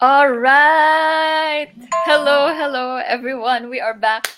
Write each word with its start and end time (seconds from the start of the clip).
All 0.00 0.30
right. 0.32 1.68
Hello, 2.08 2.54
hello, 2.54 2.96
everyone. 2.96 3.68
We 3.68 3.80
are 3.80 3.92
back 3.92 4.28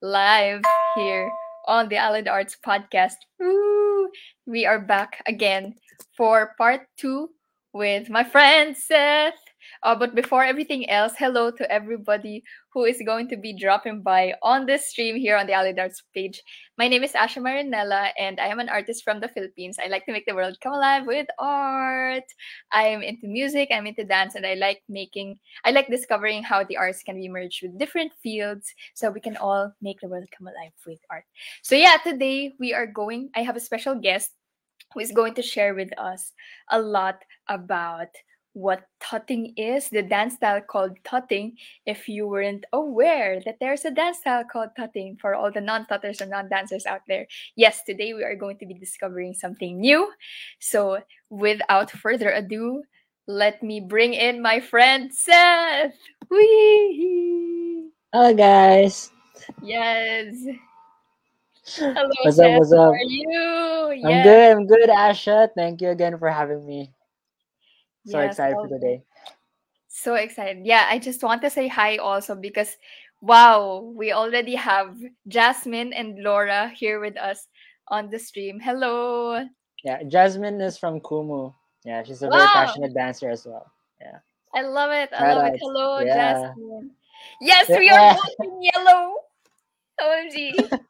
live 0.00 0.62
here 0.94 1.28
on 1.66 1.88
the 1.88 1.96
Allied 1.96 2.28
Arts 2.28 2.56
Podcast. 2.64 3.18
Woo! 3.40 4.10
We 4.46 4.64
are 4.64 4.78
back 4.78 5.20
again 5.26 5.74
for 6.16 6.54
part 6.56 6.86
two 6.96 7.30
with 7.72 8.08
my 8.08 8.22
friend 8.22 8.76
Seth. 8.76 9.34
Uh, 9.82 9.94
but 9.94 10.14
before 10.14 10.44
everything 10.44 10.88
else, 10.90 11.12
hello 11.18 11.50
to 11.50 11.70
everybody 11.70 12.42
who 12.72 12.84
is 12.84 13.02
going 13.04 13.28
to 13.28 13.36
be 13.36 13.52
dropping 13.52 14.02
by 14.02 14.34
on 14.42 14.66
this 14.66 14.88
stream 14.88 15.16
here 15.16 15.36
on 15.36 15.46
the 15.46 15.52
Allied 15.52 15.78
Arts 15.78 16.02
page. 16.14 16.42
My 16.76 16.88
name 16.88 17.02
is 17.02 17.12
Asha 17.12 17.42
Marinella, 17.42 18.10
and 18.18 18.38
I 18.38 18.46
am 18.46 18.60
an 18.60 18.68
artist 18.68 19.04
from 19.04 19.20
the 19.20 19.28
Philippines. 19.28 19.78
I 19.82 19.88
like 19.88 20.04
to 20.06 20.12
make 20.12 20.26
the 20.26 20.34
world 20.34 20.60
come 20.60 20.74
alive 20.74 21.06
with 21.06 21.26
art. 21.38 22.24
I 22.72 22.88
am 22.88 23.02
into 23.02 23.26
music, 23.26 23.68
I'm 23.72 23.86
into 23.86 24.04
dance, 24.04 24.34
and 24.34 24.46
I 24.46 24.54
like 24.54 24.82
making, 24.88 25.38
I 25.64 25.70
like 25.70 25.88
discovering 25.88 26.42
how 26.42 26.64
the 26.64 26.76
arts 26.76 27.02
can 27.02 27.16
be 27.16 27.28
merged 27.28 27.62
with 27.62 27.78
different 27.78 28.12
fields 28.22 28.72
so 28.94 29.10
we 29.10 29.20
can 29.20 29.36
all 29.36 29.72
make 29.82 30.00
the 30.00 30.08
world 30.08 30.28
come 30.36 30.46
alive 30.46 30.72
with 30.86 31.00
art. 31.10 31.24
So, 31.62 31.74
yeah, 31.74 31.96
today 32.04 32.54
we 32.58 32.74
are 32.74 32.86
going, 32.86 33.30
I 33.34 33.42
have 33.42 33.56
a 33.56 33.60
special 33.60 33.94
guest 33.94 34.32
who 34.94 35.00
is 35.00 35.12
going 35.12 35.34
to 35.34 35.42
share 35.42 35.74
with 35.74 35.96
us 35.98 36.32
a 36.70 36.80
lot 36.80 37.20
about 37.48 38.08
what 38.58 38.82
tutting 38.98 39.54
is, 39.56 39.88
the 39.88 40.02
dance 40.02 40.34
style 40.34 40.60
called 40.60 40.98
tutting, 41.04 41.56
if 41.86 42.08
you 42.08 42.26
weren't 42.26 42.66
aware 42.72 43.40
that 43.46 43.58
there's 43.60 43.84
a 43.84 43.90
dance 43.90 44.18
style 44.18 44.42
called 44.50 44.70
tutting 44.76 45.16
for 45.20 45.36
all 45.36 45.52
the 45.52 45.60
non 45.60 45.86
tutters 45.86 46.20
and 46.20 46.30
non 46.30 46.48
dancers 46.48 46.84
out 46.84 47.02
there. 47.06 47.26
Yes, 47.54 47.84
today 47.84 48.14
we 48.14 48.24
are 48.24 48.34
going 48.34 48.58
to 48.58 48.66
be 48.66 48.74
discovering 48.74 49.32
something 49.32 49.78
new. 49.78 50.10
So, 50.58 50.98
without 51.30 51.92
further 51.92 52.30
ado, 52.30 52.82
let 53.28 53.62
me 53.62 53.78
bring 53.78 54.12
in 54.14 54.42
my 54.42 54.58
friend 54.58 55.14
Seth. 55.14 55.94
Whee! 56.28 57.90
Hello, 58.12 58.34
guys. 58.34 59.10
Yes. 59.62 60.34
Hello, 61.78 62.10
What's 62.24 62.38
Seth. 62.38 62.46
up? 62.46 62.58
What's 62.58 62.72
How 62.72 62.90
are 62.90 62.98
you? 63.06 63.92
I'm 64.04 64.10
Yes. 64.10 64.24
good. 64.24 64.50
I'm 64.50 64.66
good, 64.66 64.90
Asha. 64.90 65.48
Thank 65.54 65.80
you 65.80 65.90
again 65.90 66.18
for 66.18 66.28
having 66.28 66.66
me. 66.66 66.90
So 68.08 68.20
Yes, 68.20 68.32
excited 68.40 68.56
for 68.56 68.68
today. 68.68 69.02
So 69.88 70.14
excited. 70.14 70.64
Yeah, 70.64 70.86
I 70.88 70.98
just 70.98 71.22
want 71.22 71.42
to 71.42 71.50
say 71.50 71.68
hi 71.68 71.98
also 71.98 72.34
because 72.34 72.72
wow, 73.20 73.92
we 73.94 74.12
already 74.12 74.54
have 74.54 74.96
Jasmine 75.28 75.92
and 75.92 76.16
Laura 76.24 76.72
here 76.72 77.00
with 77.00 77.18
us 77.18 77.48
on 77.88 78.08
the 78.08 78.18
stream. 78.18 78.60
Hello. 78.60 79.44
Yeah, 79.84 80.02
Jasmine 80.08 80.60
is 80.62 80.78
from 80.78 81.00
Kumu. 81.00 81.52
Yeah, 81.84 82.02
she's 82.02 82.22
a 82.22 82.28
very 82.28 82.40
Wow. 82.48 82.52
passionate 82.64 82.94
dancer 82.94 83.28
as 83.28 83.44
well. 83.44 83.70
Yeah. 84.00 84.18
I 84.54 84.62
love 84.62 84.90
it. 84.90 85.10
I 85.12 85.34
love 85.34 85.52
it. 85.52 85.60
Hello, 85.60 86.00
Yeah. 86.00 86.32
Jasmine. 86.32 86.90
Yes, 87.42 87.68
we 87.68 87.90
are 87.90 88.00
Yeah. 88.00 88.14
both 88.16 88.40
in 88.40 88.62
yellow. 88.62 89.28
OMG. 90.00 90.70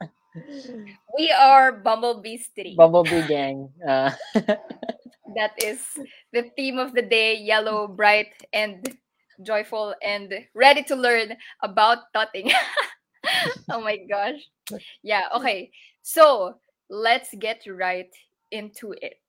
We 1.19 1.33
are 1.33 1.73
Bumblebee 1.73 2.39
3. 2.55 2.77
Bumblebee 2.77 3.27
gang. 3.27 3.73
Uh, 3.83 4.12
that 5.38 5.54
is 5.62 5.78
the 6.32 6.50
theme 6.56 6.78
of 6.78 6.93
the 6.94 7.03
day 7.03 7.38
yellow, 7.38 7.87
bright, 7.87 8.34
and 8.53 8.82
joyful, 9.47 9.94
and 10.03 10.34
ready 10.53 10.82
to 10.82 10.97
learn 10.97 11.37
about 11.62 12.10
tutting. 12.12 12.50
oh 13.71 13.81
my 13.81 13.99
gosh. 14.10 14.43
Yeah, 15.03 15.31
okay. 15.37 15.71
So 16.03 16.59
let's 16.91 17.31
get 17.38 17.62
right 17.71 18.10
into 18.50 18.94
it. 19.00 19.22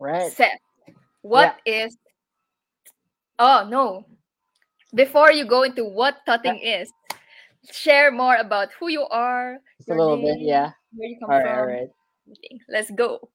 right. 0.00 0.32
Seth, 0.32 0.58
what 1.22 1.56
is 1.64 1.96
oh 3.38 3.66
no. 3.70 4.04
Before 4.92 5.30
you 5.30 5.46
go 5.46 5.62
into 5.62 5.84
what 5.84 6.26
tutting 6.26 6.58
is, 6.58 6.90
share 7.70 8.10
more 8.10 8.34
about 8.34 8.70
who 8.80 8.88
you 8.88 9.06
are, 9.06 9.58
Just 9.78 9.90
a 9.90 9.94
little 9.94 10.16
bit. 10.16 10.40
Yeah. 10.40 10.72
where 10.96 11.08
you 11.08 11.16
come 11.20 11.30
All 11.30 11.38
right. 11.38 11.46
from. 11.46 11.58
All 11.58 11.66
right. 11.66 11.88
Let's 12.68 12.90
go. 12.90 13.30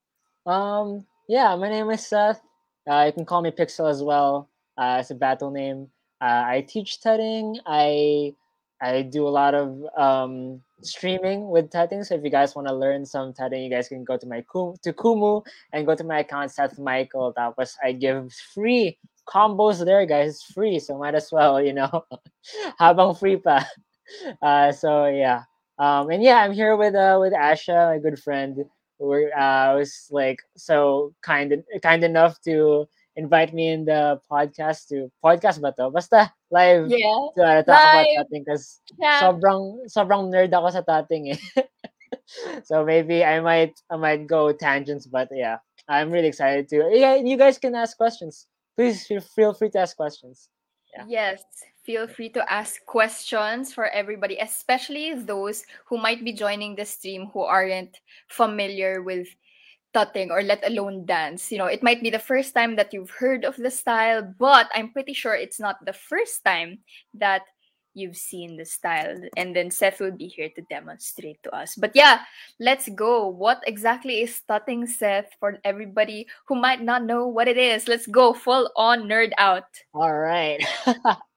Um. 0.45 1.05
Yeah. 1.27 1.55
My 1.55 1.69
name 1.69 1.89
is 1.89 2.05
Seth. 2.05 2.41
Uh, 2.89 3.03
you 3.07 3.13
can 3.13 3.25
call 3.25 3.41
me 3.41 3.51
Pixel 3.51 3.89
as 3.89 4.03
well. 4.03 4.49
Uh, 4.77 4.97
it's 4.99 5.09
a 5.11 5.15
battle 5.15 5.49
name. 5.49 5.87
Uh, 6.21 6.43
I 6.45 6.65
teach 6.67 7.01
tutting. 7.01 7.59
I 7.65 8.35
I 8.81 9.01
do 9.03 9.27
a 9.27 9.29
lot 9.29 9.55
of 9.55 9.83
um, 9.97 10.61
streaming 10.81 11.49
with 11.49 11.71
tutting. 11.71 12.03
So 12.03 12.15
if 12.15 12.23
you 12.23 12.29
guys 12.29 12.55
want 12.55 12.67
to 12.67 12.73
learn 12.75 13.05
some 13.05 13.33
tutting, 13.33 13.63
you 13.63 13.69
guys 13.71 13.87
can 13.87 14.03
go 14.03 14.17
to 14.17 14.27
my 14.27 14.41
to 14.41 14.93
Kumu 14.93 15.43
and 15.73 15.85
go 15.85 15.95
to 15.95 16.03
my 16.03 16.19
account 16.19 16.51
Seth 16.51 16.77
Michael. 16.77 17.33
Tapos 17.33 17.73
I 17.83 17.93
give 17.93 18.31
free 18.53 18.97
combos 19.27 19.83
there, 19.83 20.05
guys. 20.05 20.35
It's 20.35 20.53
free, 20.53 20.79
so 20.79 20.97
might 20.97 21.15
as 21.15 21.31
well, 21.31 21.61
you 21.61 21.73
know, 21.73 22.05
habang 22.79 23.15
free 23.15 23.37
pa. 23.37 23.65
Uh, 24.39 24.71
so 24.71 25.07
yeah. 25.07 25.41
Um, 25.79 26.11
and 26.11 26.21
yeah, 26.21 26.37
I'm 26.37 26.53
here 26.53 26.75
with 26.77 26.93
uh, 26.93 27.17
with 27.19 27.33
Asha, 27.33 27.89
my 27.89 27.97
good 27.97 28.19
friend. 28.21 28.65
We're 28.99 29.31
uh, 29.35 29.75
was 29.77 30.07
like 30.11 30.39
so 30.55 31.13
kind 31.21 31.51
kind 31.83 32.03
enough 32.03 32.39
to 32.47 32.87
invite 33.15 33.53
me 33.53 33.69
in 33.71 33.85
the 33.85 34.19
podcast 34.31 34.87
to 34.89 35.11
podcast 35.23 35.59
ba 35.61 35.73
to? 35.75 35.91
Basta 35.91 36.31
live 36.51 36.87
Yeah. 36.91 37.27
to 37.35 37.41
uh, 37.43 37.61
talk 37.63 37.81
about 37.83 38.07
Live. 38.07 38.27
tutting 38.27 38.43
because 38.47 38.79
Yeah. 38.99 39.19
sobrang 39.23 39.87
sobrang 39.91 40.31
nerd 40.31 40.51
ako 40.55 40.69
sa 40.71 40.81
tutting 40.83 41.31
eh. 41.35 41.39
so 42.63 42.83
maybe 42.85 43.23
I 43.23 43.39
might 43.39 43.75
I 43.89 43.95
might 43.97 44.27
go 44.27 44.51
tangents, 44.51 45.05
but 45.07 45.29
yeah, 45.31 45.59
I'm 45.87 46.11
really 46.11 46.27
excited 46.27 46.67
to. 46.69 46.89
Yeah, 46.91 47.15
you 47.15 47.37
guys 47.37 47.57
can 47.57 47.75
ask 47.75 47.97
questions. 47.97 48.47
Please 48.75 49.05
feel 49.07 49.21
feel 49.21 49.53
free 49.53 49.69
to 49.75 49.79
ask 49.79 49.95
questions. 49.95 50.49
Yeah. 50.95 51.05
Yes, 51.07 51.43
feel 51.85 52.07
free 52.07 52.29
to 52.29 52.51
ask 52.51 52.83
questions 52.85 53.71
for 53.73 53.87
everybody, 53.87 54.37
especially 54.41 55.13
those 55.13 55.63
who 55.85 55.97
might 55.97 56.25
be 56.25 56.33
joining 56.33 56.75
the 56.75 56.85
stream 56.85 57.29
who 57.31 57.41
aren't 57.41 57.99
familiar 58.27 59.01
with 59.01 59.27
tutting 59.93 60.31
or 60.31 60.43
let 60.43 60.65
alone 60.67 61.05
dance. 61.05 61.51
You 61.51 61.59
know, 61.59 61.67
it 61.67 61.83
might 61.83 62.01
be 62.01 62.09
the 62.09 62.19
first 62.19 62.53
time 62.53 62.75
that 62.75 62.91
you've 62.91 63.11
heard 63.11 63.45
of 63.45 63.55
the 63.55 63.71
style, 63.71 64.33
but 64.37 64.69
I'm 64.73 64.91
pretty 64.91 65.13
sure 65.13 65.35
it's 65.35 65.59
not 65.59 65.77
the 65.85 65.93
first 65.93 66.43
time 66.43 66.79
that 67.13 67.43
you've 67.95 68.17
seen 68.17 68.57
the 68.57 68.65
style. 68.65 69.15
And 69.37 69.55
then 69.55 69.71
Seth 69.71 70.01
will 70.01 70.11
be 70.11 70.27
here 70.27 70.49
to 70.55 70.61
demonstrate 70.69 71.41
to 71.43 71.55
us. 71.55 71.75
But 71.75 71.95
yeah, 71.95 72.21
let's 72.59 72.89
go. 72.89 73.29
What 73.29 73.63
exactly 73.65 74.21
is 74.21 74.41
tutting, 74.47 74.85
Seth, 74.85 75.31
for 75.39 75.59
everybody 75.63 76.27
who 76.47 76.55
might 76.55 76.81
not 76.81 77.05
know 77.05 77.27
what 77.27 77.47
it 77.47 77.57
is? 77.57 77.87
Let's 77.87 78.05
go 78.05 78.33
full 78.33 78.69
on 78.75 79.07
nerd 79.07 79.31
out. 79.37 79.71
All 79.93 80.13
right. 80.13 80.59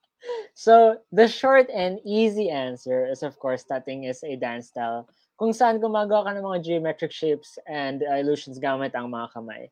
so 0.54 0.98
the 1.12 1.28
short 1.28 1.70
and 1.74 1.98
easy 2.04 2.50
answer 2.50 3.06
is 3.06 3.22
of 3.22 3.38
course 3.38 3.64
tutting 3.64 4.04
is 4.04 4.22
a 4.24 4.36
dance 4.36 4.68
style 4.68 5.08
kung 5.38 5.54
saan 5.54 5.78
gumagawa 5.78 6.26
ka 6.26 6.30
ng 6.34 6.42
mga 6.42 6.60
geometric 6.66 7.14
shapes 7.14 7.56
and 7.70 8.02
uh, 8.02 8.18
illusions 8.18 8.58
gamit 8.58 8.92
ang 8.98 9.06
mga 9.06 9.30
kamay. 9.32 9.70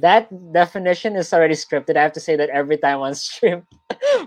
That 0.00 0.32
definition 0.56 1.20
is 1.20 1.28
already 1.36 1.52
scripted. 1.52 2.00
I 2.00 2.02
have 2.08 2.16
to 2.16 2.24
say 2.24 2.34
that 2.40 2.48
every 2.48 2.80
time 2.80 3.04
on 3.04 3.12
stream. 3.20 3.68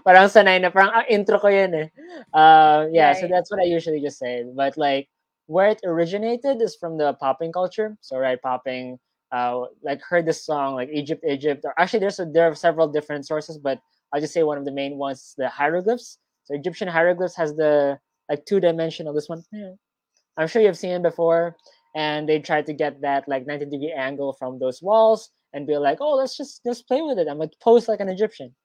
parang 0.06 0.30
sanay 0.30 0.62
na, 0.62 0.70
parang 0.70 0.94
ah, 0.94 1.10
intro 1.10 1.42
ko 1.42 1.50
yun 1.50 1.74
eh. 1.74 1.88
Uh, 2.30 2.86
yeah, 2.94 3.18
so 3.18 3.26
that's 3.26 3.50
what 3.50 3.58
I 3.58 3.66
usually 3.66 3.98
just 3.98 4.22
say. 4.22 4.46
But 4.46 4.78
like, 4.78 5.10
where 5.50 5.74
it 5.74 5.82
originated 5.82 6.62
is 6.62 6.78
from 6.78 7.02
the 7.02 7.18
popping 7.18 7.50
culture. 7.50 7.98
So 8.06 8.22
right, 8.22 8.38
popping, 8.38 9.02
uh, 9.34 9.74
like 9.82 10.06
heard 10.06 10.30
this 10.30 10.46
song 10.46 10.78
like 10.78 10.94
Egypt, 10.94 11.26
Egypt. 11.26 11.66
Or 11.66 11.74
actually, 11.82 12.06
there's 12.06 12.22
a, 12.22 12.30
there 12.30 12.46
are 12.46 12.54
several 12.54 12.86
different 12.88 13.26
sources, 13.26 13.58
but 13.58 13.82
I'll 14.14 14.22
just 14.22 14.34
say 14.34 14.44
one 14.44 14.58
of 14.58 14.66
the 14.66 14.72
main 14.72 14.98
ones, 14.98 15.34
the 15.38 15.50
hieroglyphs. 15.50 16.18
So 16.46 16.56
Egyptian 16.56 16.88
hieroglyphs 16.88 17.36
has 17.36 17.56
the 17.56 18.00
like 18.30 18.46
two 18.46 18.60
dimensional. 18.60 19.14
This 19.14 19.30
one, 19.30 19.44
yeah. 19.52 19.72
I'm 20.38 20.48
sure 20.48 20.62
you've 20.62 20.78
seen 20.78 20.92
it 20.92 21.04
before, 21.04 21.56
and 21.96 22.28
they 22.28 22.40
tried 22.40 22.66
to 22.68 22.74
get 22.74 23.02
that 23.02 23.28
like 23.28 23.48
90 23.48 23.66
degree 23.66 23.94
angle 23.96 24.34
from 24.34 24.60
those 24.60 24.82
walls 24.82 25.30
and 25.54 25.66
be 25.66 25.78
like, 25.78 26.00
oh, 26.02 26.16
let's 26.16 26.38
just 26.38 26.62
just 26.64 26.88
play 26.88 27.02
with 27.02 27.18
it. 27.18 27.28
I'm 27.28 27.38
gonna 27.38 27.50
pose 27.62 27.88
like 27.88 28.00
an 28.00 28.10
Egyptian. 28.10 28.56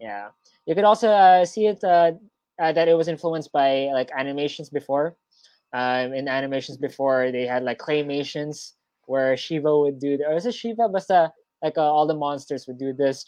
Yeah. 0.00 0.28
You 0.66 0.74
could 0.74 0.84
also 0.84 1.10
uh, 1.10 1.44
see 1.44 1.66
it 1.66 1.82
uh, 1.82 2.12
uh, 2.60 2.72
that 2.72 2.88
it 2.88 2.94
was 2.94 3.08
influenced 3.08 3.52
by 3.52 3.90
like 3.92 4.10
animations 4.16 4.70
before. 4.70 5.16
Um, 5.72 6.14
in 6.14 6.28
animations 6.28 6.78
before, 6.78 7.32
they 7.32 7.46
had 7.46 7.64
like 7.64 7.78
claymations 7.78 8.72
where 9.06 9.36
Shiva 9.36 9.76
would 9.76 9.98
do, 9.98 10.18
or 10.26 10.36
is 10.36 10.46
it 10.46 10.54
Shiva? 10.54 10.88
Basta 10.88 11.32
like 11.64 11.78
uh, 11.78 11.80
all 11.80 12.06
the 12.06 12.14
monsters 12.14 12.66
would 12.68 12.78
do 12.78 12.92
this, 12.92 13.24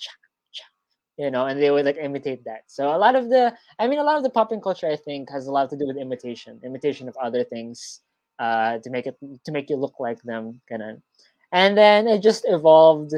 you 1.17 1.31
know, 1.31 1.47
and 1.47 1.61
they 1.61 1.71
would 1.71 1.87
like 1.87 1.97
imitate 1.97 2.44
that. 2.44 2.62
So 2.67 2.94
a 2.94 2.99
lot 2.99 3.17
of 3.17 3.31
the, 3.31 3.55
I 3.79 3.88
mean, 3.88 3.99
a 3.99 4.05
lot 4.05 4.19
of 4.19 4.23
the 4.23 4.31
popping 4.31 4.61
culture, 4.61 4.87
I 4.87 4.97
think, 4.97 5.31
has 5.31 5.47
a 5.47 5.50
lot 5.50 5.71
to 5.71 5.77
do 5.77 5.87
with 5.87 5.97
imitation, 5.97 6.61
imitation 6.62 7.09
of 7.09 7.17
other 7.17 7.43
things, 7.43 8.03
uh, 8.38 8.79
to 8.79 8.91
make 8.91 9.06
it 9.06 9.17
to 9.44 9.50
make 9.53 9.71
you 9.71 9.77
look 9.77 9.94
like 9.99 10.23
them, 10.23 10.61
kind 10.69 10.83
of. 10.83 11.03
And 11.53 11.77
then 11.77 12.06
it 12.06 12.21
just 12.23 12.44
evolved 12.47 13.15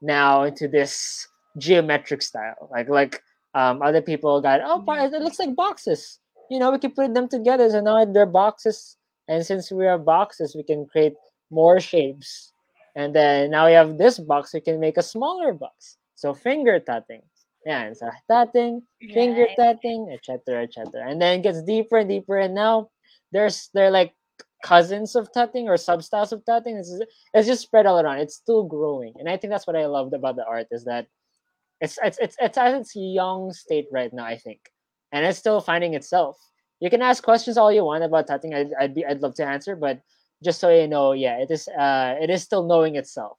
now 0.00 0.44
into 0.44 0.68
this 0.68 1.26
geometric 1.58 2.22
style, 2.22 2.68
like 2.70 2.88
like 2.88 3.22
um, 3.54 3.82
other 3.82 4.00
people 4.00 4.40
got, 4.40 4.60
oh, 4.62 4.84
it 4.88 5.22
looks 5.22 5.40
like 5.40 5.56
boxes. 5.56 6.20
You 6.50 6.60
know, 6.60 6.70
we 6.70 6.78
can 6.78 6.92
put 6.92 7.14
them 7.14 7.28
together, 7.28 7.68
so 7.68 7.80
now 7.80 8.04
they're 8.04 8.26
boxes. 8.26 8.96
And 9.26 9.44
since 9.44 9.70
we 9.72 9.86
are 9.86 9.98
boxes, 9.98 10.54
we 10.54 10.62
can 10.62 10.86
create 10.86 11.14
more 11.50 11.80
shapes. 11.80 12.52
And 12.96 13.14
then 13.14 13.50
now 13.50 13.66
we 13.66 13.72
have 13.72 13.98
this 13.98 14.18
box, 14.18 14.52
we 14.54 14.60
can 14.60 14.80
make 14.80 14.96
a 14.96 15.02
smaller 15.02 15.52
box. 15.52 15.96
So 16.14 16.34
finger 16.34 16.80
tutting. 16.80 17.22
Yeah, 17.66 17.82
and 17.82 17.96
so 17.96 18.08
tutting, 18.30 18.82
finger 19.12 19.46
Right. 19.46 19.56
tutting, 19.56 20.10
etc., 20.12 20.62
etc. 20.64 21.08
And 21.08 21.20
then 21.20 21.40
it 21.40 21.42
gets 21.42 21.62
deeper 21.62 21.98
and 21.98 22.08
deeper, 22.08 22.38
and 22.38 22.54
now 22.54 22.88
there's 23.32 23.68
they're 23.74 23.90
like 23.90 24.14
cousins 24.64 25.14
of 25.14 25.30
tutting 25.32 25.68
or 25.68 25.74
substyles 25.76 26.32
of 26.32 26.44
tutting. 26.46 26.76
It's 26.78 26.88
just, 26.90 27.04
it's 27.34 27.46
just 27.48 27.62
spread 27.62 27.84
all 27.86 28.00
around. 28.00 28.20
It's 28.20 28.36
still 28.36 28.64
growing, 28.64 29.12
and 29.18 29.28
I 29.28 29.36
think 29.36 29.50
that's 29.52 29.66
what 29.66 29.76
I 29.76 29.84
loved 29.86 30.14
about 30.14 30.36
the 30.36 30.44
art 30.46 30.68
is 30.70 30.84
that 30.84 31.06
it's 31.80 31.98
it's 32.02 32.18
it's 32.18 32.36
it's 32.40 32.58
at 32.58 32.74
its 32.74 32.92
young 32.96 33.52
state 33.52 33.88
right 33.92 34.12
now. 34.12 34.24
I 34.24 34.36
think, 34.38 34.60
and 35.12 35.24
it's 35.26 35.38
still 35.38 35.60
finding 35.60 35.94
itself. 35.94 36.38
You 36.80 36.88
can 36.90 37.02
ask 37.02 37.22
questions 37.22 37.58
all 37.58 37.70
you 37.72 37.84
want 37.84 38.04
about 38.04 38.26
tutting. 38.26 38.54
I'd, 38.54 38.70
I'd 38.80 38.94
be 38.94 39.04
I'd 39.04 39.20
love 39.20 39.34
to 39.36 39.44
answer, 39.46 39.76
but 39.76 40.00
just 40.42 40.60
so 40.60 40.70
you 40.70 40.88
know, 40.88 41.12
yeah, 41.12 41.38
it 41.38 41.50
is 41.50 41.68
uh 41.68 42.16
it 42.20 42.30
is 42.30 42.42
still 42.42 42.66
knowing 42.66 42.96
itself 42.96 43.38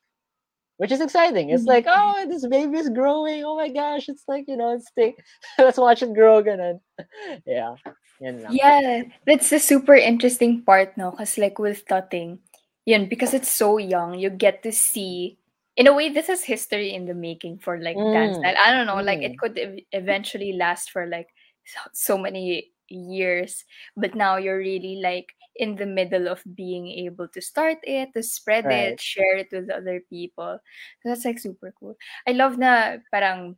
which 0.78 0.92
is 0.92 1.02
exciting. 1.02 1.50
It's 1.52 1.68
like, 1.68 1.86
Mhm. 1.86 1.88
oh, 1.88 2.26
this 2.28 2.46
baby 2.48 2.78
is 2.80 2.90
growing. 2.90 3.44
Oh 3.46 3.56
my 3.56 3.70
gosh, 3.70 4.10
it's 4.10 4.24
like 4.28 4.46
you 4.48 4.58
know, 4.58 4.74
it's 4.74 4.92
take, 4.98 5.20
let's 5.60 5.78
watch 5.78 6.02
it 6.04 6.14
grow 6.14 6.38
again. 6.40 6.80
yeah, 7.46 7.76
yan 8.20 8.42
lang. 8.44 8.60
Yeah, 8.64 9.04
that's 9.26 9.50
the 9.50 9.60
super 9.60 9.96
interesting 9.96 10.62
part, 10.64 10.98
no? 10.98 11.12
Because 11.12 11.38
like 11.38 11.60
with 11.60 11.86
tutting, 11.88 12.40
yun, 12.86 13.08
because 13.08 13.34
it's 13.34 13.52
so 13.52 13.78
young, 13.78 14.16
you 14.20 14.30
get 14.30 14.64
to 14.64 14.72
see. 14.72 15.38
In 15.78 15.88
a 15.88 15.94
way, 15.94 16.10
this 16.10 16.30
is 16.30 16.44
history 16.44 16.94
in 16.94 17.06
the 17.06 17.14
making 17.14 17.60
for 17.60 17.80
like 17.80 18.10
dance 18.12 18.36
Mm, 18.36 18.38
style. 18.38 18.56
I 18.60 18.72
don't 18.72 18.88
know, 18.88 19.00
like 19.02 19.22
mm, 19.22 19.24
it 19.24 19.38
could 19.38 19.58
ev- 19.58 19.80
eventually 19.92 20.54
last 20.54 20.92
for 20.92 21.08
like 21.08 21.30
so 21.66 21.80
so 21.94 22.18
many 22.18 22.72
years, 22.92 23.64
but 23.96 24.14
now 24.16 24.38
you're 24.38 24.60
really 24.60 25.00
like 25.02 25.34
in 25.56 25.76
the 25.76 25.86
middle 25.86 26.28
of 26.28 26.44
being 26.56 26.88
able 26.88 27.28
to 27.28 27.42
start 27.42 27.78
it, 27.84 28.14
to 28.14 28.24
spread 28.24 28.66
right. 28.66 28.94
it, 28.94 29.02
share 29.02 29.38
it 29.38 29.50
with 29.52 29.70
other 29.70 30.04
people. 30.10 30.60
So 31.02 31.10
that's 31.10 31.26
like 31.26 31.40
super 31.40 31.74
cool. 31.80 31.98
I 32.28 32.32
love 32.32 32.58
na 32.58 32.98
parang 33.12 33.56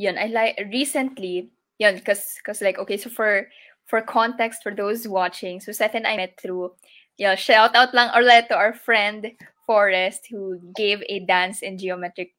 yun 0.00 0.16
I 0.16 0.32
like 0.32 0.56
recently 0.72 1.52
yun 1.78 2.00
because 2.00 2.40
because 2.40 2.64
like 2.64 2.80
okay 2.80 2.96
so 2.96 3.12
for 3.12 3.52
for 3.84 4.00
context 4.00 4.62
for 4.64 4.72
those 4.72 5.06
watching 5.06 5.60
so 5.60 5.72
Seth 5.72 5.94
and 5.94 6.06
I 6.06 6.16
met 6.16 6.40
through 6.40 6.72
yeah 7.20 7.36
shout 7.36 7.76
out 7.76 7.92
lang 7.92 8.08
ulit 8.16 8.48
to 8.48 8.56
our 8.56 8.72
friend 8.72 9.28
Forrest 9.68 10.24
who 10.32 10.56
gave 10.74 11.04
a 11.04 11.20
dance 11.28 11.60
and 11.60 11.76
geometric 11.78 12.32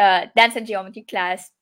uh 0.00 0.32
dance 0.32 0.56
and 0.56 0.66
geometry 0.66 1.04
class 1.04 1.52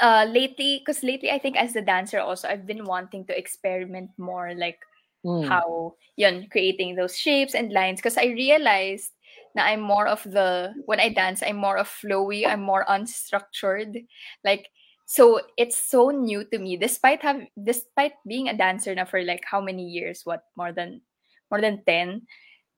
uh 0.00 0.26
lately 0.28 0.82
because 0.84 1.02
lately 1.02 1.30
I 1.30 1.38
think 1.38 1.56
as 1.56 1.72
the 1.72 1.82
dancer 1.82 2.20
also 2.20 2.48
I've 2.48 2.66
been 2.66 2.84
wanting 2.84 3.26
to 3.26 3.38
experiment 3.38 4.10
more 4.18 4.54
like 4.54 4.78
Mm, 5.24 5.64
how 5.64 5.94
yun 6.16 6.48
creating 6.50 6.96
those 6.96 7.18
shapes 7.18 7.54
and 7.54 7.72
lines. 7.72 8.00
Because 8.00 8.18
I 8.18 8.26
realized 8.34 9.12
na 9.54 9.64
I'm 9.64 9.80
more 9.80 10.06
of 10.06 10.22
the 10.24 10.74
when 10.86 11.00
I 11.00 11.10
dance 11.10 11.42
I'm 11.42 11.56
more 11.56 11.76
of 11.78 11.88
flowy 11.88 12.46
I'm 12.46 12.62
more 12.62 12.84
unstructured. 12.88 14.06
Like 14.44 14.68
so 15.06 15.40
it's 15.58 15.78
so 15.78 16.10
new 16.10 16.44
to 16.52 16.58
me. 16.58 16.76
Despite 16.76 17.22
have 17.22 17.42
despite 17.62 18.14
being 18.26 18.48
a 18.48 18.56
dancer 18.56 18.94
now 18.94 19.04
for 19.06 19.22
like 19.22 19.44
how 19.46 19.60
many 19.60 19.84
years? 19.86 20.22
What 20.24 20.44
more 20.56 20.72
than 20.72 21.02
more 21.50 21.60
than 21.60 21.84
10 21.86 22.26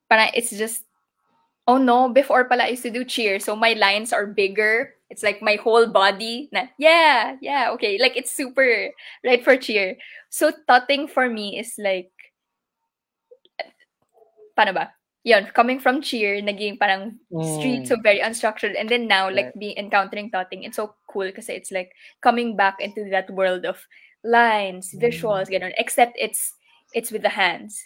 but 0.09 0.19
I, 0.19 0.31
it's 0.35 0.51
just 0.51 0.85
oh 1.67 1.79
no 1.79 2.09
before 2.09 2.45
pala 2.49 2.65
I 2.65 2.75
used 2.75 2.83
to 2.85 2.91
do 2.91 3.05
cheer 3.05 3.39
so 3.41 3.57
my 3.57 3.73
lines 3.75 4.13
are 4.13 4.27
bigger 4.27 4.95
it's 5.11 5.23
like 5.23 5.43
my 5.43 5.57
whole 5.57 5.87
body 5.87 6.49
na 6.53 6.67
yeah 6.79 7.37
yeah 7.41 7.71
okay 7.75 7.99
like 8.01 8.17
it's 8.17 8.31
super 8.35 8.91
right 9.25 9.43
for 9.45 9.57
cheer 9.57 9.97
so 10.31 10.53
tutting 10.69 11.09
for 11.09 11.29
me 11.29 11.59
is 11.59 11.75
like 11.79 12.11
paano 14.57 14.75
ba? 14.75 14.93
Yun, 15.27 15.51
coming 15.53 15.81
from 15.83 16.01
cheer, 16.01 16.39
naging 16.41 16.79
parang 16.79 17.19
street, 17.43 17.83
mm, 17.83 17.87
so 17.87 17.97
very 18.03 18.21
unstructured. 18.21 18.79
And 18.79 18.89
then 18.89 19.09
now, 19.09 19.29
like, 19.31 19.51
be 19.59 19.75
encountering 19.77 20.31
tutting, 20.31 20.63
it's 20.63 20.77
so 20.77 20.95
cool 21.11 21.27
because 21.27 21.49
it's 21.49 21.73
like 21.73 21.91
coming 22.23 22.55
back 22.57 22.77
into 22.81 23.11
that 23.11 23.29
world 23.31 23.67
of 23.67 23.83
lines, 24.23 24.95
Mm, 24.95 25.03
visuals, 25.03 25.51
ganun. 25.51 25.75
Except 25.79 26.15
it's 26.17 26.55
it's 26.95 27.11
with 27.11 27.23
the 27.23 27.35
hands. 27.35 27.83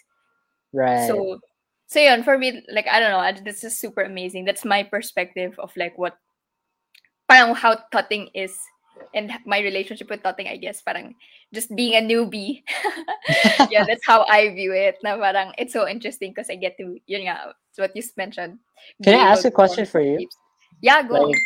right. 0.72 1.08
So, 1.08 1.40
so 1.90 1.98
yun, 1.98 2.22
for 2.22 2.38
me, 2.38 2.62
like, 2.70 2.86
I 2.86 3.00
don't 3.00 3.10
know, 3.10 3.42
this 3.42 3.64
is 3.64 3.76
super 3.76 4.02
amazing. 4.02 4.44
That's 4.44 4.64
my 4.64 4.84
perspective 4.84 5.58
of 5.58 5.74
like 5.76 5.98
what, 5.98 6.16
parang 7.28 7.54
how 7.54 7.78
tutting 7.90 8.30
is 8.32 8.56
and 9.12 9.32
my 9.44 9.58
relationship 9.58 10.08
with 10.08 10.22
tutting, 10.22 10.46
I 10.46 10.56
guess, 10.56 10.82
parang 10.82 11.14
just 11.52 11.74
being 11.74 11.98
a 11.98 12.06
newbie. 12.06 12.62
yeah, 13.70 13.82
that's 13.84 14.06
how 14.06 14.24
I 14.30 14.54
view 14.54 14.72
it. 14.72 14.98
Na 15.02 15.16
parang 15.18 15.50
it's 15.58 15.72
so 15.72 15.88
interesting 15.88 16.30
because 16.30 16.48
I 16.48 16.54
get 16.54 16.76
to, 16.78 16.94
yun 17.06 17.26
nga, 17.26 17.54
it's 17.70 17.78
what 17.78 17.96
you 17.96 18.02
mentioned. 18.16 18.58
Can 19.02 19.18
I 19.18 19.26
ask 19.26 19.44
a 19.44 19.50
question 19.50 19.84
for 19.84 20.00
you? 20.00 20.18
shapes. 20.20 20.36
Yeah, 20.82 21.02
go. 21.02 21.26
Like, 21.26 21.40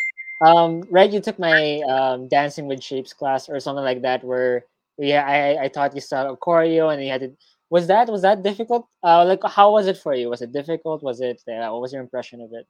um, 0.45 0.85
right? 0.91 1.11
You 1.11 1.21
took 1.21 1.39
my 1.39 1.81
um 1.89 2.29
dancing 2.29 2.67
with 2.67 2.83
shapes 2.83 3.13
class 3.13 3.49
or 3.49 3.61
something 3.61 3.85
like 3.85 4.03
that, 4.03 4.23
where 4.23 4.67
yeah, 4.99 5.25
I 5.25 5.65
I 5.65 5.69
taught 5.69 5.95
you 5.95 6.01
some 6.01 6.37
choreo 6.37 6.93
and 6.93 7.03
you 7.03 7.09
had 7.09 7.23
to. 7.23 7.33
Was 7.75 7.89
that 7.89 8.09
was 8.09 8.23
that 8.23 8.45
difficult? 8.45 8.87
Uh, 9.03 9.25
like 9.25 9.43
how 9.45 9.73
was 9.73 9.89
it 9.89 9.99
for 9.99 10.15
you? 10.15 10.31
Was 10.31 10.43
it 10.43 10.53
difficult? 10.53 11.03
Was 11.03 11.21
it? 11.21 11.43
Uh, 11.49 11.69
what 11.73 11.81
was 11.83 11.93
your 11.93 12.03
impression 12.03 12.41
of 12.41 12.53
it? 12.53 12.67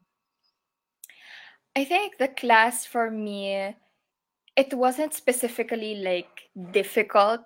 I 1.77 1.85
think 1.85 2.19
the 2.19 2.29
class 2.29 2.87
for 2.87 3.11
me, 3.11 3.75
it 4.57 4.75
wasn't 4.75 5.15
specifically 5.15 5.97
like 5.97 6.49
difficult 6.73 7.43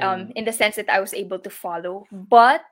um 0.00 0.28
Mm, 0.28 0.32
in 0.36 0.44
the 0.44 0.52
sense 0.52 0.76
that 0.76 0.88
I 0.90 1.00
was 1.00 1.14
able 1.14 1.38
to 1.40 1.50
follow. 1.50 2.06
But 2.12 2.66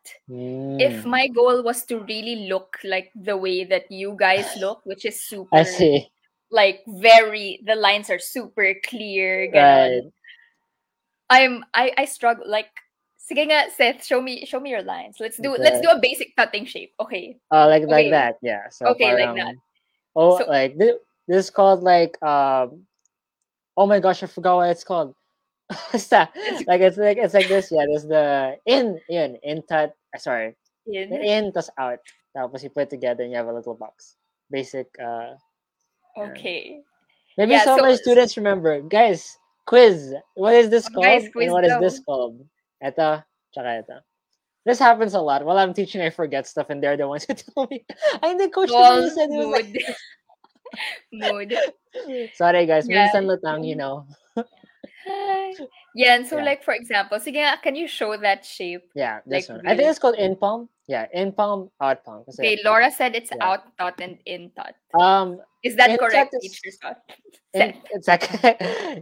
if 0.78 1.04
mm, 1.04 1.04
my 1.04 1.28
goal 1.28 1.62
was 1.62 1.84
to 1.86 2.00
really 2.00 2.48
look 2.48 2.78
like 2.84 3.10
the 3.14 3.36
way 3.36 3.64
that 3.64 3.90
you 3.90 4.16
guys 4.18 4.56
look, 4.60 4.80
which 4.84 5.04
is 5.06 5.20
super, 5.22 5.58
I 5.58 5.62
see. 5.64 6.08
like 6.50 6.80
very 6.88 7.60
the 7.66 7.74
lines 7.76 8.10
are 8.10 8.18
super 8.20 8.74
clear, 8.84 9.50
Right. 9.52 10.02
I'm 11.30 11.64
I 11.74 11.92
I 11.96 12.04
struggle 12.06 12.44
like 12.48 12.70
sige 13.18 13.44
nga 13.50 13.68
Seth, 13.68 14.06
show 14.06 14.22
me 14.22 14.46
show 14.46 14.60
me 14.60 14.70
your 14.70 14.82
lines. 14.82 15.18
Let's 15.20 15.36
do 15.36 15.58
let's 15.58 15.82
do 15.82 15.90
a 15.90 16.00
basic 16.00 16.34
cutting 16.36 16.64
shape. 16.64 16.94
Okay. 17.00 17.36
Uh, 17.50 17.66
like 17.66 17.84
like 17.84 18.10
that. 18.10 18.38
Yeah. 18.40 18.70
So 18.70 18.86
Okay, 18.94 19.12
like 19.12 19.34
that. 19.36 19.54
oh 20.16 20.38
So 20.38 20.46
like 20.46 20.78
this, 20.78 20.96
this 21.26 21.46
is 21.46 21.50
called 21.50 21.82
like 21.82 22.16
um 22.22 22.86
oh 23.76 23.86
my 23.86 24.00
gosh 24.00 24.22
I 24.22 24.26
forgot 24.26 24.56
what 24.56 24.70
it's 24.70 24.84
called. 24.84 25.14
Like 25.92 26.80
it's 26.80 26.96
like 26.96 27.18
it's 27.18 27.34
like 27.34 27.48
this. 27.48 27.68
Yeah. 27.68 27.84
There's 27.84 28.06
the 28.06 28.56
in 28.64 28.98
in 29.10 29.36
in 29.42 29.62
tut. 29.68 29.92
uh, 30.14 30.18
Sorry. 30.18 30.56
In 30.86 31.12
in 31.12 31.52
tas 31.52 31.68
out. 31.76 32.00
Tapos 32.32 32.62
you 32.62 32.70
put 32.70 32.88
together 32.88 33.24
and 33.24 33.32
you 33.32 33.36
have 33.36 33.48
a 33.48 33.52
little 33.52 33.74
box. 33.74 34.16
Basic. 34.50 34.88
Uh. 34.96 35.36
yeah. 36.16 36.32
okay. 36.32 36.80
Maybe 37.36 37.52
Yeah, 37.52 37.64
some 37.64 37.78
of 37.78 37.84
so 37.84 37.86
my 37.86 37.94
students 37.94 38.36
remember. 38.36 38.80
Guys, 38.80 39.38
quiz. 39.66 40.14
What 40.34 40.54
is 40.54 40.70
this 40.70 40.88
oh, 40.90 41.00
guys 41.02 41.22
called? 41.22 41.22
And 41.22 41.32
quiz 41.32 41.50
what 41.52 41.64
is 41.64 41.78
this 41.78 42.00
called? 42.00 42.40
Ito. 42.82 43.22
Tsaka 43.52 43.70
ito. 43.82 43.96
This 44.66 44.78
happens 44.78 45.14
a 45.14 45.20
lot. 45.20 45.44
While 45.44 45.56
I'm 45.58 45.72
teaching, 45.72 46.00
I 46.02 46.10
forget 46.10 46.46
stuff, 46.46 46.68
and 46.68 46.82
they're 46.82 46.96
the 46.96 47.08
ones 47.08 47.24
who 47.24 47.34
tell 47.38 47.66
me. 47.70 47.86
I 48.22 48.36
the 48.36 48.50
coach 48.52 48.68
naman 48.68 49.04
you 49.04 49.10
said 49.16 49.28
it 49.32 49.38
was 49.40 49.48
like 49.48 49.72
mood. 51.12 51.56
mood. 52.04 52.30
Sorry 52.36 52.66
guys, 52.68 52.84
Yeah. 52.84 53.08
minsan 53.08 53.24
lutang, 53.24 53.64
you 53.64 53.76
know. 53.76 54.04
Yeah, 55.96 56.14
and 56.20 56.26
so 56.28 56.36
Yeah. 56.36 56.44
like 56.44 56.60
for 56.62 56.74
example, 56.76 57.16
sige 57.18 57.40
nga, 57.40 57.56
can 57.64 57.74
you 57.74 57.88
show 57.88 58.12
that 58.20 58.44
shape? 58.44 58.84
Yeah, 58.92 59.24
this 59.24 59.48
Like 59.48 59.56
one. 59.56 59.66
I 59.66 59.72
think 59.74 59.88
it's 59.88 59.98
called 59.98 60.20
in 60.20 60.36
palm. 60.36 60.68
Yeah, 60.88 61.04
in 61.12 61.32
palm, 61.32 61.68
out 61.84 62.02
palm. 62.02 62.24
Kasi, 62.24 62.40
Okay, 62.40 62.56
Laura 62.64 62.90
said 62.90 63.14
it's 63.14 63.28
yeah. 63.28 63.44
out 63.44 63.60
thought 63.76 64.00
and 64.00 64.16
in 64.24 64.50
thought. 64.56 64.72
Um, 64.96 65.36
Is 65.62 65.76
that 65.76 65.92
correct, 66.00 66.32
is 66.40 66.58
teacher 66.62 66.96
in, 67.52 67.76
like 68.08 68.24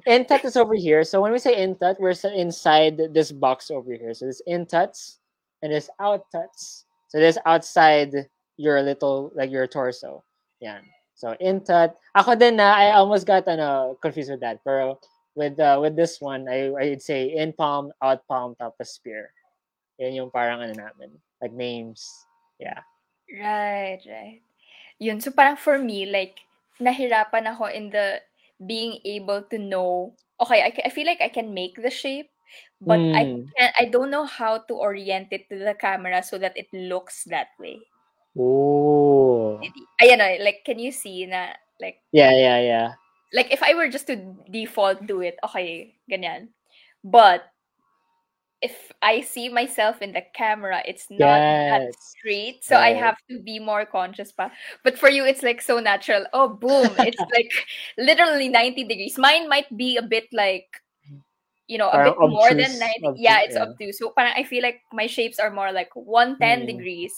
in 0.06 0.26
tut 0.26 0.44
is 0.44 0.56
over 0.56 0.74
here. 0.74 1.04
So 1.04 1.22
when 1.22 1.30
we 1.30 1.38
say 1.38 1.62
in 1.62 1.78
tut, 1.78 2.00
we're 2.00 2.18
inside 2.34 2.98
this 3.14 3.30
box 3.30 3.70
over 3.70 3.94
here. 3.94 4.14
So 4.14 4.26
there's 4.26 4.42
in 4.50 4.66
tuts 4.66 5.20
and 5.62 5.70
there's 5.70 5.88
out 6.00 6.26
tuts. 6.34 6.86
So 7.06 7.22
there's 7.22 7.38
outside 7.46 8.10
your 8.56 8.82
little 8.82 9.30
like 9.36 9.54
your 9.54 9.68
torso. 9.70 10.24
Yeah. 10.58 10.80
So 11.14 11.36
in 11.38 11.62
tut. 11.62 11.94
Ako 12.16 12.34
din 12.34 12.56
na 12.56 12.74
I 12.74 12.98
almost 12.98 13.30
got 13.30 13.46
ano, 13.46 13.94
confused 14.02 14.34
with 14.34 14.40
that. 14.40 14.58
Pero 14.64 14.98
with 15.36 15.60
uh, 15.60 15.78
with 15.78 15.94
this 15.94 16.18
one, 16.20 16.48
I 16.48 16.72
I'd 16.74 17.02
say 17.02 17.30
in 17.30 17.52
palm, 17.52 17.92
out 18.02 18.26
palm, 18.26 18.56
tapos 18.58 18.90
spear. 18.90 19.30
Yan 20.02 20.18
yung 20.18 20.30
parang 20.34 20.66
ano 20.66 20.74
namin. 20.74 21.14
Like 21.42 21.52
names. 21.52 22.08
Yeah. 22.58 22.80
Right, 23.28 24.00
right. 24.06 24.40
Yun, 24.98 25.20
so 25.20 25.30
parang 25.30 25.56
for 25.56 25.78
me, 25.78 26.06
like, 26.06 26.40
nahirapan 26.80 27.50
ako 27.52 27.68
in 27.68 27.90
the 27.90 28.22
being 28.64 29.00
able 29.04 29.42
to 29.50 29.58
know, 29.58 30.14
okay, 30.40 30.62
I, 30.64 30.70
ca- 30.70 30.86
I 30.86 30.90
feel 30.90 31.06
like 31.06 31.20
I 31.20 31.28
can 31.28 31.52
make 31.52 31.76
the 31.76 31.90
shape, 31.90 32.30
but 32.80 33.00
I 33.00 33.28
Mm. 33.28 33.50
can 33.56 33.70
I 33.76 33.84
don't 33.92 34.08
know 34.10 34.24
how 34.24 34.58
to 34.64 34.74
orient 34.78 35.28
it 35.34 35.48
to 35.50 35.58
the 35.58 35.74
camera 35.76 36.22
so 36.22 36.38
that 36.38 36.56
it 36.56 36.68
looks 36.72 37.24
that 37.28 37.52
way. 37.60 37.76
Oh. 38.38 39.58
Hindi- 39.60 39.88
Ayan 40.00 40.20
o, 40.22 40.28
like, 40.44 40.62
can 40.64 40.78
you 40.78 40.92
see 40.92 41.26
na, 41.26 41.52
like, 41.80 42.00
Yeah, 42.12 42.32
yeah, 42.32 42.60
yeah. 42.60 42.88
like, 43.34 43.52
if 43.52 43.62
I 43.62 43.74
were 43.74 43.88
just 43.92 44.06
to 44.08 44.16
default 44.48 45.04
do 45.06 45.20
it, 45.20 45.36
okay, 45.44 45.96
ganyan. 46.08 46.52
But, 47.04 47.44
if 48.62 48.90
I 49.02 49.20
see 49.20 49.48
myself 49.48 50.00
in 50.00 50.12
the 50.12 50.22
camera, 50.34 50.82
it's 50.86 51.06
not 51.10 51.40
that 51.68 51.82
Yes. 51.86 51.96
straight. 52.16 52.64
So 52.64 52.76
I 52.76 52.92
Right. 52.92 52.96
have 52.96 53.16
to 53.30 53.38
be 53.42 53.58
more 53.58 53.84
conscious 53.84 54.32
pa. 54.32 54.50
But 54.82 54.98
for 54.98 55.08
you, 55.10 55.24
it's 55.24 55.42
like 55.42 55.60
so 55.60 55.78
natural. 55.78 56.24
Oh, 56.32 56.48
boom. 56.48 56.96
It's 56.98 57.20
like 57.36 57.52
literally 57.98 58.48
90 58.48 58.84
degrees. 58.84 59.18
Mine 59.18 59.48
might 59.48 59.68
be 59.76 59.96
a 59.96 60.02
bit 60.02 60.24
like, 60.32 60.66
you 61.68 61.76
know, 61.78 61.88
a 61.90 61.92
Parang 61.92 62.14
bit 62.16 62.20
more 62.20 62.48
than 62.48 62.58
obtuse, 62.58 62.80
90. 62.80 63.06
obtuse, 63.06 63.20
Yeah, 63.24 63.38
it's 63.42 63.56
yeah. 63.56 63.62
obtuse. 63.62 63.98
So 63.98 64.10
parang 64.16 64.32
I 64.36 64.42
feel 64.44 64.62
like 64.62 64.80
my 64.92 65.06
shapes 65.06 65.38
are 65.38 65.50
more 65.50 65.70
like 65.72 65.90
110 65.94 66.62
Mm. 66.62 66.66
degrees. 66.66 67.12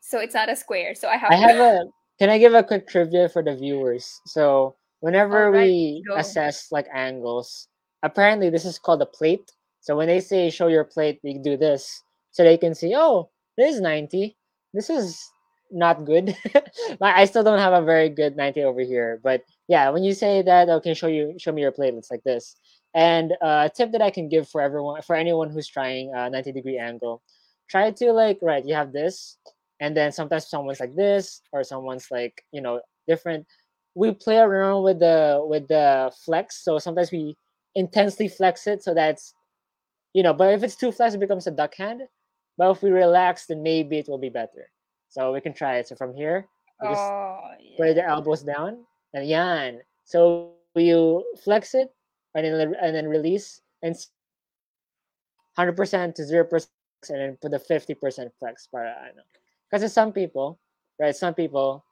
So 0.00 0.18
it's 0.20 0.34
not 0.34 0.48
a 0.48 0.56
square. 0.56 0.94
So 0.94 1.08
I 1.08 1.16
have 1.16 1.32
I 1.32 1.36
to. 1.36 1.42
have 1.42 1.58
a. 1.60 1.84
Can 2.18 2.30
I 2.30 2.38
give 2.38 2.54
a 2.54 2.64
quick 2.64 2.88
trivia 2.88 3.28
for 3.28 3.42
the 3.44 3.54
viewers? 3.54 4.08
So 4.26 4.74
whenever 5.00 5.52
Alright, 5.52 5.68
we 5.68 6.02
go. 6.08 6.16
assess 6.16 6.72
like 6.72 6.88
angles, 6.92 7.68
apparently 8.02 8.50
this 8.50 8.64
is 8.64 8.78
called 8.78 9.02
a 9.02 9.06
plate. 9.06 9.52
So 9.88 9.96
when 9.96 10.06
they 10.06 10.20
say 10.20 10.50
show 10.50 10.66
your 10.66 10.84
plate, 10.84 11.18
we 11.24 11.38
do 11.38 11.56
this 11.56 12.02
so 12.30 12.44
they 12.44 12.58
can 12.58 12.74
see. 12.74 12.92
Oh, 12.94 13.30
this 13.56 13.76
is 13.76 13.80
ninety. 13.80 14.36
This 14.74 14.90
is 14.90 15.18
not 15.70 16.04
good. 16.04 16.36
I 17.00 17.24
still 17.24 17.42
don't 17.42 17.58
have 17.58 17.72
a 17.72 17.80
very 17.80 18.10
good 18.10 18.36
ninety 18.36 18.62
over 18.62 18.82
here. 18.82 19.18
But 19.24 19.44
yeah, 19.66 19.88
when 19.88 20.04
you 20.04 20.12
say 20.12 20.42
that, 20.42 20.68
okay, 20.68 20.92
show 20.92 21.06
you 21.06 21.36
show 21.38 21.52
me 21.52 21.62
your 21.62 21.72
plate. 21.72 21.94
It's 21.94 22.10
like 22.10 22.22
this. 22.22 22.54
And 22.94 23.32
uh, 23.40 23.64
a 23.64 23.70
tip 23.74 23.92
that 23.92 24.02
I 24.02 24.10
can 24.10 24.28
give 24.28 24.46
for 24.46 24.60
everyone, 24.60 25.00
for 25.00 25.16
anyone 25.16 25.48
who's 25.48 25.66
trying 25.66 26.12
a 26.14 26.28
ninety 26.28 26.52
degree 26.52 26.76
angle, 26.76 27.22
try 27.70 27.90
to 27.90 28.12
like 28.12 28.40
right. 28.42 28.66
You 28.66 28.74
have 28.74 28.92
this 28.92 29.38
and 29.80 29.96
then 29.96 30.12
sometimes 30.12 30.50
someone's 30.50 30.80
like 30.80 30.94
this 30.96 31.40
or 31.52 31.64
someone's 31.64 32.08
like 32.10 32.44
you 32.52 32.60
know 32.60 32.78
different 33.06 33.46
we 33.94 34.12
play 34.12 34.36
around 34.36 34.82
with 34.82 34.98
the 34.98 35.40
with 35.48 35.66
the 35.68 36.12
flex 36.26 36.62
so 36.62 36.78
sometimes 36.78 37.10
we 37.10 37.34
intensely 37.74 38.28
flex 38.28 38.66
it 38.66 38.82
so 38.82 38.92
that's 38.92 39.32
you 40.18 40.26
know 40.26 40.34
but 40.34 40.50
if 40.50 40.66
it's 40.66 40.74
too 40.74 40.90
flex 40.90 41.14
it 41.14 41.22
becomes 41.22 41.46
a 41.46 41.54
duck 41.54 41.78
hand 41.78 42.02
but 42.58 42.66
if 42.74 42.82
we 42.82 42.90
relax 42.90 43.46
then 43.46 43.62
maybe 43.62 44.02
it 44.02 44.10
will 44.10 44.18
be 44.18 44.34
better 44.40 44.66
so 45.06 45.30
we 45.30 45.40
can 45.40 45.54
try 45.54 45.78
it 45.78 45.86
so 45.86 45.94
from 45.94 46.10
here 46.10 46.42
we 46.82 46.90
just 46.90 47.06
Oh, 47.06 47.54
put 47.78 47.94
the 47.94 48.02
elbows 48.02 48.42
down 48.42 48.82
and 49.14 49.22
yan 49.22 49.78
so 50.02 50.50
you 50.74 51.22
flex 51.46 51.78
it 51.78 51.94
and 52.34 52.42
then 52.42 52.74
and 52.82 52.90
then 52.94 53.06
release 53.06 53.62
and 53.86 53.94
100% 55.54 56.14
to 56.14 56.22
0% 56.22 56.66
and 57.10 57.18
then 57.18 57.38
put 57.42 57.50
the 57.50 57.62
50% 57.62 58.30
flex 58.38 58.66
para 58.70 58.94
ano 59.10 59.22
Kasi 59.70 59.88
some 59.88 60.12
people, 60.12 60.58
right? 60.98 61.14
Some 61.14 61.34
people, 61.34 61.84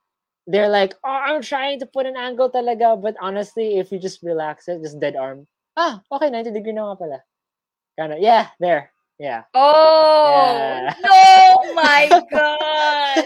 they're 0.47 0.73
like, 0.73 0.95
oh, 1.04 1.21
I'm 1.28 1.42
trying 1.42 1.78
to 1.80 1.87
put 1.87 2.06
an 2.06 2.16
angle 2.16 2.50
talaga. 2.50 3.00
But 3.00 3.16
honestly, 3.21 3.76
if 3.76 3.92
you 3.92 3.99
just 4.00 4.23
relax 4.23 4.68
it, 4.68 4.83
just 4.83 5.00
dead 5.00 5.16
arm, 5.16 5.47
ah, 5.76 6.00
okay, 6.11 6.30
90 6.30 6.56
degree 6.56 6.73
na 6.73 6.92
nga 6.92 6.97
pala. 6.97 7.18
Kind 7.98 8.12
of, 8.12 8.18
yeah, 8.20 8.48
there. 8.60 8.92
Yeah. 9.18 9.44
Oh, 9.54 10.28
Yeah. 10.30 10.94
no, 11.00 11.74
my 11.74 12.08
God. 12.30 13.24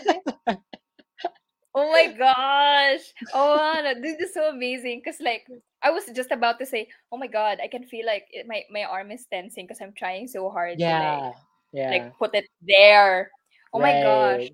Oh 1.74 1.86
my 1.90 2.10
gosh. 2.18 3.02
Oh, 3.32 3.54
ano, 3.58 3.94
this 4.02 4.18
is 4.18 4.34
so 4.34 4.50
amazing. 4.50 5.02
Because, 5.02 5.20
like, 5.22 5.46
I 5.82 5.90
was 5.90 6.04
just 6.14 6.30
about 6.30 6.58
to 6.58 6.66
say, 6.66 6.88
oh 7.12 7.16
my 7.16 7.26
God, 7.30 7.58
I 7.62 7.68
can 7.68 7.84
feel 7.86 8.06
like 8.06 8.26
it, 8.30 8.46
my, 8.46 8.62
my 8.70 8.84
arm 8.84 9.10
is 9.10 9.26
tensing 9.30 9.66
because 9.66 9.80
I'm 9.80 9.94
trying 9.94 10.26
so 10.26 10.50
hard 10.50 10.78
to, 10.78 10.84
like, 10.84 10.90
Yeah. 10.90 11.32
Yeah. 11.72 11.90
like, 11.90 12.18
put 12.18 12.34
it 12.34 12.46
there. 12.62 13.30
Oh 13.72 13.78
my 13.78 14.02
gosh. 14.02 14.50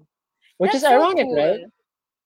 Which 0.58 0.72
That's 0.72 0.84
is 0.84 0.88
so 0.88 0.92
ironic, 0.92 1.26
right? 1.32 1.60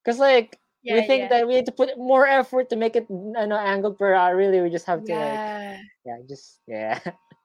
Because, 0.05 0.19
like, 0.19 0.59
we 0.85 1.03
think 1.07 1.31
yeah. 1.31 1.39
that 1.39 1.47
we 1.47 1.55
need 1.55 1.67
to 1.67 1.73
put 1.73 1.97
more 1.99 2.27
effort 2.27 2.71
to 2.71 2.77
make 2.77 2.97
it 2.97 3.07
ano, 3.11 3.55
angle 3.55 3.95
per 3.95 4.15
hour. 4.15 4.35
Really, 4.35 4.61
we 4.61 4.71
just 4.71 4.87
have 4.87 5.05
to, 5.07 5.13
like, 5.15 5.23
Yeah. 5.23 5.79
yeah, 6.05 6.19
just, 6.29 6.59
yeah. 6.67 6.99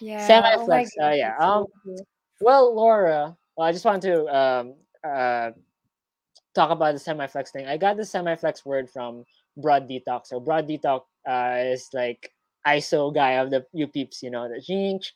Yeah. 0.00 0.26
Semi 0.26 0.54
Oh 0.56 0.66
gosh, 0.66 0.86
yeah. 0.98 1.36
Um. 1.38 1.66
Well, 2.40 2.74
Laura, 2.74 3.36
well, 3.56 3.66
I 3.68 3.72
just 3.72 3.84
wanted 3.84 4.02
to 4.02 4.26
um, 4.36 4.74
uh, 5.02 5.50
talk 6.54 6.70
about 6.70 6.92
the 6.94 6.98
semi-flex 7.00 7.50
thing. 7.50 7.66
I 7.66 7.76
got 7.76 7.96
the 7.96 8.04
semi-flex 8.04 8.64
word 8.64 8.88
from 8.88 9.24
Broad 9.56 9.88
Detox. 9.88 10.26
So 10.26 10.38
Broad 10.38 10.68
Detox 10.68 11.02
uh, 11.28 11.58
is 11.66 11.88
like 11.92 12.30
ISO 12.66 13.12
guy 13.12 13.32
of 13.32 13.50
the 13.50 13.66
you 13.72 13.88
peeps, 13.88 14.22
you 14.22 14.30
know, 14.30 14.48
the 14.48 14.60
jinx. 14.60 15.12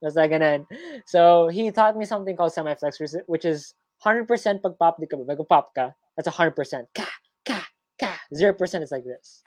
That's 0.00 0.16
like 0.16 0.30
ganun. 0.30 0.64
So 1.06 1.48
he 1.48 1.70
taught 1.70 1.96
me 1.96 2.04
something 2.06 2.36
called 2.36 2.52
semi-flex, 2.52 2.98
which 3.26 3.44
is- 3.44 3.74
100% 4.04 4.62
pag 4.62 4.78
pop 4.78 5.00
di 5.00 5.06
ka, 5.06 5.16
ba, 5.16 5.44
pop 5.44 5.74
ka, 5.74 5.90
that's 6.16 6.28
100%. 6.28 6.84
Ka, 6.94 7.08
ka, 7.46 7.64
ka. 7.98 8.20
0% 8.34 8.82
is 8.82 8.92
like 8.92 9.04
this. 9.04 9.42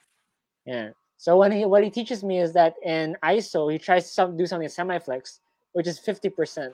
Yeah. 0.65 0.89
So 1.17 1.37
when 1.37 1.51
he 1.51 1.65
what 1.65 1.83
he 1.83 1.89
teaches 1.89 2.23
me 2.23 2.39
is 2.39 2.53
that 2.53 2.75
in 2.83 3.17
ISO 3.23 3.71
he 3.71 3.79
tries 3.79 4.03
to 4.05 4.09
some, 4.09 4.37
do 4.37 4.45
something 4.45 4.69
semi-flex, 4.69 5.41
which 5.73 5.87
is 5.87 5.99
50% 5.99 6.73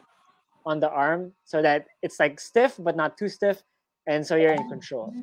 on 0.66 0.80
the 0.80 0.90
arm 0.90 1.34
so 1.44 1.62
that 1.62 1.88
it's 2.02 2.20
like 2.20 2.40
stiff 2.40 2.76
but 2.80 2.96
not 2.96 3.18
too 3.18 3.28
stiff 3.28 3.64
and 4.08 4.26
so 4.26 4.36
you're 4.36 4.54
in 4.54 4.68
control 4.70 5.14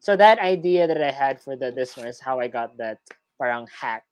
so 0.00 0.16
that 0.16 0.38
idea 0.40 0.86
that 0.86 1.00
i 1.00 1.12
had 1.12 1.40
for 1.40 1.54
the 1.54 1.70
this 1.70 1.96
one 1.96 2.08
is 2.08 2.18
how 2.18 2.40
i 2.40 2.48
got 2.48 2.76
that 2.76 2.98
parang 3.38 3.68
hack 3.70 4.02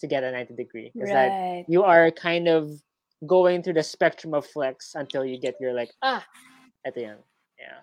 to 0.00 0.06
get 0.06 0.24
a 0.24 0.32
90 0.32 0.54
degree 0.54 0.90
is 0.96 1.10
that 1.10 1.64
you 1.68 1.82
are 1.82 2.10
kind 2.10 2.48
of 2.48 2.70
going 3.26 3.62
through 3.62 3.74
the 3.74 3.82
spectrum 3.82 4.32
of 4.32 4.46
flex 4.46 4.94
until 4.94 5.24
you 5.24 5.38
get 5.38 5.54
your 5.60 5.74
like 5.74 5.90
ah 6.02 6.24
at 6.86 6.94
the 6.94 7.04
end 7.04 7.20
yeah 7.60 7.76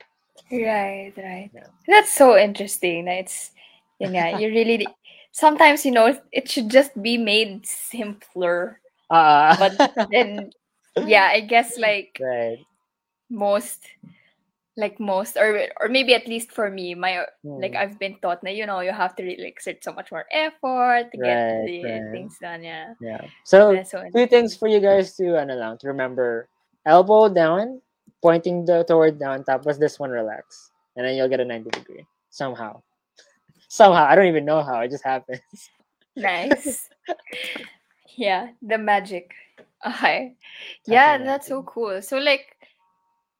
Right, 0.51 1.13
right. 1.17 1.51
Yeah. 1.53 1.67
That's 1.85 2.13
so 2.13 2.37
interesting. 2.37 3.07
It's 3.07 3.51
nga, 4.01 4.39
you 4.39 4.47
really 4.49 4.87
sometimes 5.31 5.85
you 5.85 5.91
know 5.91 6.11
it 6.31 6.49
should 6.49 6.69
just 6.69 6.93
be 7.01 7.17
made 7.17 7.65
simpler. 7.65 8.79
uh, 9.09 9.55
But 9.57 9.73
then 10.11 10.51
yeah, 11.05 11.29
I 11.33 11.41
guess 11.41 11.77
like 11.81 12.17
right 12.21 12.59
most 13.29 13.85
like 14.77 14.99
most 14.99 15.35
or 15.35 15.67
or 15.81 15.87
maybe 15.89 16.13
at 16.15 16.27
least 16.27 16.51
for 16.51 16.69
me, 16.71 16.95
my 16.95 17.25
like 17.43 17.75
Hmm. 17.75 17.81
I've 17.83 17.99
been 17.99 18.15
taught 18.21 18.41
that 18.43 18.55
you 18.55 18.65
know 18.65 18.79
you 18.79 18.91
have 18.91 19.15
to 19.17 19.23
really 19.23 19.47
exert 19.47 19.83
so 19.83 19.91
much 19.93 20.11
more 20.11 20.25
effort 20.31 21.11
to 21.11 21.17
get 21.19 21.65
the 21.65 21.83
right. 21.83 22.11
things 22.11 22.37
done. 22.39 22.63
Yeah. 22.63 22.93
yeah 23.01 23.21
so 23.43 23.73
That's 23.75 23.91
so 23.91 24.03
two 24.15 24.27
things 24.27 24.55
for 24.55 24.67
you 24.67 24.79
guys 24.79 25.15
to 25.19 25.35
ano 25.37 25.55
lang, 25.55 25.77
to 25.83 25.87
remember 25.91 26.47
elbow 26.85 27.27
down 27.27 27.81
pointing 28.23 28.63
the 28.65 28.83
toward 28.87 29.19
down 29.19 29.43
top 29.43 29.61
tapos 29.63 29.79
this 29.79 29.99
one 29.99 30.11
relax 30.11 30.71
and 30.95 31.05
then 31.05 31.15
you'll 31.15 31.29
get 31.31 31.39
a 31.39 31.45
90 31.45 31.69
degree 31.71 32.03
somehow 32.31 32.79
somehow 33.69 34.05
i 34.05 34.15
don't 34.15 34.27
even 34.27 34.43
know 34.45 34.61
how 34.61 34.81
it 34.81 34.91
just 34.91 35.05
happens 35.05 35.39
nice. 36.17 36.89
yeah, 38.17 38.49
the 38.61 38.77
magic. 38.77 39.31
Okay. 39.85 40.35
Yeah, 40.85 41.17
that's 41.17 41.47
so 41.47 41.63
cool. 41.63 42.01
So 42.01 42.17
like 42.17 42.55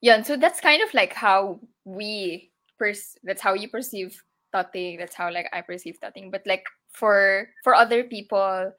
yeah, 0.01 0.21
so 0.23 0.37
that's 0.37 0.61
kind 0.61 0.81
of 0.81 0.93
like 0.93 1.13
how 1.13 1.59
we 1.85 2.51
pers 2.77 3.17
that's 3.23 3.41
how 3.41 3.53
you 3.53 3.67
perceive 3.67 4.21
tutting. 4.53 4.97
That's 4.97 5.15
how 5.15 5.31
like 5.31 5.49
I 5.53 5.61
perceive 5.61 5.99
tutting. 5.99 6.31
But 6.31 6.43
like 6.47 6.63
for 6.93 7.49
for 7.63 7.75
other 7.75 8.03
people 8.03 8.71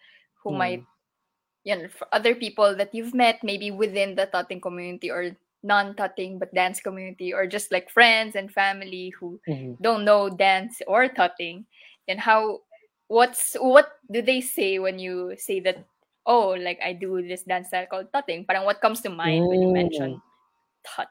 who 0.42 0.50
Hmm. 0.50 0.58
might 0.58 0.82
you 1.64 1.76
know, 1.76 1.88
for 1.88 2.08
other 2.12 2.34
people 2.34 2.74
that 2.76 2.94
you've 2.94 3.14
met 3.14 3.44
maybe 3.44 3.70
within 3.70 4.14
the 4.16 4.26
tutting 4.26 4.60
community 4.60 5.10
or 5.10 5.36
non-tutting 5.62 6.38
but 6.38 6.52
dance 6.54 6.80
community 6.80 7.32
or 7.32 7.46
just 7.46 7.70
like 7.72 7.90
friends 7.90 8.34
and 8.36 8.50
family 8.50 9.10
who 9.18 9.40
Mhm. 9.48 9.76
don't 9.80 10.04
know 10.04 10.28
dance 10.28 10.80
or 10.86 11.08
tutting 11.08 11.66
and 12.08 12.20
how 12.20 12.60
what's 13.08 13.54
what 13.60 13.98
do 14.10 14.22
they 14.22 14.40
say 14.40 14.78
when 14.78 14.98
you 14.98 15.34
say 15.36 15.60
that 15.60 15.84
oh 16.26 16.50
like 16.58 16.78
i 16.84 16.92
do 16.92 17.20
this 17.26 17.42
dance 17.42 17.68
style 17.68 17.86
called 17.90 18.08
tutting 18.12 18.44
parang 18.44 18.64
what 18.64 18.80
comes 18.80 19.00
to 19.00 19.10
mind 19.10 19.48
when 19.48 19.60
you 19.62 19.68
mention 19.68 20.16
Mm. 20.16 20.22
tut 20.84 21.08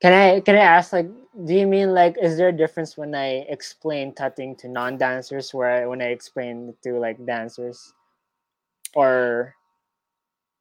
can 0.00 0.12
i 0.12 0.40
can 0.40 0.54
i 0.54 0.58
ask 0.64 0.92
like 0.92 1.08
do 1.44 1.54
you 1.54 1.66
mean 1.66 1.94
like 1.94 2.16
is 2.20 2.36
there 2.36 2.48
a 2.48 2.56
difference 2.56 2.96
when 2.96 3.14
i 3.14 3.46
explain 3.48 4.14
tutting 4.14 4.54
to 4.54 4.68
non-dancers 4.68 5.54
where 5.54 5.82
I, 5.82 5.86
when 5.86 6.02
i 6.02 6.06
explain 6.12 6.74
to 6.82 6.98
like 6.98 7.18
dancers 7.24 7.94
or 8.94 9.54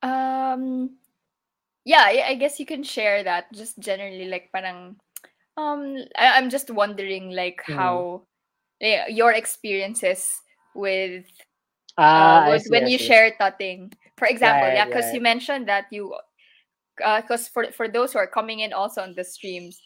um 0.02 0.92
yeah 1.86 2.04
I, 2.06 2.24
I 2.30 2.36
guess 2.36 2.60
you 2.60 2.66
can 2.66 2.84
share 2.84 3.24
that 3.24 3.52
just 3.54 3.80
generally 3.80 4.26
like 4.26 4.50
parang 4.54 4.96
um 5.58 5.98
I, 6.18 6.38
i'm 6.38 6.50
just 6.50 6.70
wondering 6.72 7.32
like 7.32 7.62
Mhm. 7.70 7.76
how 7.78 8.24
eh, 8.82 9.08
your 9.10 9.32
experiences 9.32 10.30
with 10.76 11.26
ah, 11.98 12.42
uh, 12.42 12.44
I 12.46 12.52
with- 12.52 12.64
see, 12.64 12.70
when 12.72 12.84
I 12.86 12.90
you 12.90 12.98
see. 12.98 13.06
share 13.08 13.32
tutting. 13.40 13.92
For 14.18 14.28
example, 14.28 14.68
yeah, 14.70 14.86
Right, 14.86 14.94
because 14.94 15.14
you 15.14 15.20
right. 15.20 15.34
mentioned 15.36 15.68
that 15.68 15.86
you, 15.92 16.14
because 16.98 17.48
for 17.48 17.72
for 17.72 17.88
those 17.88 18.14
who 18.14 18.20
are 18.20 18.28
coming 18.28 18.60
in 18.62 18.74
also 18.74 19.02
on 19.02 19.14
the 19.16 19.24
streams, 19.24 19.80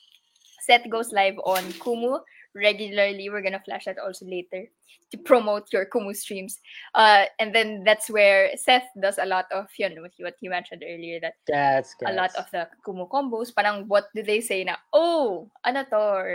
Seth 0.61 0.89
goes 0.89 1.11
live 1.11 1.35
on 1.45 1.63
Kumu 1.79 2.19
regularly. 2.57 3.29
We're 3.29 3.45
gonna 3.45 3.61
flash 3.61 3.85
that 3.85 4.01
also 4.01 4.25
later 4.25 4.65
to 5.11 5.17
promote 5.17 5.71
your 5.71 5.85
Kumu 5.85 6.15
streams. 6.15 6.59
Uh, 6.95 7.25
and 7.39 7.53
then 7.53 7.83
that's 7.85 8.09
where 8.09 8.51
Seth 8.57 8.89
does 8.99 9.21
a 9.21 9.25
lot 9.29 9.45
of 9.53 9.69
you 9.77 9.87
know 9.93 10.01
what 10.01 10.35
you, 10.41 10.49
mentioned 10.49 10.83
earlier 10.83 11.21
that 11.21 11.37
that's 11.45 11.95
a 12.05 12.11
lot 12.11 12.33
of 12.35 12.49
the 12.51 12.67
Kumu 12.85 13.07
combos. 13.07 13.53
Parang 13.53 13.87
what 13.87 14.09
do 14.15 14.23
they 14.23 14.41
say 14.41 14.63
na? 14.65 14.75
Oh, 14.91 15.49
ano 15.63 15.85
to 15.85 15.97
or 15.97 16.27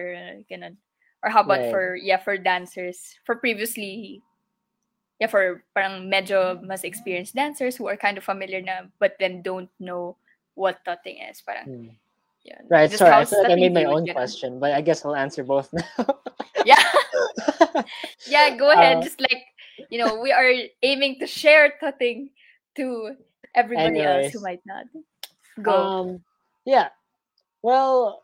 ganun. 0.47 0.79
Or 1.23 1.31
how 1.31 1.43
about 1.43 1.67
Right. 1.67 1.71
for 1.71 1.95
yeah 1.95 2.19
for 2.19 2.39
dancers 2.39 3.19
for 3.27 3.37
previously 3.37 4.23
yeah, 5.23 5.31
for 5.31 5.63
parang 5.71 6.11
medyo 6.11 6.59
mas 6.67 6.83
experienced 6.83 7.39
dancers 7.39 7.79
who 7.79 7.87
are 7.87 7.95
kind 7.95 8.19
of 8.19 8.27
familiar 8.27 8.59
na, 8.59 8.91
but 8.99 9.15
then 9.23 9.39
don't 9.39 9.71
know 9.79 10.19
what 10.59 10.83
tutting 10.83 11.23
is. 11.23 11.39
Parang, 11.47 11.63
Hmm. 11.63 11.95
Yun. 12.45 12.59
Right. 12.69 12.91
Sorry, 12.91 13.11
I 13.11 13.25
feel 13.25 13.43
like 13.43 13.53
I 13.53 13.55
made 13.57 13.75
my 13.75 13.85
own 13.85 14.07
question, 14.07 14.59
but 14.59 14.73
I 14.73 14.81
guess 14.81 15.05
I'll 15.05 15.17
answer 15.17 15.45
both 15.45 15.73
now. 15.99 16.19
Yeah, 16.65 16.83
yeah, 18.27 18.57
go 18.57 18.71
ahead. 18.71 18.99
Uh, 18.99 19.03
Just 19.03 19.21
like, 19.21 19.43
you 19.91 19.99
know, 19.99 20.21
we 20.21 20.33
are 20.33 20.53
aiming 20.83 21.19
to 21.21 21.27
share 21.27 21.75
tutting 21.81 22.31
to 22.77 23.17
everybody 23.55 24.01
else 24.01 24.33
who 24.33 24.41
might 24.41 24.63
not. 24.67 24.87
Go. 25.61 25.73
Um, 25.73 26.25
yeah. 26.65 26.89
Well, 27.63 28.23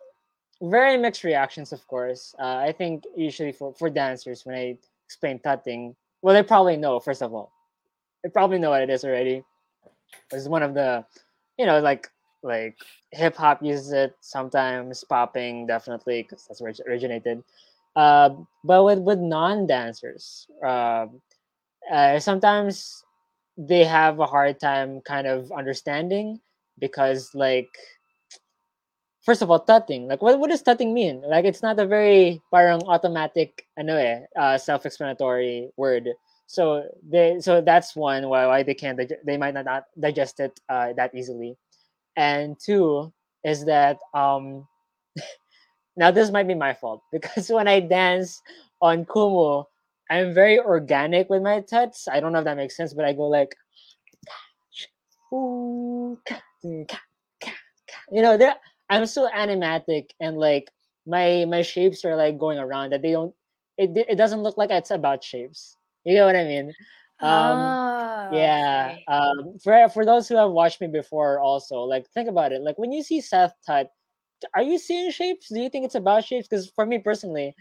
very 0.63 0.97
mixed 0.97 1.25
reactions, 1.25 1.73
of 1.73 1.87
course. 1.87 2.35
Uh, 2.39 2.57
I 2.57 2.73
think 2.73 3.05
usually 3.17 3.53
for, 3.53 3.75
for 3.75 3.91
dancers, 3.91 4.45
when 4.45 4.57
I 4.57 4.77
explain 5.07 5.39
tutting, 5.39 5.95
well, 6.23 6.35
they 6.35 6.43
probably 6.43 6.77
know, 6.77 6.99
first 7.01 7.23
of 7.23 7.33
all. 7.33 7.53
They 8.23 8.31
probably 8.31 8.59
know 8.59 8.71
what 8.71 8.83
it 8.83 8.91
is 8.91 9.05
already. 9.05 9.45
It's 10.33 10.49
one 10.49 10.63
of 10.63 10.75
the, 10.75 11.05
you 11.57 11.67
know, 11.67 11.79
like 11.81 12.11
like 12.43 12.77
hip 13.13 13.37
hop 13.37 13.63
uses 13.63 13.93
it 13.93 14.17
sometimes, 14.21 15.05
popping 15.05 15.67
definitely 15.67 16.23
because 16.23 16.47
that's 16.47 16.61
where 16.61 16.71
it 16.71 16.81
originated. 16.87 17.43
Uh, 17.97 18.31
but 18.65 18.85
with 18.85 18.99
with 19.01 19.19
non 19.19 19.67
dancers, 19.67 20.47
um, 20.65 21.21
uh, 21.93 22.19
sometimes 22.19 23.05
they 23.57 23.85
have 23.85 24.21
a 24.21 24.27
hard 24.27 24.61
time 24.61 25.01
kind 25.03 25.27
of 25.27 25.51
understanding 25.53 26.41
because 26.79 27.31
like 27.35 27.69
first 29.23 29.43
of 29.43 29.51
all 29.51 29.61
tutting 29.61 30.07
like 30.09 30.23
what, 30.23 30.39
what 30.39 30.51
does 30.51 30.63
tutting 30.63 30.95
mean? 30.95 31.23
Like 31.27 31.45
it's 31.45 31.63
not 31.63 31.79
a 31.81 31.87
very 31.87 32.41
parang 32.53 32.83
automatic 32.87 33.67
ano 33.79 33.97
eh, 33.97 34.21
uh, 34.39 34.59
self-explanatory 34.59 35.71
word. 35.77 36.09
So 36.47 36.85
they 37.03 37.41
so 37.41 37.61
that's 37.61 37.95
one 37.97 38.29
why, 38.29 38.47
why 38.47 38.63
they 38.63 38.75
can't 38.75 38.99
they 39.25 39.37
might 39.37 39.55
not, 39.55 39.65
not 39.67 39.85
digest 39.99 40.41
it 40.41 40.59
uh, 40.69 40.93
that 40.97 41.15
easily 41.15 41.57
and 42.19 42.57
two 42.59 43.13
is 43.45 43.65
that 43.65 43.99
um 44.13 44.67
now 45.97 46.11
this 46.11 46.31
might 46.31 46.49
be 46.49 46.55
my 46.55 46.75
fault 46.75 47.01
because 47.13 47.49
when 47.57 47.69
i 47.69 47.81
dance 47.81 48.43
on 48.83 49.07
kumu 49.07 49.65
i'm 50.11 50.35
very 50.35 50.59
organic 50.59 51.31
with 51.31 51.43
my 51.43 51.61
tuts 51.61 52.09
i 52.09 52.21
don't 52.21 52.33
know 52.33 52.41
if 52.41 52.45
that 52.45 52.57
makes 52.59 52.77
sense 52.77 52.93
but 52.93 53.05
i 53.07 53.13
go 53.13 53.29
like 53.29 53.55
you 58.11 58.23
know 58.23 58.37
there 58.37 58.57
i'm 58.91 59.07
so 59.07 59.29
animatic 59.35 60.11
and 60.21 60.37
like 60.37 60.69
my 61.07 61.47
my 61.49 61.63
shapes 61.63 62.05
are 62.05 62.17
like 62.17 62.39
going 62.39 62.59
around 62.59 62.91
that 62.91 63.03
they 63.03 63.13
don't 63.13 63.35
it, 63.79 63.91
it 64.09 64.17
doesn't 64.17 64.43
look 64.43 64.57
like 64.59 64.71
it's 64.71 64.91
about 64.91 65.23
shapes. 65.23 65.77
You 66.05 66.17
know 66.17 66.27
what 66.27 66.37
i 66.37 66.45
mean 66.45 66.75
um 67.23 67.59
ah, 67.61 68.29
yeah 68.33 68.93
okay. 68.93 69.05
um 69.09 69.59
for 69.63 69.89
for 69.89 70.05
those 70.05 70.29
who 70.29 70.37
have 70.37 70.51
watched 70.51 70.81
me 70.81 70.87
before 70.87 71.41
also 71.41 71.81
like 71.81 72.07
think 72.11 72.29
about 72.29 72.53
it 72.53 72.61
like 72.63 72.79
when 72.79 72.93
you 72.93 73.03
see 73.03 73.21
seth 73.21 73.55
tut 73.67 73.91
are 74.55 74.63
you 74.63 74.79
seeing 74.79 75.11
shapes 75.11 75.49
do 75.49 75.61
you 75.61 75.69
think 75.69 75.85
it's 75.85 75.95
about 75.95 76.25
shapes 76.25 76.47
because 76.47 76.71
for 76.71 76.87
me 76.87 76.99
personally 76.99 77.55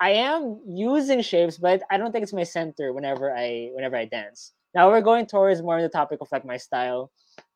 I 0.00 0.10
am 0.10 0.60
using 0.66 1.22
shapes, 1.22 1.58
but 1.58 1.82
I 1.90 1.96
don't 1.96 2.12
think 2.12 2.22
it's 2.22 2.32
my 2.32 2.44
center 2.44 2.92
whenever 2.92 3.34
I 3.34 3.70
whenever 3.74 3.96
I 3.96 4.04
dance. 4.04 4.52
Now 4.74 4.88
we're 4.90 5.00
going 5.00 5.26
towards 5.26 5.60
more 5.62 5.76
of 5.76 5.82
the 5.82 5.88
topic 5.88 6.20
of 6.20 6.28
like 6.30 6.44
my 6.44 6.56
style, 6.56 7.10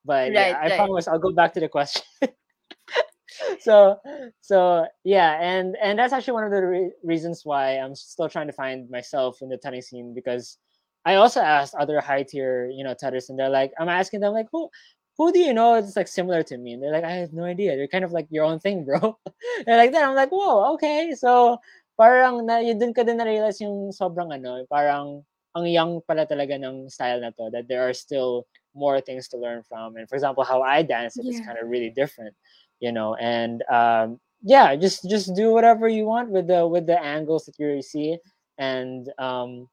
but 0.05 0.33
Right, 0.33 0.35
yeah, 0.35 0.59
I 0.61 0.69
right. 0.69 0.77
promise 0.77 1.07
I'll 1.07 1.19
go 1.21 1.33
back 1.33 1.53
to 1.55 1.61
the 1.61 1.69
question. 1.69 2.03
so 3.61 3.99
so 4.41 4.87
yeah, 5.05 5.39
and 5.41 5.77
and 5.81 5.99
that's 5.99 6.13
actually 6.13 6.35
one 6.35 6.45
of 6.45 6.51
the 6.51 6.63
re- 6.67 6.93
reasons 7.05 7.43
why 7.45 7.79
I'm 7.79 7.95
still 7.95 8.29
trying 8.29 8.49
to 8.49 8.53
find 8.53 8.91
myself 8.91 9.41
in 9.41 9.49
the 9.49 9.57
tutting 9.57 9.83
scene 9.83 10.13
because 10.15 10.59
I 11.05 11.17
also 11.17 11.41
asked 11.41 11.75
other 11.75 12.01
high 12.01 12.23
tier 12.25 12.69
you 12.71 12.85
know 12.85 12.95
tutters, 12.95 13.31
and 13.31 13.39
they're 13.39 13.51
like, 13.51 13.73
I'm 13.79 13.89
asking 13.89 14.21
them 14.21 14.33
like 14.35 14.49
who. 14.53 14.71
Who 15.19 15.31
do 15.31 15.39
you 15.39 15.53
know 15.53 15.75
is 15.77 15.95
like 15.95 16.09
similar 16.09 16.43
to 16.45 16.57
me? 16.57 16.73
And 16.73 16.83
they're 16.83 16.91
like, 16.93 17.05
I 17.05 17.13
have 17.21 17.35
no 17.35 17.45
idea. 17.45 17.77
They're 17.77 17.87
kind 17.87 18.05
of 18.05 18.13
like 18.13 18.27
your 18.31 18.45
own 18.45 18.59
thing, 18.61 18.85
bro. 18.85 19.19
they're 19.67 19.77
like 19.77 19.93
that. 19.93 20.09
I'm 20.09 20.15
like, 20.17 20.31
whoa, 20.33 20.73
okay. 20.75 21.13
So 21.15 21.59
parang 22.01 22.47
na 22.47 22.59
yun 22.65 22.79
dun 22.81 22.95
ka 22.97 23.03
din 23.05 23.19
na-realize 23.21 23.61
yung 23.61 23.93
sobrang 23.93 24.33
ano, 24.33 24.65
parang 24.73 25.23
ang 25.55 25.67
young 25.69 26.01
pala 26.09 26.25
talaga 26.25 26.57
ng 26.57 26.89
style 26.89 27.21
na 27.21 27.31
to 27.37 27.53
that 27.53 27.69
there 27.69 27.85
are 27.87 27.93
still 27.93 28.49
more 28.75 29.01
things 29.05 29.29
to 29.29 29.37
learn 29.37 29.63
from. 29.63 29.97
And 30.01 30.09
for 30.09 30.17
example, 30.17 30.45
how 30.45 30.63
I 30.65 30.81
dance 30.83 31.19
it 31.21 31.29
is 31.29 31.37
Yeah. 31.37 31.45
kind 31.45 31.59
of 31.61 31.69
really 31.69 31.91
different, 31.93 32.35
you 32.81 32.91
know. 32.93 33.15
And 33.21 33.61
um, 33.69 34.19
yeah, 34.43 34.75
just 34.77 35.05
just 35.09 35.37
do 35.37 35.53
whatever 35.53 35.89
you 35.89 36.07
want 36.09 36.31
with 36.33 36.49
the 36.49 36.67
with 36.67 36.87
the 36.89 36.97
angles 36.99 37.45
that 37.47 37.59
you 37.61 37.83
see, 37.83 38.17
and 38.59 39.09
um, 39.21 39.69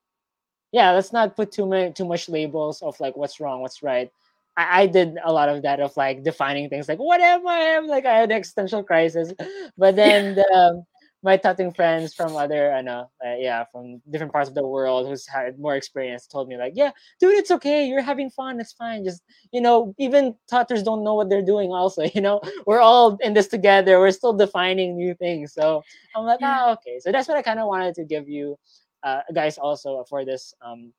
yeah, 0.72 0.92
let's 0.92 1.12
not 1.14 1.36
put 1.36 1.52
too 1.52 1.66
many 1.66 1.92
too 1.94 2.06
much 2.06 2.30
labels 2.30 2.82
of 2.82 3.00
like 3.00 3.18
what's 3.18 3.40
wrong, 3.40 3.62
what's 3.62 3.82
right. 3.84 4.12
I, 4.58 4.82
I 4.82 4.86
did 4.88 5.18
a 5.24 5.32
lot 5.32 5.50
of 5.50 5.62
that 5.64 5.80
of 5.80 5.96
like 5.98 6.24
defining 6.24 6.70
things 6.70 6.88
like 6.88 7.00
what 7.00 7.22
am 7.22 7.48
I? 7.48 7.76
I'm 7.78 7.88
like 7.88 8.06
I 8.06 8.16
had 8.20 8.32
an 8.32 8.38
existential 8.38 8.84
crisis, 8.84 9.34
but 9.78 9.96
then 9.96 10.36
the, 10.36 10.84
my 11.22 11.36
tutting 11.36 11.74
friends 11.74 12.14
from 12.14 12.36
other 12.38 12.72
ano, 12.72 13.10
uh, 13.26 13.36
yeah 13.38 13.66
from 13.72 14.02
different 14.10 14.32
parts 14.32 14.48
of 14.48 14.56
the 14.56 14.66
world 14.66 15.08
who's 15.08 15.28
had 15.28 15.60
more 15.60 15.76
experience 15.76 16.26
told 16.28 16.48
me 16.48 16.56
like 16.56 16.74
yeah 16.76 16.92
dude 17.20 17.34
it's 17.34 17.52
okay. 17.52 17.86
You're 17.88 18.02
having 18.02 18.30
fun. 18.30 18.60
It's 18.60 18.74
fine. 18.74 19.04
Just 19.04 19.22
you 19.52 19.60
know 19.62 19.94
even 19.98 20.36
tutters 20.50 20.84
don't 20.84 21.04
know 21.04 21.16
what 21.16 21.30
they're 21.30 21.42
doing 21.42 21.72
also 21.72 22.04
you 22.16 22.22
know? 22.22 22.40
We're 22.66 22.80
all 22.82 23.18
in 23.22 23.34
this 23.34 23.48
together. 23.48 24.00
We're 24.00 24.12
still 24.12 24.34
defining 24.34 24.96
new 24.96 25.14
things. 25.16 25.54
So 25.54 25.84
i'm 26.16 26.26
like 26.26 26.40
Yeah. 26.42 26.58
ah 26.68 26.72
okay. 26.74 27.00
So 27.00 27.12
that's 27.12 27.28
what 27.28 27.38
i 27.38 27.42
kind 27.42 27.60
of 27.60 27.68
wanted 27.68 27.96
to 27.96 28.04
give 28.06 28.30
you 28.30 28.58
uh, 29.04 29.22
guys 29.34 29.58
also 29.58 30.04
for 30.10 30.26
this 30.26 30.54
um 30.62 30.92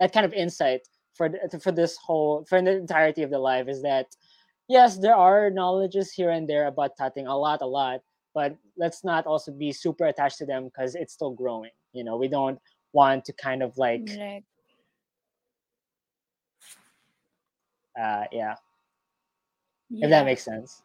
that 0.00 0.12
kind 0.12 0.26
of 0.26 0.32
insight 0.32 0.80
for 1.14 1.28
for 1.60 1.72
this 1.72 1.96
whole 1.96 2.44
for 2.48 2.60
the 2.62 2.76
entirety 2.76 3.22
of 3.22 3.30
the 3.30 3.38
live 3.38 3.68
is 3.68 3.82
that 3.82 4.06
yes 4.68 4.98
there 4.98 5.14
are 5.16 5.50
knowledges 5.50 6.12
here 6.12 6.30
and 6.30 6.48
there 6.48 6.66
about 6.66 6.96
tutting 6.98 7.26
a 7.26 7.36
lot 7.36 7.60
a 7.62 7.66
lot 7.66 8.00
but 8.34 8.56
let's 8.76 9.04
not 9.04 9.26
also 9.26 9.52
be 9.52 9.72
super 9.72 10.06
attached 10.06 10.38
to 10.38 10.46
them 10.46 10.64
because 10.64 10.94
it's 10.94 11.12
still 11.12 11.32
growing 11.32 11.70
you 11.92 12.04
know 12.04 12.16
we 12.16 12.28
don't 12.28 12.58
want 12.92 13.24
to 13.24 13.32
kind 13.34 13.62
of 13.62 13.76
like 13.76 14.08
Right. 14.18 14.42
uh 18.00 18.24
yeah, 18.32 18.54
Yeah. 19.90 20.06
if 20.06 20.10
that 20.10 20.24
makes 20.24 20.44
sense 20.44 20.82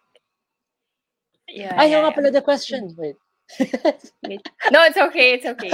yeah, 1.48 1.76
i 1.78 1.86
yeah, 1.86 2.02
yeah. 2.02 2.10
pala 2.12 2.32
the 2.32 2.42
question 2.42 2.94
wait 2.98 3.16
No, 4.72 4.82
it's 4.84 4.98
okay. 4.98 5.34
It's 5.38 5.46
okay. 5.46 5.72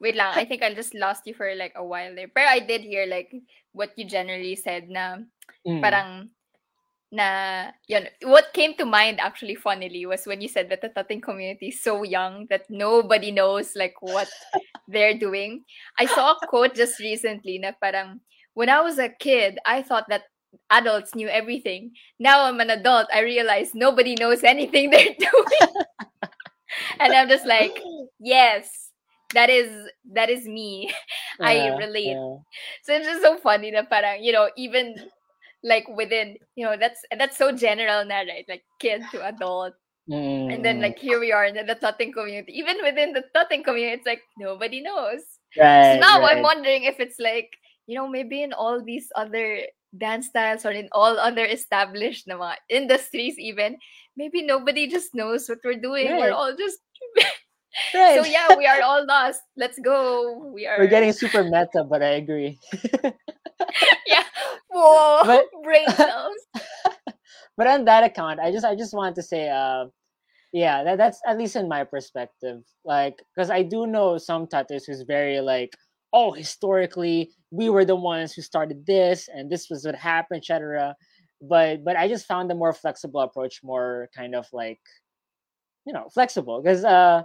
Wait 0.00 0.16
lang. 0.16 0.34
I 0.34 0.44
think 0.44 0.62
I 0.62 0.74
just 0.74 0.94
lost 0.94 1.22
you 1.26 1.34
for 1.34 1.54
like 1.54 1.72
a 1.76 1.84
while 1.84 2.14
there. 2.14 2.28
But 2.32 2.44
I 2.50 2.58
did 2.58 2.82
hear 2.82 3.06
like 3.06 3.30
what 3.72 3.92
you 3.96 4.04
generally 4.04 4.56
said 4.56 4.88
na 4.90 5.22
Mm. 5.62 5.78
parang 5.78 6.10
na 7.14 7.70
yun. 7.86 8.10
What 8.26 8.50
came 8.50 8.74
to 8.82 8.84
mind 8.84 9.22
actually 9.22 9.54
funnily 9.54 10.02
was 10.10 10.26
when 10.26 10.42
you 10.42 10.50
said 10.50 10.66
that 10.74 10.82
the 10.82 10.90
tutting 10.90 11.22
community 11.22 11.70
is 11.70 11.78
so 11.78 12.02
young 12.02 12.50
that 12.50 12.66
nobody 12.66 13.30
knows 13.30 13.78
like 13.78 13.94
what 14.02 14.26
they're 14.90 15.14
doing. 15.14 15.62
I 16.02 16.10
saw 16.10 16.34
a 16.34 16.46
quote 16.50 16.74
just 16.74 16.98
recently 16.98 17.62
na 17.62 17.78
parang 17.78 18.18
when 18.58 18.66
I 18.66 18.82
was 18.82 18.98
a 18.98 19.06
kid, 19.08 19.62
I 19.62 19.86
thought 19.86 20.10
that 20.10 20.26
adults 20.74 21.14
knew 21.14 21.28
everything. 21.30 21.94
Now 22.18 22.44
I'm 22.50 22.58
an 22.58 22.74
adult, 22.74 23.06
I 23.14 23.22
realize 23.22 23.70
nobody 23.70 24.18
knows 24.18 24.42
anything 24.42 24.90
they're 24.90 25.14
doing. 25.22 25.70
and 27.00 27.14
I'm 27.14 27.28
just 27.28 27.46
like, 27.46 27.80
yes, 28.20 28.90
that 29.34 29.50
is 29.50 29.70
that 30.12 30.30
is 30.30 30.46
me. 30.46 30.92
I 31.42 31.66
Yeah, 31.66 31.78
relate. 31.78 32.18
yeah. 32.18 32.36
So 32.84 32.94
it's 32.94 33.06
just 33.06 33.22
so 33.22 33.36
funny 33.38 33.70
that 33.72 33.90
parang, 33.90 34.22
you 34.22 34.32
know, 34.32 34.50
even 34.56 34.96
like 35.64 35.86
within, 35.88 36.36
you 36.56 36.66
know, 36.66 36.76
that's 36.78 37.00
that's 37.18 37.36
so 37.38 37.52
general 37.52 38.04
na, 38.04 38.22
right? 38.26 38.46
Like 38.48 38.64
kid 38.80 39.10
to 39.12 39.24
adult. 39.26 39.74
And 40.48 40.64
then 40.64 40.80
Mm, 40.80 40.82
like 40.82 40.98
here 40.98 41.20
we 41.20 41.32
are 41.32 41.44
in 41.44 41.54
the 41.54 41.74
tutting 41.74 42.12
community. 42.12 42.52
Even 42.58 42.76
within 42.82 43.12
the 43.12 43.24
tutting 43.34 43.62
community, 43.64 43.96
it's 43.96 44.06
like 44.06 44.22
nobody 44.38 44.82
knows. 44.82 45.22
right, 45.56 45.80
so 45.80 45.96
now 45.96 46.24
I'm 46.24 46.42
wondering 46.42 46.84
if 46.84 47.00
it's 47.00 47.18
like, 47.18 47.50
you 47.86 47.96
know, 47.96 48.08
maybe 48.08 48.42
in 48.42 48.52
all 48.52 48.82
these 48.82 49.08
other 49.16 49.60
dance 49.96 50.28
styles 50.28 50.64
or 50.66 50.70
in 50.72 50.88
all 50.92 51.18
other 51.18 51.44
established 51.44 52.26
na 52.28 52.36
mga 52.36 52.56
industries 52.68 53.38
even, 53.38 53.76
maybe 54.16 54.42
nobody 54.42 54.86
just 54.88 55.14
knows 55.14 55.48
what 55.48 55.58
we're 55.64 55.80
doing. 55.80 56.08
We're 56.16 56.32
all 56.32 56.54
just 56.56 56.78
right. 57.94 58.20
so 58.20 58.24
yeah, 58.24 58.54
we 58.56 58.66
are 58.66 58.82
all 58.82 59.04
lost. 59.06 59.40
Let's 59.56 59.78
go. 59.78 60.50
We 60.54 60.66
are 60.66 60.78
we're 60.78 60.86
getting 60.88 61.12
super 61.12 61.42
meta 61.44 61.84
but 61.88 62.02
i 62.02 62.10
agree 62.20 62.58
yeah. 64.06 64.22
Whoa, 64.70 65.22
But- 65.24 65.46
brain 65.62 65.88
cells. 65.90 66.36
but 67.56 67.66
on 67.66 67.84
that 67.84 68.04
account 68.04 68.40
i 68.40 68.50
just 68.50 68.64
i 68.64 68.74
just 68.74 68.94
wanted 68.94 69.14
to 69.16 69.22
say 69.22 69.48
uh 69.48 69.86
yeah 70.52 70.82
that, 70.84 70.98
that's 70.98 71.20
at 71.26 71.38
least 71.38 71.56
in 71.56 71.68
my 71.68 71.84
perspective 71.84 72.62
like 72.84 73.22
because 73.34 73.50
i 73.50 73.62
do 73.62 73.86
know 73.86 74.18
some 74.18 74.46
tutters 74.46 74.84
who's 74.84 75.02
very 75.02 75.40
like 75.40 75.70
oh 76.12 76.32
historically 76.32 77.30
we 77.50 77.68
were 77.70 77.84
the 77.84 77.96
ones 77.96 78.32
who 78.32 78.42
started 78.42 78.84
this 78.86 79.28
and 79.28 79.50
this 79.50 79.68
was 79.70 79.84
what 79.84 79.94
happened 79.94 80.38
etc 80.38 80.94
but 81.42 81.84
but 81.84 81.96
i 81.96 82.08
just 82.08 82.26
found 82.26 82.48
the 82.48 82.54
more 82.54 82.72
flexible 82.72 83.20
approach 83.20 83.62
more 83.62 84.08
kind 84.14 84.34
of 84.34 84.46
like 84.52 84.80
you 85.86 85.92
know 85.92 86.08
flexible 86.14 86.62
because 86.62 86.84
uh 86.84 87.22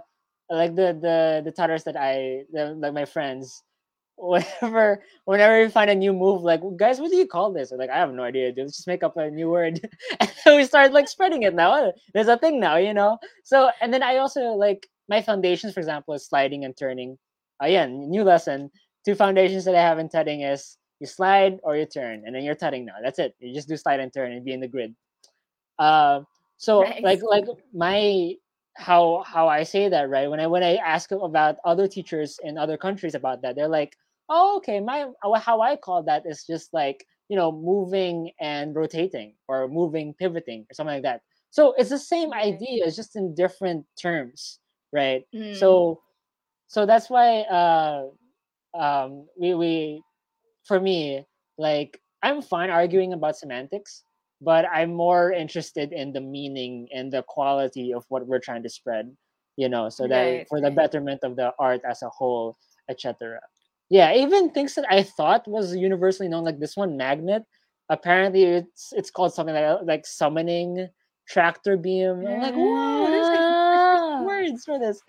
like 0.50 0.74
the 0.74 0.98
the 1.00 1.42
the 1.44 1.52
tutters 1.52 1.84
that 1.84 1.96
i 1.96 2.42
the, 2.52 2.74
like 2.78 2.94
my 2.94 3.04
friends 3.04 3.62
whenever 4.20 5.00
whenever 5.26 5.62
we 5.62 5.70
find 5.70 5.90
a 5.90 5.94
new 5.94 6.12
move, 6.12 6.42
like 6.42 6.60
guys, 6.76 7.00
what 7.00 7.10
do 7.10 7.16
you 7.16 7.26
call 7.26 7.52
this? 7.52 7.70
We're 7.70 7.78
like, 7.78 7.90
I 7.90 7.98
have 7.98 8.12
no 8.12 8.24
idea, 8.24 8.50
dude. 8.50 8.64
Let's 8.64 8.76
just 8.76 8.88
make 8.88 9.04
up 9.04 9.16
a 9.16 9.30
new 9.30 9.48
word. 9.48 9.80
and 10.20 10.56
we 10.56 10.64
start 10.64 10.92
like 10.92 11.06
spreading 11.06 11.44
it 11.44 11.54
now. 11.54 11.92
There's 12.14 12.26
a 12.26 12.36
thing 12.36 12.58
now, 12.58 12.76
you 12.78 12.92
know. 12.92 13.18
So 13.44 13.70
and 13.80 13.94
then 13.94 14.02
I 14.02 14.16
also 14.16 14.54
like 14.54 14.88
my 15.08 15.22
foundations, 15.22 15.72
for 15.72 15.78
example, 15.78 16.14
is 16.14 16.26
sliding 16.26 16.64
and 16.64 16.76
turning. 16.76 17.16
Again, 17.60 18.10
new 18.10 18.24
lesson. 18.24 18.70
Two 19.04 19.14
foundations 19.14 19.64
that 19.66 19.76
I 19.76 19.82
have 19.82 20.00
in 20.00 20.08
tutting 20.08 20.42
is 20.42 20.77
you 21.00 21.06
slide 21.06 21.58
or 21.62 21.76
you 21.76 21.86
turn, 21.86 22.24
and 22.26 22.34
then 22.34 22.42
you're 22.44 22.54
tutting 22.54 22.84
now. 22.86 22.96
That's 23.02 23.18
it. 23.18 23.34
You 23.40 23.54
just 23.54 23.68
do 23.68 23.76
slide 23.76 24.00
and 24.00 24.12
turn 24.12 24.32
and 24.32 24.44
be 24.44 24.52
in 24.52 24.60
the 24.60 24.68
grid. 24.68 24.94
Uh, 25.78 26.22
so 26.56 26.96
Nice. 27.00 27.02
like 27.02 27.20
like 27.22 27.44
my 27.72 28.34
how 28.76 29.22
how 29.26 29.48
I 29.48 29.62
say 29.64 29.88
that 29.88 30.08
right 30.08 30.28
when 30.30 30.40
I 30.40 30.46
when 30.46 30.62
I 30.62 30.76
ask 30.76 31.10
about 31.12 31.56
other 31.64 31.88
teachers 31.88 32.38
in 32.42 32.58
other 32.58 32.76
countries 32.76 33.14
about 33.14 33.42
that, 33.42 33.56
they're 33.56 33.68
like, 33.68 33.96
oh 34.28 34.56
okay, 34.58 34.80
my 34.80 35.06
how 35.36 35.60
I 35.60 35.76
call 35.76 36.02
that 36.04 36.24
is 36.26 36.44
just 36.44 36.72
like 36.72 37.04
you 37.28 37.36
know 37.36 37.52
moving 37.52 38.32
and 38.40 38.74
rotating 38.74 39.36
or 39.48 39.68
moving 39.68 40.14
pivoting 40.14 40.66
or 40.70 40.74
something 40.74 40.94
like 40.96 41.02
that. 41.04 41.22
So 41.50 41.74
it's 41.78 41.90
the 41.90 41.98
same 41.98 42.32
Okay. 42.32 42.58
idea, 42.58 42.84
it's 42.84 42.96
just 42.96 43.16
in 43.16 43.34
different 43.34 43.86
terms, 44.00 44.60
right? 44.92 45.24
Mm. 45.34 45.88
So 45.90 46.02
so 46.68 46.86
that's 46.86 47.10
why 47.10 47.42
uh 47.42 48.08
um 48.78 49.28
we 49.38 49.54
we 49.54 50.02
for 50.68 50.78
me 50.78 51.24
like 51.56 52.00
i'm 52.22 52.42
fine 52.42 52.70
arguing 52.70 53.12
about 53.14 53.36
semantics 53.36 54.04
but 54.40 54.66
i'm 54.72 54.92
more 54.94 55.32
interested 55.32 55.92
in 55.92 56.12
the 56.12 56.20
meaning 56.20 56.86
and 56.94 57.10
the 57.12 57.24
quality 57.26 57.92
of 57.92 58.04
what 58.10 58.26
we're 58.26 58.38
trying 58.38 58.62
to 58.62 58.68
spread 58.68 59.10
you 59.56 59.68
know 59.68 59.88
so 59.88 60.06
that 60.06 60.22
Right, 60.22 60.46
for 60.48 60.60
the 60.60 60.70
betterment 60.70 61.20
of 61.24 61.34
the 61.36 61.52
art 61.58 61.80
as 61.88 62.02
a 62.02 62.10
whole 62.10 62.56
etc 62.90 63.40
yeah 63.90 64.12
even 64.14 64.50
things 64.50 64.74
that 64.74 64.84
i 64.90 65.02
thought 65.02 65.48
was 65.48 65.74
universally 65.74 66.28
known 66.28 66.44
like 66.44 66.60
this 66.60 66.76
one 66.76 66.96
magnet 66.96 67.42
apparently 67.88 68.44
it's 68.44 68.92
it's 68.92 69.10
called 69.10 69.34
something 69.34 69.54
like 69.54 69.78
like 69.84 70.06
summoning 70.06 70.88
tractor 71.28 71.76
beam. 71.76 72.24
I'm 72.26 72.40
like 72.40 72.54
whoa 72.54 73.10
there's 73.10 73.28
like 73.28 73.40
words 74.26 74.64
for 74.64 74.78
this 74.78 75.00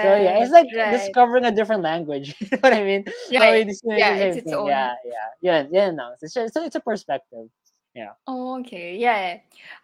so 0.00 0.14
yeah, 0.16 0.38
it's 0.42 0.52
like 0.52 0.66
right. 0.76 0.90
discovering 0.90 1.44
a 1.44 1.52
different 1.52 1.82
language. 1.82 2.34
you 2.40 2.48
know 2.52 2.58
what 2.60 2.72
I 2.72 2.82
mean? 2.84 3.04
Right. 3.38 3.66
it's, 3.68 3.82
it's 3.82 3.82
Yeah, 3.84 4.14
it's 4.16 4.36
its 4.36 4.52
own. 4.52 4.66
Yeah, 4.66 4.94
yeah, 5.04 5.28
yeah, 5.40 5.66
yeah. 5.70 5.90
No, 5.90 6.14
it's 6.20 6.34
just 6.34 6.56
it's 6.56 6.76
a 6.76 6.80
perspective. 6.80 7.48
Yeah. 7.94 8.12
Oh, 8.26 8.60
okay. 8.60 8.96
Yeah. 8.96 9.38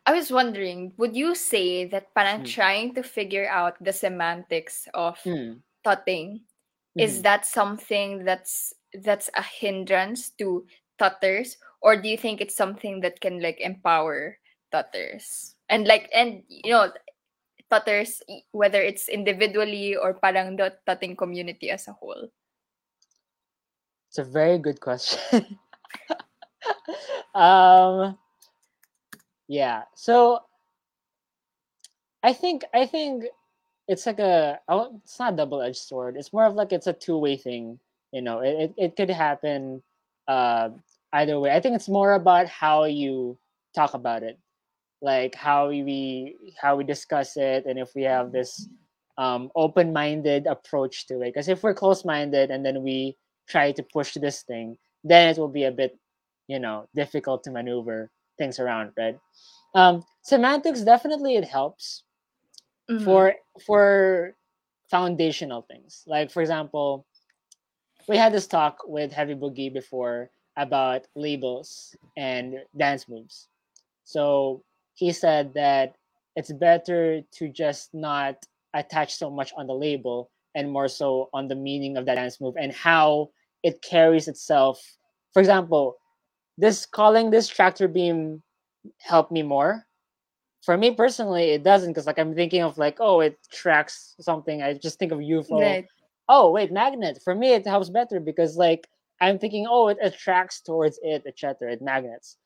I 0.07 0.13
was 0.13 0.31
wondering, 0.31 0.93
would 0.97 1.17
you 1.17 1.35
say 1.35 1.85
that 1.87 2.15
parang 2.15 2.43
Hmm. 2.43 2.45
trying 2.45 2.95
to 2.95 3.03
figure 3.03 3.49
out 3.49 3.77
the 3.83 3.93
semantics 3.93 4.89
of 4.95 5.19
Mm, 5.25 5.63
tutting 5.85 6.43
is 6.99 7.21
mhm. 7.21 7.23
that 7.23 7.47
something 7.47 8.25
that's 8.25 8.73
that's 9.05 9.31
a 9.35 9.43
hindrance 9.43 10.31
to 10.39 10.67
tutters 10.99 11.57
or 11.81 11.97
do 11.97 12.09
you 12.09 12.17
think 12.19 12.41
it's 12.41 12.57
something 12.57 13.01
that 13.01 13.21
can 13.21 13.41
like 13.41 13.61
empower 13.61 14.39
tutters 14.71 15.55
and 15.69 15.87
like 15.87 16.09
and 16.13 16.43
you 16.49 16.71
know 16.73 16.93
tutters 17.73 18.21
whether 18.53 18.85
it's 18.85 19.09
individually 19.09 19.97
or 19.97 20.13
parang 20.13 20.61
the 20.61 20.77
tutting 20.85 21.17
community 21.17 21.73
as 21.73 21.89
a 21.89 21.97
whole 21.97 22.29
It's 24.13 24.19
a 24.19 24.25
very 24.25 24.59
good 24.59 24.79
question. 24.79 25.19
um, 27.35 28.19
yeah. 29.49 29.85
So 29.95 30.41
I 32.23 32.35
think 32.35 32.65
I 32.75 32.85
think 32.85 33.25
it's 33.89 34.05
like 34.05 34.19
a 34.19 34.61
it's 34.69 35.19
not 35.19 35.37
double 35.37 35.63
edged 35.63 35.81
sword. 35.81 36.19
It's 36.19 36.31
more 36.31 36.45
of 36.45 36.55
like 36.55 36.73
it's 36.73 36.87
a 36.87 36.93
two 36.93 37.17
way 37.17 37.39
thing. 37.39 37.79
You 38.13 38.21
know, 38.21 38.41
it, 38.41 38.53
it, 38.53 38.75
it 38.77 38.97
could 38.97 39.09
happen 39.09 39.83
uh, 40.29 40.69
either 41.15 41.41
way. 41.41 41.57
I 41.57 41.61
think 41.61 41.75
it's 41.75 41.89
more 41.89 42.13
about 42.13 42.49
how 42.49 42.85
you 42.85 43.39
talk 43.75 43.95
about 43.95 44.23
it, 44.23 44.39
like 45.03 45.37
how 45.37 45.69
we 45.69 46.37
how 46.61 46.77
we 46.77 46.85
discuss 46.85 47.37
it, 47.39 47.67
and 47.67 47.79
if 47.79 47.91
we 47.97 48.05
have 48.05 48.33
this 48.33 48.69
um, 49.19 49.51
open 49.57 49.93
minded 49.93 50.47
approach 50.49 51.07
to 51.09 51.23
it. 51.23 51.35
Because 51.35 51.49
if 51.49 51.65
we're 51.65 51.75
close 51.75 52.05
minded 52.05 52.51
and 52.51 52.65
then 52.67 52.83
we 52.83 53.17
try 53.49 53.73
to 53.73 53.85
push 53.85 54.15
this 54.15 54.43
thing, 54.45 54.79
then 55.05 55.31
it 55.31 55.39
will 55.39 55.49
be 55.49 55.65
a 55.65 55.73
bit, 55.73 55.99
you 56.49 56.61
know, 56.61 56.89
difficult 56.97 57.45
to 57.45 57.53
maneuver 57.53 58.11
things 58.39 58.61
around, 58.61 58.93
right? 58.99 59.19
Um, 59.75 60.05
semantics 60.23 60.83
definitely 60.83 61.37
it 61.37 61.45
helps 61.47 62.05
Mhm. 62.91 63.05
for 63.05 63.35
for 63.67 64.37
foundational 64.91 65.63
things. 65.63 66.05
Like 66.07 66.31
for 66.31 66.43
example, 66.43 67.07
we 68.09 68.17
had 68.19 68.33
this 68.33 68.47
talk 68.47 68.81
with 68.87 69.13
Heavy 69.13 69.35
Boogie 69.35 69.73
before 69.73 70.31
about 70.57 71.07
labels 71.17 71.97
and 72.17 72.57
dance 72.77 73.09
moves. 73.09 73.49
So 74.05 74.65
he 74.95 75.13
said 75.13 75.55
that 75.55 75.97
it's 76.37 76.53
better 76.53 77.21
to 77.33 77.49
just 77.49 77.93
not 77.93 78.37
attach 78.75 79.15
so 79.15 79.31
much 79.31 79.53
on 79.57 79.67
the 79.67 79.75
label 79.75 80.31
and 80.55 80.71
more 80.71 80.89
so 80.89 81.29
on 81.33 81.49
the 81.49 81.55
meaning 81.55 81.97
of 81.97 82.07
that 82.07 82.17
dance 82.17 82.41
move 82.41 82.55
and 82.59 82.73
how 82.73 83.31
it 83.63 83.83
carries 83.83 84.29
itself. 84.29 84.83
For 85.33 85.41
example, 85.41 85.97
this 86.59 86.87
calling 86.87 87.31
this 87.31 87.49
tractor 87.49 87.89
beam 87.89 88.43
help 88.99 89.31
me 89.31 89.43
more. 89.43 89.87
For 90.65 90.77
me 90.77 90.95
personally 90.95 91.51
it 91.51 91.65
doesn't 91.65 91.91
because 91.91 92.07
like 92.07 92.19
i'm 92.19 92.35
thinking 92.35 92.63
of 92.63 92.79
like 92.79 92.99
oh 93.01 93.21
it 93.21 93.37
tracks 93.53 94.15
something. 94.21 94.63
I 94.63 94.75
just 94.75 94.99
think 94.99 95.13
of 95.13 95.19
ufo 95.19 95.61
right. 95.61 95.87
Oh 96.29 96.51
wait 96.51 96.71
magnet. 96.73 97.19
For 97.25 97.35
me 97.35 97.53
it 97.53 97.67
helps 97.67 97.91
better 97.91 98.21
because 98.21 98.57
like 98.57 98.89
i'm 99.21 99.39
thinking 99.39 99.67
oh 99.69 99.89
it 99.89 99.99
attracts 100.03 100.61
towards 100.61 100.99
it 101.03 101.23
etc 101.27 101.73
it 101.73 101.83
magnets 101.83 102.37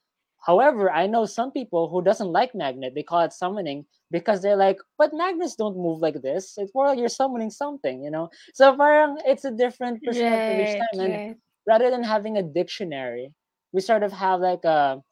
however 0.47 0.91
i 0.91 1.07
know 1.07 1.25
some 1.27 1.51
people 1.53 1.89
who 1.89 2.03
doesn't 2.03 2.33
like 2.33 2.55
magnet 2.55 2.93
they 2.95 3.03
call 3.03 3.21
it 3.21 3.33
summoning 3.33 3.85
because 4.11 4.43
they're 4.43 4.57
like 4.57 4.79
but 4.99 5.13
magnets 5.13 5.57
don't 5.57 5.77
move 5.77 6.01
like 6.01 6.21
this 6.23 6.55
it's 6.59 6.75
more 6.75 6.87
like 6.87 6.99
you're 6.99 7.09
summoning 7.09 7.51
something 7.51 8.03
you 8.03 8.11
know 8.11 8.29
so 8.55 8.77
parang 8.77 9.19
it's 9.25 9.45
a 9.45 9.51
different 9.51 10.03
perspective 10.05 10.59
each 10.59 10.75
right 10.75 10.83
time 10.93 11.01
and 11.01 11.13
right 11.15 11.37
rather 11.67 11.91
than 11.91 12.03
having 12.03 12.37
a 12.39 12.43
dictionary 12.43 13.33
we 13.73 13.81
sort 13.81 14.03
of 14.03 14.13
have 14.13 14.41
like 14.41 14.65
a 14.65 15.03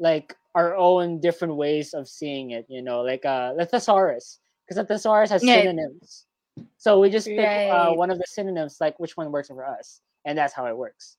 like 0.00 0.36
our 0.54 0.76
own 0.76 1.20
different 1.20 1.56
ways 1.56 1.94
of 1.94 2.08
seeing 2.08 2.50
it, 2.50 2.66
you 2.68 2.82
know, 2.82 3.00
like 3.02 3.24
uh 3.24 3.54
the 3.54 3.66
thesaurus. 3.66 4.40
Because 4.66 4.76
the 4.76 4.84
thesaurus 4.94 5.30
has 5.30 5.42
right 5.42 5.64
synonyms. 5.64 6.26
So 6.78 7.00
we 7.00 7.10
just 7.10 7.26
pick 7.26 7.48
uh, 7.70 7.92
one 7.92 8.10
of 8.10 8.18
the 8.18 8.24
synonyms, 8.26 8.78
like 8.80 8.98
which 8.98 9.16
one 9.16 9.30
works 9.32 9.48
for 9.48 9.66
us. 9.66 10.00
And 10.24 10.38
that's 10.38 10.54
how 10.54 10.66
it 10.66 10.76
works. 10.76 11.16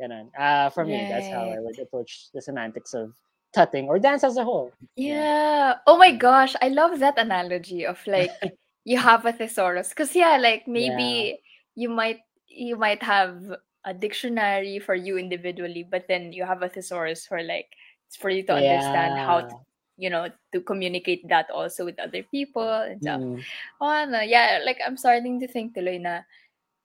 Ganun. 0.00 0.30
Uh, 0.36 0.70
for 0.70 0.84
me, 0.84 1.06
that's 1.08 1.28
how 1.30 1.50
I 1.50 1.60
would 1.60 1.78
approach 1.78 2.30
the 2.34 2.42
semantics 2.42 2.94
of 2.94 3.14
tutting 3.54 3.86
or 3.86 3.98
dance 3.98 4.24
as 4.24 4.36
a 4.36 4.44
whole. 4.44 4.72
Yeah. 4.96 5.14
Yeah. 5.14 5.74
Oh 5.86 5.96
my 5.96 6.10
gosh, 6.12 6.54
I 6.60 6.68
love 6.68 6.98
that 6.98 7.18
analogy 7.18 7.86
of 7.86 7.98
like 8.06 8.30
you 8.84 8.98
have 8.98 9.24
a 9.26 9.32
thesaurus. 9.32 9.94
Cause 9.94 10.14
yeah, 10.14 10.36
like 10.38 10.66
Yeah. 10.66 10.72
maybe 10.90 11.38
you 11.74 11.88
might 11.88 12.20
you 12.48 12.76
might 12.76 13.02
have 13.02 13.38
a 13.84 13.94
dictionary 13.94 14.78
for 14.78 14.94
you 14.94 15.18
individually, 15.18 15.86
but 15.88 16.06
then 16.08 16.32
you 16.32 16.44
have 16.44 16.62
a 16.62 16.68
thesaurus 16.68 17.26
for 17.26 17.42
like 17.42 17.70
it's 18.08 18.16
for 18.16 18.30
you 18.30 18.42
to 18.46 18.54
understand 18.54 19.18
how 19.18 19.40
to, 19.42 19.54
you 19.96 20.10
know 20.10 20.26
to 20.52 20.60
communicate 20.60 21.22
that 21.28 21.50
also 21.54 21.84
with 21.84 21.98
other 22.02 22.22
people 22.30 22.66
and 22.66 22.98
stuff. 23.02 23.22
Mm. 23.22 23.42
Oh, 23.80 23.90
ano, 23.90 24.20
yeah, 24.20 24.58
like 24.64 24.78
I'm 24.84 24.96
starting 24.96 25.38
to 25.40 25.46
think 25.46 25.74
tuloy 25.74 26.00
na 26.02 26.22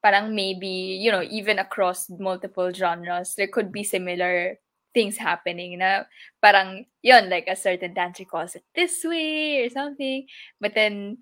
parang 0.04 0.36
maybe, 0.36 0.98
you 1.00 1.12
know, 1.12 1.24
even 1.24 1.60
across 1.60 2.10
multiple 2.10 2.72
genres, 2.72 3.36
there 3.36 3.48
could 3.52 3.72
be 3.72 3.84
similar 3.84 4.58
things 4.94 5.18
happening 5.18 5.78
na 5.80 6.04
parang 6.42 6.86
yun, 7.04 7.30
like 7.30 7.46
a 7.48 7.56
certain 7.56 7.94
dancer 7.94 8.26
calls 8.26 8.56
it 8.56 8.64
this 8.76 9.04
way 9.06 9.62
or 9.66 9.70
something. 9.70 10.26
But 10.60 10.74
then 10.74 11.20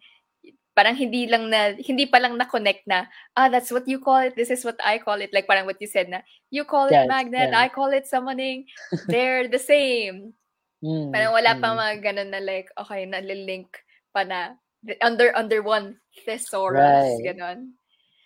parang 0.77 0.93
hindi 0.93 1.25
lang 1.25 1.49
na 1.49 1.73
hindi 1.73 2.05
pa 2.05 2.21
lang 2.21 2.37
na-connect 2.37 2.85
na 2.85 3.09
ah 3.33 3.49
that's 3.49 3.73
what 3.73 3.89
you 3.89 3.97
call 3.97 4.21
it 4.21 4.37
this 4.37 4.53
is 4.53 4.61
what 4.61 4.77
I 4.85 5.01
call 5.01 5.17
it 5.25 5.33
like 5.33 5.49
parang 5.49 5.65
what 5.65 5.81
you 5.81 5.89
said 5.89 6.05
na 6.05 6.21
you 6.53 6.69
call 6.69 6.85
it 6.93 7.01
Yes. 7.01 7.09
magnet 7.09 7.49
Yeah. 7.49 7.65
I 7.65 7.73
call 7.73 7.89
it 7.89 8.05
summoning 8.05 8.69
they're 9.09 9.49
the 9.49 9.57
same 9.57 10.37
Mm. 10.85 11.09
parang 11.09 11.33
wala 11.33 11.57
pa 11.57 11.73
Mm. 11.73 11.77
mga 11.81 11.93
ganun 12.05 12.29
na 12.29 12.41
like 12.45 12.69
okay 12.77 13.09
nalilink 13.09 13.65
pa 14.13 14.21
na 14.21 14.53
under 15.01 15.33
under 15.33 15.65
one 15.65 15.97
thesaurus 16.29 16.77
Right. 16.77 17.33
ganon 17.33 17.73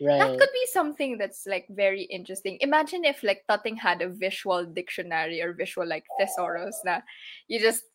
that 0.01 0.29
Right. 0.29 0.39
could 0.39 0.49
be 0.53 0.65
something 0.73 1.17
that's 1.21 1.45
like 1.45 1.65
very 1.69 2.03
interesting. 2.09 2.57
Imagine 2.61 3.05
if 3.05 3.21
like 3.21 3.45
Tutting 3.47 3.77
had 3.77 4.01
a 4.01 4.09
visual 4.09 4.65
dictionary 4.65 5.41
or 5.41 5.53
visual 5.53 5.85
like 5.87 6.05
thesaurus 6.17 6.73
na 6.83 7.01
you 7.47 7.59
just 7.61 7.85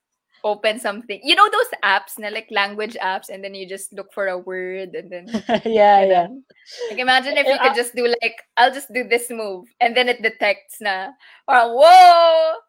open 0.44 0.78
something. 0.78 1.18
You 1.26 1.34
know 1.34 1.50
those 1.50 1.72
apps 1.82 2.14
na 2.22 2.28
like 2.30 2.46
language 2.54 2.94
apps 3.02 3.26
and 3.28 3.42
then 3.42 3.54
you 3.58 3.66
just 3.66 3.90
look 3.92 4.12
for 4.14 4.28
a 4.30 4.38
word 4.38 4.94
and 4.94 5.10
then 5.10 5.26
yeah, 5.66 6.06
yeah. 6.06 6.26
ganun. 6.30 6.46
Like 6.94 7.00
imagine 7.02 7.34
if 7.34 7.46
Eh, 7.46 7.52
you 7.52 7.58
could 7.58 7.74
ah, 7.74 7.80
just 7.82 7.94
do 7.98 8.06
like 8.06 8.38
I'll 8.56 8.70
just 8.72 8.92
do 8.94 9.02
this 9.02 9.26
move 9.30 9.66
and 9.82 9.96
then 9.96 10.06
it 10.08 10.22
detects 10.22 10.78
na 10.78 11.10
or 11.50 11.74
whoa 11.74 12.62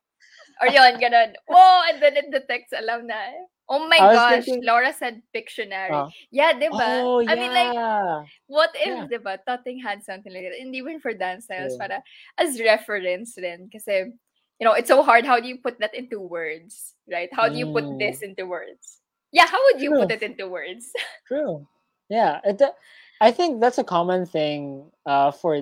or 0.65 0.67
yun 0.73 0.97
ganun. 0.97 1.37
Whoa 1.45 1.81
and 1.93 2.01
then 2.01 2.17
it 2.17 2.33
detects 2.33 2.73
alam 2.73 3.05
na 3.05 3.21
Oh 3.69 3.87
my 3.87 3.99
I 3.99 4.07
was 4.07 4.15
gosh, 4.15 4.45
thinking, 4.45 4.63
Laura 4.65 4.93
said 4.93 5.21
Pictionary. 5.35 5.91
uh, 5.91 6.07
Yeah, 6.31 6.53
'di 6.55 6.69
ba? 6.71 7.03
oh 7.03 7.19
I 7.27 7.35
mean 7.35 7.51
like 7.51 7.73
yeah, 7.75 8.23
what 8.47 8.71
if, 8.75 8.87
yeah, 8.87 9.07
'di 9.11 9.19
ba, 9.19 9.39
Tutting 9.43 9.79
had 9.83 10.03
something 10.03 10.31
like 10.31 10.43
that? 10.47 10.59
And 10.59 10.71
even 10.75 10.99
for 10.99 11.11
dance 11.13 11.45
styles, 11.45 11.75
true. 11.75 11.83
para 11.83 11.99
as 12.39 12.59
reference 12.63 13.35
din. 13.35 13.67
Kasi, 13.67 14.11
you 14.59 14.63
know, 14.63 14.73
it's 14.73 14.87
so 14.87 15.03
hard. 15.03 15.25
How 15.27 15.39
do 15.39 15.47
you 15.47 15.59
put 15.59 15.79
that 15.83 15.93
into 15.95 16.19
words, 16.19 16.95
right? 17.11 17.29
How 17.31 17.49
do 17.51 17.59
you 17.59 17.67
put 17.67 17.83
Mm, 17.91 17.99
this 17.99 18.23
into 18.23 18.47
words? 18.47 19.03
Yeah, 19.35 19.47
how 19.47 19.59
would 19.67 19.81
you 19.83 19.91
put 19.91 20.07
true, 20.07 20.15
it 20.15 20.23
into 20.23 20.47
words? 20.47 20.87
true. 21.27 21.67
Yeah, 22.09 22.39
it, 22.47 22.61
uh, 22.61 22.71
I 23.19 23.31
think 23.31 23.59
that's 23.59 23.77
a 23.79 23.83
common 23.83 24.25
thing 24.25 24.87
uh, 25.05 25.31
for 25.31 25.59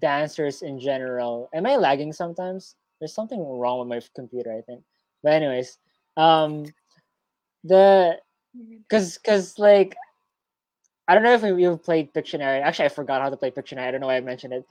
dancers 0.00 0.62
in 0.62 0.80
general. 0.80 1.50
Am 1.52 1.66
I 1.66 1.76
lagging 1.76 2.12
sometimes? 2.12 2.74
There's 2.98 3.12
something 3.14 3.44
wrong 3.44 3.78
with 3.80 3.88
my 3.88 4.00
computer, 4.16 4.50
I 4.56 4.62
think. 4.62 4.82
But 5.22 5.32
anyways, 5.34 5.78
um, 6.16 6.64
the 7.68 8.18
cause 8.90 9.18
cause 9.18 9.58
like 9.58 9.96
I 11.08 11.14
don't 11.14 11.22
know 11.22 11.34
if 11.34 11.42
you've 11.42 11.82
played 11.82 12.12
Pictionary. 12.12 12.60
Actually, 12.62 12.86
I 12.86 12.88
forgot 12.90 13.22
how 13.22 13.30
to 13.30 13.36
play 13.36 13.50
Pictionary. 13.50 13.88
I 13.88 13.90
don't 13.92 14.00
know 14.00 14.08
why 14.08 14.16
I 14.16 14.20
mentioned 14.20 14.52
it. 14.54 14.66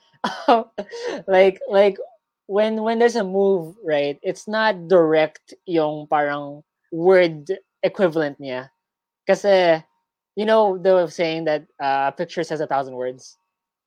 like 1.28 1.60
like 1.68 1.98
when 2.46 2.84
when 2.84 3.00
there's 3.00 3.16
a 3.16 3.24
move, 3.24 3.76
right? 3.84 4.20
It's 4.22 4.48
not 4.48 4.88
direct 4.88 5.54
yung 5.66 6.08
parang 6.08 6.64
word 6.92 7.58
equivalent 7.84 8.40
niya. 8.40 8.70
Kasi 9.28 9.84
you 10.36 10.46
know 10.46 10.78
the 10.78 11.08
saying 11.08 11.46
that 11.46 11.64
uh, 11.82 12.10
a 12.10 12.14
picture 12.16 12.44
says 12.44 12.62
a 12.62 12.68
thousand 12.68 12.96
words. 12.96 13.38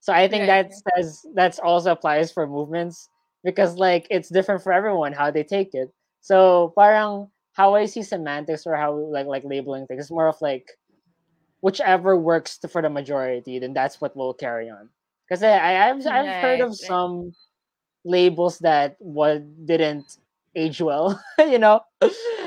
So 0.01 0.13
I 0.13 0.29
think 0.29 0.43
Right. 0.43 0.49
that 0.49 0.73
says 0.75 1.25
that's 1.35 1.59
also 1.61 1.93
applies 1.93 2.33
for 2.33 2.47
movements 2.47 3.09
because 3.45 3.77
like 3.77 4.07
it's 4.11 4.29
different 4.29 4.63
for 4.63 4.73
everyone 4.73 5.13
how 5.13 5.31
they 5.31 5.45
take 5.45 5.75
it. 5.75 5.93
So 6.21 6.73
parang 6.77 7.31
how 7.53 7.75
I 7.75 7.87
see 7.87 8.03
semantics 8.03 8.67
or 8.67 8.77
how 8.77 8.95
like 8.95 9.27
like 9.27 9.45
labeling 9.45 9.87
things 9.87 10.05
is 10.05 10.11
more 10.11 10.29
of 10.29 10.41
like 10.41 10.71
whichever 11.61 12.17
works 12.17 12.59
to, 12.59 12.69
for 12.69 12.83
the 12.83 12.91
majority, 12.91 13.59
then 13.59 13.73
that's 13.73 14.01
what 14.01 14.17
we'll 14.17 14.35
carry 14.35 14.71
on. 14.71 14.89
Because 15.29 15.43
I 15.43 15.89
I've 15.89 16.07
I've 16.07 16.43
heard 16.43 16.61
of 16.61 16.77
some 16.77 17.35
labels 18.05 18.59
that 18.61 18.97
what 18.99 19.43
didn't 19.67 20.19
age 20.57 20.81
well, 20.81 21.23
you 21.39 21.59
know. 21.59 21.81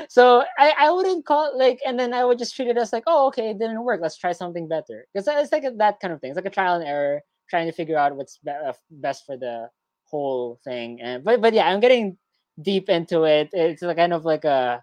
So 0.08 0.44
I 0.58 0.74
I 0.78 0.90
wouldn't 0.90 1.24
call 1.24 1.56
like, 1.56 1.80
and 1.86 1.98
then 1.98 2.12
I 2.12 2.24
would 2.24 2.38
just 2.38 2.54
treat 2.54 2.68
it 2.68 2.76
as 2.76 2.92
like, 2.92 3.04
oh 3.06 3.28
okay, 3.28 3.50
it 3.50 3.58
didn't 3.58 3.84
work. 3.84 4.00
Let's 4.02 4.18
try 4.18 4.32
something 4.32 4.68
better. 4.68 5.06
Because 5.12 5.28
it's 5.28 5.52
like 5.52 5.64
a, 5.64 5.70
that 5.76 6.00
kind 6.00 6.12
of 6.12 6.20
thing. 6.20 6.30
It's 6.30 6.36
like 6.36 6.46
a 6.46 6.50
trial 6.50 6.76
and 6.76 6.86
error, 6.86 7.22
trying 7.48 7.66
to 7.66 7.72
figure 7.72 7.96
out 7.96 8.16
what's 8.16 8.38
be- 8.38 8.50
uh, 8.50 8.72
best 8.90 9.24
for 9.26 9.36
the 9.36 9.68
whole 10.04 10.60
thing. 10.64 11.00
And 11.00 11.24
but 11.24 11.40
but 11.40 11.54
yeah, 11.54 11.68
I'm 11.68 11.80
getting 11.80 12.18
deep 12.60 12.88
into 12.88 13.24
it. 13.24 13.50
It's 13.52 13.82
like 13.82 13.96
kind 13.96 14.12
of 14.12 14.24
like 14.24 14.44
a 14.44 14.82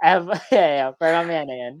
Yeah 0.52 0.68
yeah. 0.76 0.90
Pero 1.00 1.24
mamaya 1.24 1.44
na 1.46 1.54
yan. 1.56 1.74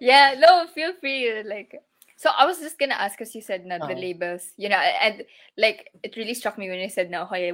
Yeah, 0.00 0.34
no, 0.38 0.66
feel 0.74 0.92
free. 1.00 1.42
Like, 1.44 1.80
so 2.16 2.30
I 2.36 2.46
was 2.46 2.58
just 2.58 2.78
gonna 2.78 2.94
ask 2.98 3.18
because 3.18 3.34
you 3.34 3.42
said 3.42 3.66
na 3.66 3.78
the 3.78 3.94
Uh-huh. 3.94 3.94
labels, 3.94 4.52
you 4.56 4.68
know, 4.68 4.78
and 4.78 5.24
like 5.58 5.90
it 6.02 6.16
really 6.16 6.34
struck 6.34 6.58
me 6.58 6.68
when 6.68 6.78
you 6.80 6.88
said 6.90 7.12
okay, 7.12 7.52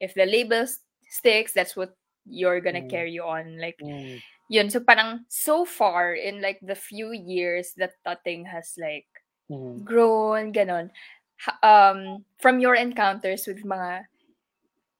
if 0.00 0.14
the 0.14 0.26
labels 0.26 0.78
sticks, 1.08 1.52
that's 1.52 1.76
what 1.76 1.94
you're 2.26 2.60
gonna 2.60 2.82
Mm. 2.82 2.88
carry 2.90 3.18
on. 3.18 3.58
Like, 3.58 3.78
Mm, 3.82 4.22
yun. 4.48 4.70
So 4.70 4.80
parang 4.80 5.24
so 5.28 5.64
far 5.64 6.14
in 6.14 6.40
like 6.42 6.58
the 6.62 6.76
few 6.76 7.12
years 7.12 7.72
that 7.78 7.94
Tutting 8.04 8.44
has 8.46 8.74
like 8.78 9.06
mhm. 9.50 9.84
grown, 9.84 10.52
ganon. 10.52 10.90
Um, 11.62 12.24
from 12.40 12.60
your 12.60 12.74
encounters 12.76 13.46
with 13.46 13.64
mga 13.64 14.04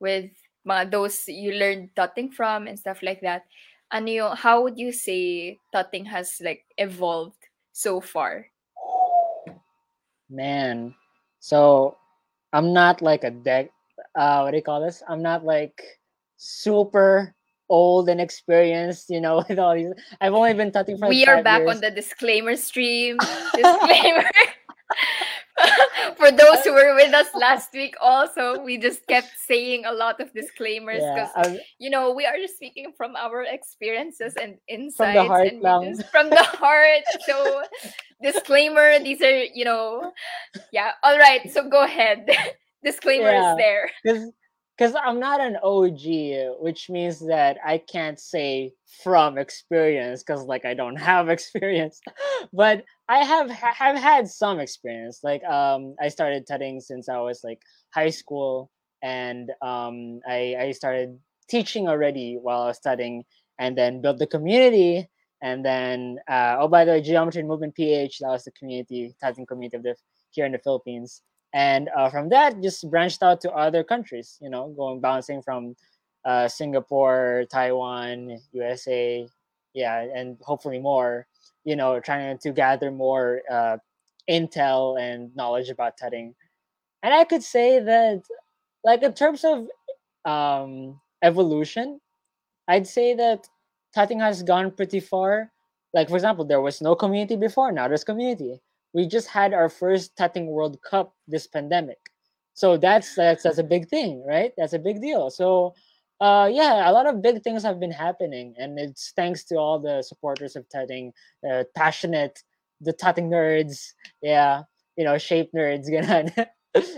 with 0.00 0.30
mga 0.66 0.90
those 0.90 1.24
you 1.28 1.52
learned 1.52 1.90
Tutting 1.96 2.30
from 2.30 2.66
and 2.66 2.78
stuff 2.78 3.02
like 3.02 3.20
that. 3.22 3.44
Ano 3.90 4.06
yung, 4.06 4.36
how 4.36 4.62
would 4.62 4.78
you 4.78 4.92
say 4.92 5.58
Tutting 5.72 6.04
has 6.06 6.38
like 6.40 6.64
evolved 6.78 7.42
so 7.72 8.00
far? 8.00 8.46
Man, 10.30 10.94
so 11.40 11.96
I'm 12.52 12.72
not 12.72 13.02
like 13.02 13.24
a 13.24 13.30
deck. 13.30 13.70
Uh, 14.14 14.42
what 14.42 14.52
do 14.52 14.56
you 14.56 14.62
call 14.62 14.80
this? 14.80 15.02
I'm 15.08 15.22
not 15.22 15.44
like 15.44 15.82
super 16.36 17.34
old 17.68 18.08
and 18.08 18.20
experienced. 18.20 19.10
You 19.10 19.20
know, 19.20 19.42
with 19.48 19.58
all 19.58 19.74
these. 19.74 19.90
I've 20.20 20.34
only 20.34 20.54
been 20.54 20.70
tutting 20.70 20.98
for 20.98 21.06
like 21.06 21.10
We 21.10 21.26
are 21.26 21.42
back 21.42 21.62
years. 21.62 21.74
on 21.74 21.80
the 21.80 21.90
disclaimer 21.90 22.54
stream. 22.56 23.18
Disclaimer. 23.54 24.30
For 26.16 26.30
those 26.30 26.62
who 26.64 26.72
were 26.72 26.94
with 26.94 27.12
us 27.14 27.28
last 27.34 27.72
week, 27.72 27.94
also, 28.00 28.62
we 28.62 28.78
just 28.78 29.06
kept 29.06 29.30
saying 29.46 29.84
a 29.84 29.92
lot 29.92 30.20
of 30.20 30.32
disclaimers 30.32 31.02
because 31.02 31.30
I'm, 31.36 31.58
you 31.78 31.90
know 31.90 32.12
we 32.12 32.26
are 32.26 32.36
just 32.36 32.56
speaking 32.56 32.92
from 32.96 33.16
our 33.16 33.42
experiences 33.42 34.34
and 34.40 34.56
insights 34.68 34.96
from 34.96 35.14
the 35.14 35.24
heart 35.24 35.46
and 35.48 35.96
just 35.96 36.10
from 36.10 36.30
the 36.30 36.42
heart. 36.42 37.04
So, 37.26 37.62
disclaimer. 38.22 38.98
These 38.98 39.22
are 39.22 39.44
you 39.44 39.64
know, 39.64 40.12
yeah. 40.72 40.92
All 41.02 41.18
right. 41.18 41.50
So 41.50 41.68
go 41.68 41.84
ahead. 41.84 42.28
disclaimer 42.84 43.30
Yeah. 43.30 43.52
is 43.52 43.56
there. 43.58 43.90
because 44.02 44.32
because 44.80 44.94
I'm 45.04 45.20
not 45.20 45.42
an 45.42 45.58
OG, 45.62 46.56
which 46.58 46.88
means 46.88 47.20
that 47.26 47.58
I 47.62 47.76
can't 47.76 48.18
say 48.18 48.72
from 49.04 49.36
experience 49.36 50.22
because 50.22 50.44
like 50.44 50.64
I 50.64 50.72
don't 50.72 50.96
have 50.96 51.28
experience, 51.36 52.00
but 52.52 52.84
I 53.10 53.24
have 53.24 53.50
have 53.50 53.96
had 53.98 54.28
some 54.28 54.60
experience. 54.60 55.20
Like 55.24 55.42
um, 55.44 55.96
I 56.00 56.08
started 56.08 56.46
tutting 56.46 56.80
since 56.80 57.08
I 57.08 57.18
was 57.18 57.42
like 57.44 57.60
high 57.92 58.10
school, 58.10 58.70
and 59.02 59.50
um, 59.62 60.20
I 60.28 60.56
I 60.60 60.72
started 60.72 61.18
teaching 61.48 61.88
already 61.88 62.38
while 62.40 62.62
I 62.62 62.66
was 62.68 62.78
studying, 62.78 63.24
and 63.58 63.76
then 63.76 64.00
built 64.02 64.18
the 64.18 64.26
community. 64.26 65.08
And 65.42 65.64
then, 65.64 66.18
uh, 66.28 66.56
oh, 66.60 66.68
by 66.68 66.84
the 66.84 66.92
way, 66.92 67.00
Geometry 67.02 67.40
and 67.40 67.48
Movement 67.48 67.74
PH, 67.74 68.18
that 68.20 68.28
was 68.28 68.44
the 68.44 68.52
community, 68.52 69.14
tutting 69.22 69.46
community 69.46 69.78
of 69.78 69.82
the, 69.82 69.96
here 70.32 70.44
in 70.44 70.52
the 70.52 70.58
Philippines 70.58 71.22
and 71.52 71.88
uh, 71.96 72.08
from 72.08 72.28
that 72.28 72.60
just 72.62 72.88
branched 72.90 73.22
out 73.22 73.40
to 73.40 73.50
other 73.52 73.82
countries 73.82 74.38
you 74.40 74.50
know 74.50 74.72
going 74.76 75.00
bouncing 75.00 75.42
from 75.42 75.74
uh, 76.24 76.46
singapore 76.46 77.44
taiwan 77.50 78.38
usa 78.52 79.26
yeah 79.74 80.06
and 80.14 80.36
hopefully 80.42 80.78
more 80.78 81.26
you 81.64 81.76
know 81.76 82.00
trying 82.00 82.38
to 82.38 82.52
gather 82.52 82.90
more 82.90 83.42
uh, 83.50 83.76
intel 84.28 85.00
and 85.00 85.34
knowledge 85.36 85.68
about 85.68 85.96
tutting 85.96 86.34
and 87.02 87.14
i 87.14 87.24
could 87.24 87.42
say 87.42 87.80
that 87.80 88.22
like 88.84 89.02
in 89.02 89.12
terms 89.12 89.44
of 89.44 89.66
um, 90.24 91.00
evolution 91.22 92.00
i'd 92.68 92.86
say 92.86 93.14
that 93.14 93.48
tutting 93.94 94.20
has 94.20 94.42
gone 94.42 94.70
pretty 94.70 95.00
far 95.00 95.50
like 95.92 96.08
for 96.08 96.16
example 96.16 96.44
there 96.44 96.60
was 96.60 96.80
no 96.80 96.94
community 96.94 97.36
before 97.36 97.72
now 97.72 97.88
there's 97.88 98.04
community 98.04 98.60
we 98.92 99.06
just 99.06 99.28
had 99.28 99.54
our 99.54 99.68
first 99.68 100.16
Tutting 100.16 100.46
World 100.46 100.80
Cup 100.82 101.14
this 101.28 101.46
pandemic. 101.46 101.98
So 102.54 102.76
that's 102.76 103.14
that's 103.14 103.42
that's 103.44 103.58
a 103.58 103.64
big 103.64 103.88
thing, 103.88 104.24
right? 104.26 104.52
That's 104.56 104.72
a 104.72 104.78
big 104.78 105.00
deal. 105.00 105.30
So 105.30 105.74
uh 106.20 106.48
yeah, 106.52 106.88
a 106.88 106.92
lot 106.92 107.06
of 107.06 107.22
big 107.22 107.42
things 107.42 107.62
have 107.62 107.80
been 107.80 107.90
happening 107.92 108.54
and 108.58 108.78
it's 108.78 109.12
thanks 109.16 109.44
to 109.44 109.56
all 109.56 109.78
the 109.80 110.02
supporters 110.02 110.56
of 110.56 110.68
Tutting, 110.68 111.12
uh, 111.48 111.64
passionate, 111.76 112.42
the 112.80 112.92
Tutting 112.92 113.30
nerds, 113.30 113.92
yeah, 114.22 114.62
you 114.96 115.04
know, 115.04 115.16
shape 115.18 115.50
nerds, 115.56 115.88
ganun. 115.92 116.28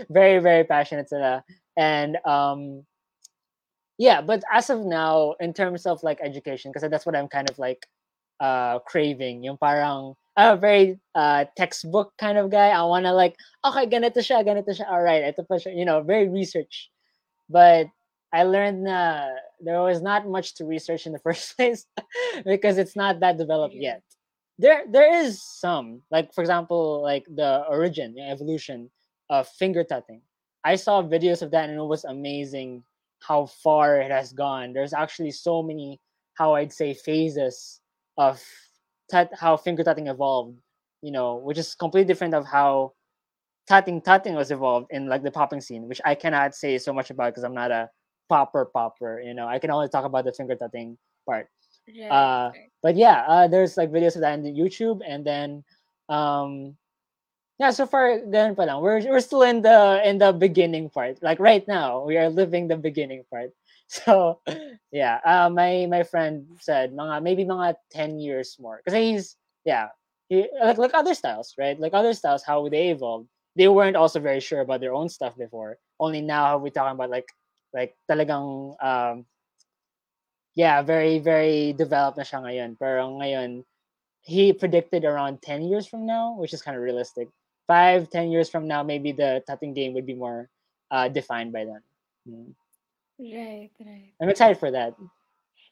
very 0.09 0.39
very 0.39 0.63
passionate. 0.63 1.09
And 1.77 2.17
um 2.25 2.85
yeah, 3.97 4.21
but 4.21 4.43
as 4.51 4.69
of 4.69 4.81
now 4.85 5.35
in 5.39 5.53
terms 5.53 5.85
of 5.85 6.03
like 6.03 6.19
education 6.21 6.71
because 6.71 6.89
that's 6.89 7.05
what 7.05 7.15
I'm 7.15 7.27
kind 7.27 7.49
of 7.49 7.57
like 7.59 7.85
uh 8.39 8.79
craving, 8.79 9.43
yung 9.43 9.57
parang 9.57 10.15
I'm 10.35 10.57
a 10.57 10.59
very 10.59 10.99
uh 11.15 11.45
textbook 11.55 12.13
kind 12.17 12.37
of 12.37 12.49
guy. 12.49 12.69
I 12.69 12.83
want 12.83 13.05
to 13.05 13.13
like, 13.13 13.35
okay, 13.65 13.85
ganito 13.87 14.17
siya, 14.19 14.43
ganito 14.45 14.69
siya. 14.75 14.89
All 14.89 15.01
right, 15.01 15.23
ito 15.23 15.43
pa 15.47 15.55
siya, 15.55 15.77
you 15.77 15.85
know, 15.85 16.01
very 16.01 16.27
research. 16.27 16.89
But 17.49 17.87
I 18.33 18.43
learned 18.43 18.83
na 18.83 19.29
there 19.61 19.81
was 19.81 20.01
not 20.01 20.27
much 20.27 20.55
to 20.55 20.65
research 20.65 21.05
in 21.05 21.13
the 21.13 21.19
first 21.23 21.55
place 21.55 21.85
because 22.45 22.77
it's 22.77 22.95
not 22.95 23.19
that 23.19 23.37
developed 23.37 23.75
yet. 23.75 24.01
There 24.57 24.83
there 24.89 25.23
is 25.23 25.41
some, 25.41 26.01
like 26.11 26.33
for 26.33 26.41
example, 26.41 27.01
like 27.01 27.25
the 27.29 27.63
origin, 27.69 28.15
the 28.15 28.27
evolution 28.27 28.89
of 29.29 29.47
finger 29.47 29.83
tutting. 29.83 30.21
I 30.65 30.75
saw 30.75 31.03
videos 31.03 31.41
of 31.41 31.51
that 31.51 31.69
and 31.69 31.79
it 31.79 31.83
was 31.83 32.05
amazing 32.05 32.83
how 33.19 33.45
far 33.45 34.01
it 34.01 34.11
has 34.11 34.33
gone. 34.33 34.73
There's 34.73 34.93
actually 34.93 35.31
so 35.31 35.63
many 35.63 35.99
how 36.35 36.55
I'd 36.55 36.73
say 36.73 36.93
phases 36.93 37.79
of 38.17 38.41
how 39.35 39.57
finger 39.57 39.83
tutting 39.83 40.07
evolved, 40.07 40.57
you 41.01 41.11
know, 41.11 41.35
which 41.35 41.57
is 41.57 41.75
completely 41.75 42.07
different 42.07 42.33
of 42.33 42.45
how 42.45 42.93
tutting 43.67 44.01
tutting 44.01 44.35
was 44.35 44.51
evolved 44.51 44.87
in 44.89 45.07
like 45.07 45.23
the 45.23 45.31
popping 45.31 45.61
scene, 45.61 45.87
which 45.87 46.01
I 46.03 46.15
cannot 46.15 46.55
say 46.55 46.77
so 46.77 46.93
much 46.93 47.09
about 47.11 47.33
because 47.33 47.43
I'm 47.43 47.53
not 47.53 47.71
a 47.71 47.89
popper 48.29 48.65
popper, 48.65 49.19
you 49.21 49.33
know. 49.33 49.47
I 49.47 49.59
can 49.59 49.71
only 49.71 49.89
talk 49.89 50.05
about 50.05 50.25
the 50.25 50.33
finger 50.33 50.55
tutting 50.55 50.97
part. 51.25 51.47
Right, 51.87 52.09
Uh, 52.11 52.51
right. 52.53 52.69
But 52.81 52.95
yeah, 52.95 53.23
uh, 53.27 53.47
there's 53.47 53.77
like 53.77 53.91
videos 53.91 54.15
of 54.15 54.21
that 54.21 54.39
on 54.39 54.43
YouTube, 54.45 55.01
and 55.05 55.25
then 55.25 55.63
um, 56.09 56.75
yeah, 57.59 57.71
so 57.71 57.85
far 57.85 58.19
then 58.25 58.55
pa 58.55 58.63
lang. 58.63 58.81
We're 58.81 59.01
we're 59.07 59.21
still 59.23 59.43
in 59.43 59.61
the 59.61 60.01
in 60.03 60.17
the 60.17 60.33
beginning 60.33 60.89
part. 60.89 61.21
Like 61.21 61.39
right 61.39 61.65
now, 61.67 62.03
we 62.03 62.17
are 62.17 62.29
living 62.29 62.67
the 62.67 62.77
beginning 62.77 63.23
part. 63.29 63.51
So 63.93 64.41
yeah, 64.91 65.19
uh, 65.25 65.49
my 65.53 65.85
my 65.89 66.01
friend 66.03 66.47
said 66.59 66.93
mga 66.95 67.21
maybe 67.21 67.45
mga 67.45 67.75
ten 67.91 68.17
years 68.17 68.57
more 68.59 68.81
because 68.83 68.97
he's 68.97 69.35
yeah 69.65 69.89
he, 70.29 70.47
like 70.63 70.77
like 70.79 70.93
other 70.95 71.13
styles 71.13 71.53
right 71.59 71.79
like 71.79 71.93
other 71.93 72.13
styles 72.13 72.43
how 72.43 72.67
they 72.69 72.89
evolved 72.89 73.27
they 73.55 73.67
weren't 73.67 73.95
also 73.95 74.19
very 74.19 74.39
sure 74.39 74.61
about 74.61 74.79
their 74.81 74.93
own 74.93 75.09
stuff 75.09 75.37
before 75.37 75.77
only 75.99 76.21
now 76.21 76.57
we 76.57 76.71
talking 76.71 76.95
about 76.95 77.09
like 77.11 77.27
like 77.73 77.97
talagang 78.09 78.77
um 78.81 79.25
yeah 80.55 80.81
very 80.81 81.19
very 81.19 81.73
developed 81.73 82.17
na 82.17 82.23
siya 82.23 82.39
ngayon 82.45 82.71
pero 82.77 83.09
ngayon 83.19 83.65
he 84.23 84.53
predicted 84.53 85.03
around 85.03 85.41
10 85.41 85.65
years 85.65 85.85
from 85.89 86.05
now 86.05 86.37
which 86.37 86.53
is 86.53 86.61
kind 86.61 86.77
of 86.77 86.83
realistic 86.83 87.27
five 87.67 88.09
ten 88.11 88.29
years 88.31 88.49
from 88.49 88.67
now 88.67 88.83
maybe 88.83 89.11
the 89.11 89.41
tutting 89.47 89.73
game 89.73 89.93
would 89.93 90.05
be 90.05 90.15
more 90.15 90.49
uh, 90.91 91.07
defined 91.09 91.51
by 91.51 91.65
then 91.65 91.81
Mm. 92.23 92.55
Right, 93.19 93.67
right. 93.83 94.15
i'm 94.23 94.31
excited 94.31 94.55
for 94.55 94.71
that 94.71 94.95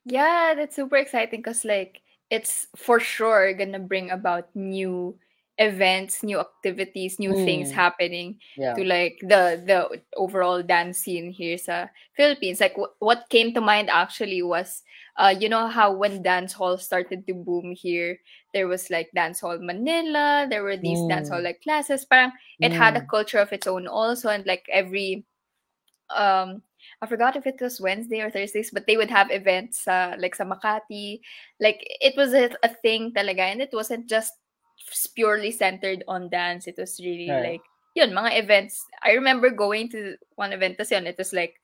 Yeah, 0.04 0.54
that's 0.56 0.76
super 0.76 0.98
exciting 0.98 1.42
because 1.42 1.64
like 1.66 2.02
it's 2.30 2.68
for 2.76 3.00
sure 3.00 3.54
gonna 3.54 3.80
bring 3.80 4.10
about 4.10 4.50
new 4.56 5.16
events, 5.62 6.24
new 6.26 6.40
activities, 6.42 7.20
new 7.22 7.36
things 7.38 7.70
Mm. 7.70 7.76
happening 7.78 8.40
yeah 8.58 8.80
to 8.80 8.84
like 8.84 9.20
the 9.22 9.62
the 9.70 10.02
overall 10.18 10.64
dance 10.64 10.98
scene 11.06 11.30
here 11.32 11.58
sa 11.58 11.88
Philippines. 12.18 12.60
Like 12.60 12.76
wh- 12.76 12.96
what 13.00 13.30
came 13.30 13.54
to 13.54 13.62
mind 13.62 13.90
actually 13.94 14.42
was 14.42 14.82
uh 15.20 15.34
you 15.34 15.50
know 15.50 15.68
how 15.70 15.94
when 15.94 16.24
dance 16.26 16.54
hall 16.54 16.78
started 16.78 17.28
to 17.28 17.34
boom 17.36 17.72
here, 17.76 18.20
there 18.54 18.68
was 18.68 18.90
like 18.90 19.12
dance 19.16 19.40
hall 19.42 19.60
Manila, 19.62 20.48
there 20.50 20.64
were 20.64 20.78
these 20.80 21.04
dance 21.06 21.30
hall 21.30 21.42
Mm. 21.42 21.46
like 21.46 21.62
classes. 21.62 22.06
Parang 22.06 22.32
it 22.62 22.74
had 22.74 22.98
a 22.98 23.04
Mm. 23.04 23.08
culture 23.08 23.40
of 23.40 23.54
its 23.54 23.68
own 23.68 23.88
also 23.88 24.30
and 24.30 24.46
like 24.48 24.66
every 24.72 25.26
um 26.10 26.62
I 27.02 27.08
forgot 27.08 27.36
if 27.36 27.46
it 27.48 27.62
was 27.62 27.82
Wednesday 27.82 28.22
or 28.22 28.30
Thursdays, 28.32 28.72
but 28.72 28.86
they 28.88 28.98
would 28.98 29.10
have 29.12 29.32
events 29.32 29.88
uh, 29.88 30.16
like 30.18 30.36
sa 30.36 30.46
Makati. 30.46 31.22
Like 31.60 31.82
it 32.02 32.16
was 32.18 32.34
a, 32.34 32.50
a 32.64 32.70
thing 32.70 33.14
talaga 33.14 33.40
and 33.54 33.62
it 33.62 33.70
wasn't 33.74 34.10
just 34.10 34.34
purely 35.16 35.52
centered 35.52 36.04
on 36.08 36.30
dance. 36.30 36.68
It 36.68 36.76
was 36.78 37.00
really 37.00 37.30
right 37.30 37.52
like 37.52 37.62
yun, 37.96 38.12
mga 38.12 38.40
events. 38.40 38.86
I 39.04 39.12
remember 39.12 39.50
going 39.50 39.90
to 39.90 40.16
one 40.36 40.54
event 40.54 40.78
tas 40.78 40.92
yun, 40.92 41.08
it 41.08 41.18
was 41.18 41.34
like 41.34 41.60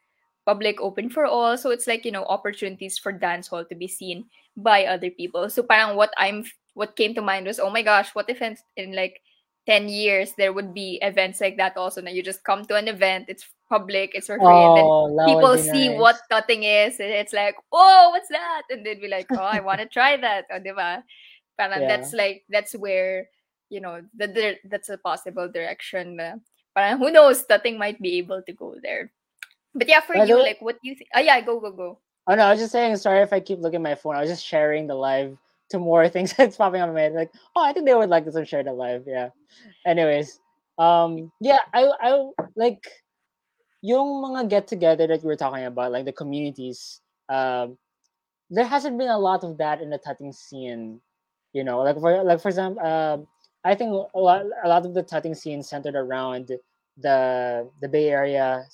public 0.45 0.79
open 0.81 1.09
for 1.09 1.25
all. 1.25 1.57
So 1.57 1.71
it's 1.71 1.87
like, 1.87 2.05
you 2.05 2.11
know, 2.11 2.23
opportunities 2.25 2.97
for 2.97 3.11
dance 3.11 3.47
hall 3.47 3.65
to 3.65 3.75
be 3.75 3.87
seen 3.87 4.25
by 4.55 4.85
other 4.85 5.09
people. 5.09 5.49
So 5.49 5.63
parang 5.63 5.95
what 5.95 6.13
I'm 6.17 6.43
what 6.73 6.95
came 6.95 7.15
to 7.15 7.21
mind 7.21 7.47
was, 7.47 7.59
oh 7.59 7.69
my 7.69 7.81
gosh, 7.81 8.13
what 8.13 8.29
if 8.29 8.41
in, 8.41 8.57
in 8.75 8.95
like 8.95 9.21
10 9.67 9.89
years 9.89 10.31
there 10.37 10.53
would 10.53 10.73
be 10.73 10.97
events 11.01 11.41
like 11.41 11.57
that 11.57 11.75
also 11.75 11.99
now 11.99 12.09
you 12.09 12.23
just 12.23 12.41
come 12.45 12.63
to 12.63 12.75
an 12.75 12.87
event 12.87 13.25
it's 13.27 13.45
public 13.67 14.11
it's 14.15 14.27
for 14.27 14.37
free 14.39 14.47
and 14.47 14.77
then 14.77 14.85
oh 14.87 15.25
people 15.27 15.57
see 15.57 15.89
what 15.89 16.15
nice 16.15 16.23
tutting 16.31 16.63
is 16.63 17.01
and 17.01 17.11
it's 17.11 17.33
like 17.33 17.53
oh 17.73 18.09
what's 18.11 18.29
that 18.29 18.61
and 18.69 18.85
they'd 18.85 19.01
be 19.01 19.09
like 19.09 19.27
oh 19.33 19.43
i 19.43 19.59
want 19.59 19.81
to 19.81 19.85
try 19.85 20.15
that 20.15 20.45
oh, 20.53 20.59
diba? 20.59 21.03
Parang 21.57 21.81
yeah 21.81 21.87
that's 21.89 22.13
like 22.13 22.45
that's 22.49 22.73
where 22.73 23.29
you 23.69 23.81
know 23.81 24.01
that 24.15 24.33
the 24.33 24.55
that's 24.69 24.89
a 24.89 24.97
possible 24.97 25.49
direction 25.49 26.21
parang 26.77 27.01
who 27.01 27.09
knows 27.09 27.43
tutting 27.43 27.77
might 27.77 27.99
be 27.99 28.21
able 28.21 28.41
to 28.45 28.53
go 28.53 28.77
there 28.85 29.11
but 29.73 29.89
yeah 29.89 29.99
for 29.99 30.13
by 30.13 30.23
you 30.23 30.37
like 30.37 30.61
what 30.61 30.77
do 30.79 30.87
you 30.87 30.95
think 30.95 31.09
oh 31.17 31.19
yeah 31.19 31.41
go 31.41 31.59
go 31.59 31.73
go 31.73 31.97
Oh 32.27 32.35
no, 32.35 32.43
I 32.43 32.51
was 32.51 32.59
just 32.59 32.73
saying 32.73 32.97
sorry 32.97 33.21
if 33.21 33.31
I 33.31 33.39
keep 33.39 33.59
looking 33.59 33.79
at 33.79 33.81
my 33.81 33.95
phone. 33.95 34.15
I 34.15 34.21
was 34.21 34.29
just 34.29 34.45
sharing 34.45 34.85
the 34.85 34.95
live 34.95 35.37
to 35.69 35.79
more 35.79 36.09
things 36.11 36.33
that's 36.33 36.57
popping 36.57 36.81
up 36.81 36.89
in 36.89 36.95
my 36.95 37.01
head. 37.01 37.13
Like, 37.13 37.31
oh, 37.55 37.63
I 37.63 37.71
think 37.71 37.85
they 37.85 37.95
would 37.95 38.09
like 38.09 38.25
this 38.25 38.35
and 38.35 38.47
share 38.47 38.63
the 38.63 38.73
live. 38.73 39.05
Yeah. 39.07 39.29
Anyways, 39.85 40.39
um, 40.77 41.31
yeah, 41.39 41.59
I 41.73 41.89
I 42.01 42.29
like 42.55 42.83
yung 43.81 44.07
mga 44.23 44.49
get 44.49 44.67
together 44.67 45.07
that 45.07 45.23
we 45.23 45.27
were 45.27 45.39
talking 45.39 45.63
about, 45.63 45.91
like 45.93 46.05
the 46.05 46.11
communities. 46.11 46.99
Um, 47.29 47.77
there 48.49 48.65
hasn't 48.65 48.97
been 48.97 49.09
a 49.09 49.19
lot 49.19 49.43
of 49.43 49.57
that 49.59 49.81
in 49.81 49.89
the 49.89 49.97
tutting 49.97 50.33
scene. 50.33 50.99
You 51.53 51.63
know, 51.63 51.79
like 51.81 51.99
for 51.99 52.23
like 52.23 52.41
for 52.41 52.49
example, 52.49 52.81
uh, 52.85 53.17
I 53.63 53.75
think 53.75 53.91
a 53.91 54.19
lot 54.19 54.45
a 54.63 54.67
lot 54.69 54.85
of 54.85 54.93
the 54.93 55.03
tutting 55.03 55.33
scene 55.35 55.63
centered 55.63 55.95
around 55.95 56.51
the 56.97 57.69
the 57.81 57.87
Bay 57.89 58.09
Area, 58.09 58.65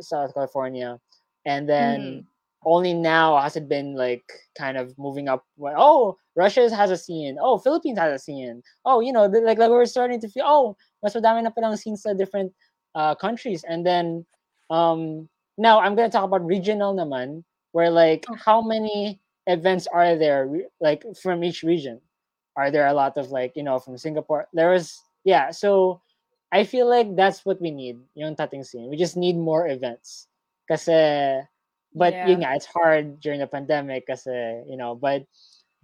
South 0.00 0.34
California, 0.34 1.00
and 1.46 1.68
then 1.68 2.22
Mhm. 2.22 2.26
only 2.64 2.94
now 2.94 3.38
has 3.40 3.56
it 3.56 3.68
been 3.68 3.94
like 3.94 4.24
kind 4.56 4.76
of 4.78 4.96
moving 4.98 5.28
up. 5.28 5.44
Well, 5.56 5.74
oh, 5.76 6.16
Russia 6.36 6.74
has 6.74 6.90
a 6.90 6.96
scene. 6.96 7.36
Oh, 7.40 7.58
Philippines 7.58 7.98
has 7.98 8.12
a 8.14 8.18
scene. 8.22 8.62
Oh, 8.84 9.00
you 9.00 9.12
know, 9.12 9.26
like 9.26 9.58
like 9.58 9.70
we're 9.70 9.84
starting 9.86 10.20
to 10.20 10.28
feel. 10.28 10.44
Oh, 10.46 10.76
mas 11.02 11.14
madami 11.14 11.42
na 11.44 11.50
palang 11.50 11.76
scenes 11.78 12.02
sa 12.02 12.12
different 12.14 12.52
uh, 12.94 13.14
countries, 13.14 13.64
and 13.68 13.84
then 13.86 14.24
um 14.70 15.28
now 15.58 15.80
I'm 15.80 15.94
gonna 15.94 16.10
talk 16.10 16.24
about 16.24 16.44
regional 16.46 16.94
naman, 16.94 17.44
where 17.72 17.90
like 17.90 18.28
Oh. 18.28 18.36
how 18.36 18.62
many 18.62 19.20
events 19.46 19.86
are 19.86 20.16
there 20.16 20.48
like 20.80 21.04
from 21.22 21.44
each 21.44 21.62
region? 21.62 22.00
Are 22.56 22.70
there 22.70 22.86
a 22.86 22.94
lot 22.94 23.16
of 23.18 23.30
like 23.30 23.52
you 23.56 23.62
know 23.62 23.78
from 23.78 23.98
Singapore? 23.98 24.48
There 24.52 24.70
was 24.70 25.00
yeah. 25.24 25.50
So 25.50 26.00
I 26.52 26.64
feel 26.64 26.88
like 26.88 27.16
that's 27.16 27.44
what 27.44 27.60
we 27.60 27.70
need, 27.70 27.98
yung 28.14 28.36
tutting 28.36 28.62
scene. 28.64 28.88
We 28.90 28.96
just 28.96 29.16
need 29.16 29.36
more 29.36 29.66
events. 29.68 30.28
Kasi 30.70 31.42
but 31.94 32.12
Yeah. 32.12 32.26
yun 32.28 32.40
nga, 32.42 32.54
it's 32.54 32.66
hard 32.66 33.20
during 33.20 33.38
the 33.40 33.46
pandemic 33.46 34.06
kasi, 34.06 34.62
you 34.66 34.76
know, 34.76 34.94
but 34.94 35.22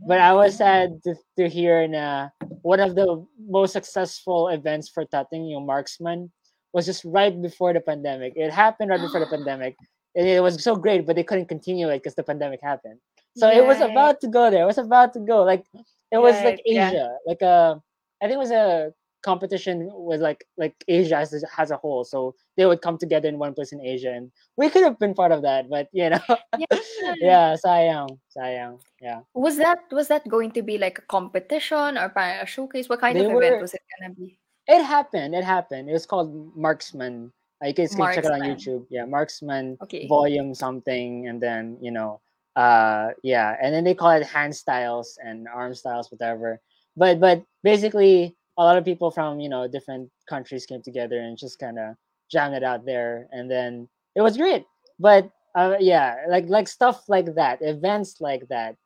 but 0.06 0.18
I 0.18 0.32
was 0.32 0.56
sad 0.56 1.02
to, 1.04 1.14
to 1.38 1.48
hear 1.48 1.86
na 1.86 2.30
one 2.62 2.80
of 2.80 2.94
the 2.94 3.24
most 3.38 3.72
successful 3.72 4.48
events 4.48 4.88
for 4.88 5.04
tutting, 5.04 5.46
yung 5.46 5.66
marksman, 5.66 6.32
was 6.72 6.86
just 6.86 7.04
right 7.04 7.34
before 7.40 7.72
the 7.72 7.80
pandemic. 7.80 8.32
It 8.36 8.50
happened 8.50 8.90
right 8.90 9.00
before 9.00 9.20
the 9.20 9.30
pandemic. 9.36 9.76
And 10.16 10.26
it 10.26 10.42
was 10.42 10.62
so 10.62 10.74
great, 10.74 11.06
but 11.06 11.14
they 11.16 11.22
couldn't 11.22 11.46
continue 11.46 11.88
it 11.88 12.02
because 12.02 12.14
the 12.16 12.24
pandemic 12.26 12.60
happened. 12.62 12.98
So 13.36 13.48
it 13.48 13.64
was 13.64 13.80
about 13.80 14.20
to 14.22 14.28
go 14.28 14.50
there. 14.50 14.62
It 14.62 14.66
was 14.66 14.78
about 14.78 15.12
to 15.14 15.20
go. 15.20 15.42
Like 15.42 15.64
it 16.10 16.18
was 16.18 16.34
like 16.36 16.44
Right, 16.44 16.60
yeah. 16.66 16.88
Asia. 16.88 17.10
Like 17.26 17.42
a 17.42 17.80
I 18.22 18.26
think 18.26 18.34
it 18.34 18.38
was 18.38 18.50
a 18.50 18.92
competition 19.22 19.88
with 19.92 20.20
like 20.20 20.44
like 20.56 20.74
Asia 20.88 21.16
as 21.16 21.32
a, 21.32 21.40
as 21.58 21.70
a 21.70 21.76
whole. 21.76 22.04
So 22.04 22.34
they 22.56 22.66
would 22.66 22.82
come 22.82 22.98
together 22.98 23.28
in 23.28 23.38
one 23.38 23.54
place 23.54 23.72
in 23.72 23.80
Asia 23.80 24.12
and 24.12 24.30
we 24.56 24.68
could 24.68 24.82
have 24.82 24.98
been 24.98 25.14
part 25.14 25.32
of 25.32 25.42
that, 25.42 25.70
but 25.70 25.88
you 25.92 26.10
know. 26.10 26.20
Yeah. 26.58 26.66
yeah, 27.20 27.56
sayang. 27.64 28.18
Sayang. 28.36 28.80
Yeah. 29.00 29.20
Was 29.34 29.56
that 29.58 29.78
was 29.92 30.08
that 30.08 30.26
going 30.28 30.50
to 30.52 30.62
be 30.62 30.78
like 30.78 30.98
a 30.98 31.02
competition 31.02 31.98
or 31.98 32.12
a 32.16 32.46
showcase? 32.46 32.88
What 32.88 33.00
kind 33.00 33.18
They 33.18 33.24
of 33.24 33.32
event 33.32 33.60
was 33.60 33.74
it 33.74 33.82
gonna 34.00 34.14
be? 34.14 34.38
It 34.66 34.82
happened. 34.82 35.34
It 35.34 35.44
happened. 35.44 35.88
It 35.88 35.92
was 35.92 36.06
called 36.06 36.56
Marksman. 36.56 37.32
Uh, 37.62 37.68
you 37.68 37.74
guys 37.74 37.94
can 37.94 38.14
check 38.14 38.24
it 38.24 38.30
on 38.30 38.40
YouTube. 38.40 38.86
Yeah, 38.88 39.04
Marksman 39.04 39.76
Okay. 39.82 40.06
Volume 40.06 40.54
something, 40.54 41.28
and 41.28 41.40
then 41.42 41.76
you 41.80 41.90
know, 41.90 42.20
uh, 42.60 43.10
yeah, 43.22 43.56
and 43.62 43.74
then 43.74 43.84
they 43.84 43.94
call 43.94 44.10
it 44.10 44.26
hand 44.26 44.54
styles 44.54 45.18
and 45.24 45.48
arm 45.48 45.74
styles, 45.74 46.10
whatever. 46.10 46.60
But 46.96 47.20
but 47.20 47.44
basically, 47.62 48.36
a 48.58 48.64
lot 48.64 48.76
of 48.78 48.84
people 48.84 49.10
from 49.10 49.40
you 49.40 49.48
know 49.48 49.68
different 49.68 50.10
countries 50.28 50.66
came 50.66 50.82
together 50.82 51.18
and 51.20 51.38
just 51.38 51.58
kind 51.58 51.78
of 51.78 51.96
jammed 52.30 52.54
it 52.54 52.64
out 52.64 52.84
there, 52.86 53.28
and 53.32 53.50
then 53.50 53.88
it 54.16 54.22
was 54.22 54.36
great. 54.36 54.64
But 54.98 55.30
uh, 55.54 55.76
yeah, 55.80 56.16
like 56.28 56.46
like 56.48 56.68
stuff 56.68 57.08
like 57.08 57.34
that, 57.36 57.58
events 57.62 58.20
like 58.20 58.46
that, 58.48 58.76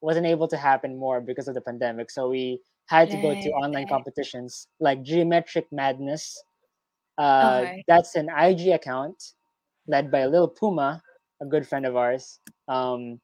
wasn't 0.00 0.26
able 0.26 0.48
to 0.48 0.56
happen 0.56 0.98
more 0.98 1.20
because 1.20 1.48
of 1.48 1.54
the 1.54 1.60
pandemic. 1.60 2.10
So 2.10 2.28
we 2.28 2.60
had 2.86 3.10
to 3.10 3.16
go 3.18 3.34
to 3.34 3.50
online 3.50 3.86
competitions 3.88 4.66
like 4.80 5.02
Geometric 5.02 5.66
Madness. 5.72 6.42
Uh, 7.18 7.60
Okay. 7.62 7.84
That's 7.86 8.16
an 8.16 8.28
IG 8.30 8.68
account 8.68 9.22
led 9.86 10.10
by 10.10 10.26
Lil 10.26 10.48
Puma, 10.48 11.02
a 11.40 11.46
good 11.46 11.66
friend 11.66 11.86
of 11.86 11.96
ours. 11.96 12.38
Um, 12.68 13.20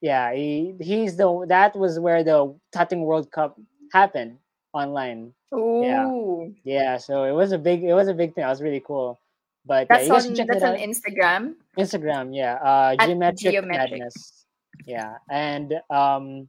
yeah, 0.00 0.32
he, 0.34 0.74
he's 0.80 1.16
the 1.16 1.46
that 1.48 1.76
was 1.76 1.98
where 1.98 2.22
the 2.22 2.54
Tutting 2.72 3.02
World 3.02 3.30
Cup 3.30 3.58
happened 3.92 4.38
online. 4.72 5.32
Yeah, 5.52 6.06
Ooh. 6.06 6.54
yeah. 6.64 6.98
So 6.98 7.24
it 7.24 7.32
was 7.32 7.52
a 7.52 7.58
big 7.58 7.82
it 7.82 7.94
was 7.94 8.08
a 8.08 8.14
big 8.14 8.34
thing. 8.34 8.44
It 8.44 8.48
was 8.48 8.62
really 8.62 8.82
cool. 8.84 9.18
But 9.66 9.88
yeah, 9.90 9.98
That's 9.98 10.26
can 10.26 10.40
on 10.40 10.46
that's 10.46 10.64
on. 10.64 10.76
Instagram 10.76 11.54
Instagram, 11.76 12.34
yeah. 12.34 12.54
Uh, 12.54 12.96
Geometric 13.04 13.52
Geometric. 13.52 13.90
Madness. 13.90 14.44
Yeah, 14.86 15.16
and 15.28 15.74
um, 15.90 16.48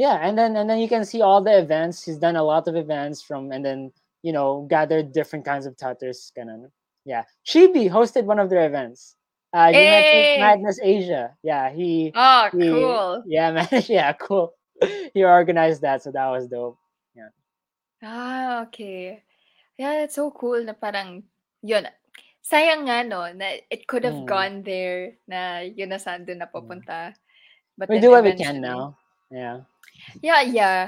yeah 0.00 0.16
and 0.26 0.38
then 0.38 0.56
and 0.56 0.68
then 0.70 0.78
you 0.78 0.88
can 0.88 1.04
see 1.04 1.20
all 1.20 1.42
the 1.42 1.58
events 1.58 2.02
he's 2.04 2.16
done 2.16 2.36
a 2.36 2.42
lot 2.42 2.66
of 2.66 2.74
events 2.74 3.20
from 3.20 3.52
and 3.52 3.62
then 3.62 3.92
you 4.22 4.32
know 4.32 4.66
gathered 4.70 5.12
different 5.12 5.44
kinds 5.44 5.66
of 5.66 5.76
tutters 5.76 6.32
ganun. 6.36 6.70
yeah 7.04 7.24
chibi 7.46 7.84
hosted 7.90 8.24
one 8.24 8.38
of 8.38 8.48
their 8.48 8.64
events 8.66 9.16
uh 9.52 9.72
Hey! 9.72 10.38
madness 10.40 10.78
asia 10.82 11.34
yeah 11.42 11.70
he 11.70 12.12
Oh, 12.14 12.48
he 12.54 12.68
cool. 12.70 13.22
yeah 13.26 13.50
man 13.54 13.68
yeah 13.88 14.12
cool 14.14 14.54
he 15.14 15.24
organized 15.24 15.82
that 15.82 16.02
so 16.02 16.10
that 16.12 16.28
was 16.30 16.46
dope 16.48 16.78
Yeah. 17.14 17.30
Ah, 18.02 18.62
okay. 18.68 19.20
Yeah, 19.76 20.04
it's 20.04 20.16
so 20.16 20.30
cool 20.30 20.62
na 20.64 20.72
parang 20.72 21.24
yun. 21.60 21.84
Sayang 22.40 22.88
nga 22.88 23.04
no 23.04 23.28
na 23.32 23.60
it 23.68 23.84
could 23.90 24.04
have 24.04 24.22
Mm. 24.22 24.28
gone 24.28 24.56
there 24.64 25.18
na 25.28 25.60
yun 25.64 25.90
na 25.92 25.98
saan 26.00 26.24
doon 26.24 26.40
napupunta. 26.40 27.12
But 27.76 27.88
we 27.90 27.98
do 28.00 28.10
what 28.12 28.24
we 28.24 28.32
can 28.36 28.60
now 28.60 28.96
yeah 29.30 29.64
Yeah, 30.22 30.42
yeah. 30.42 30.80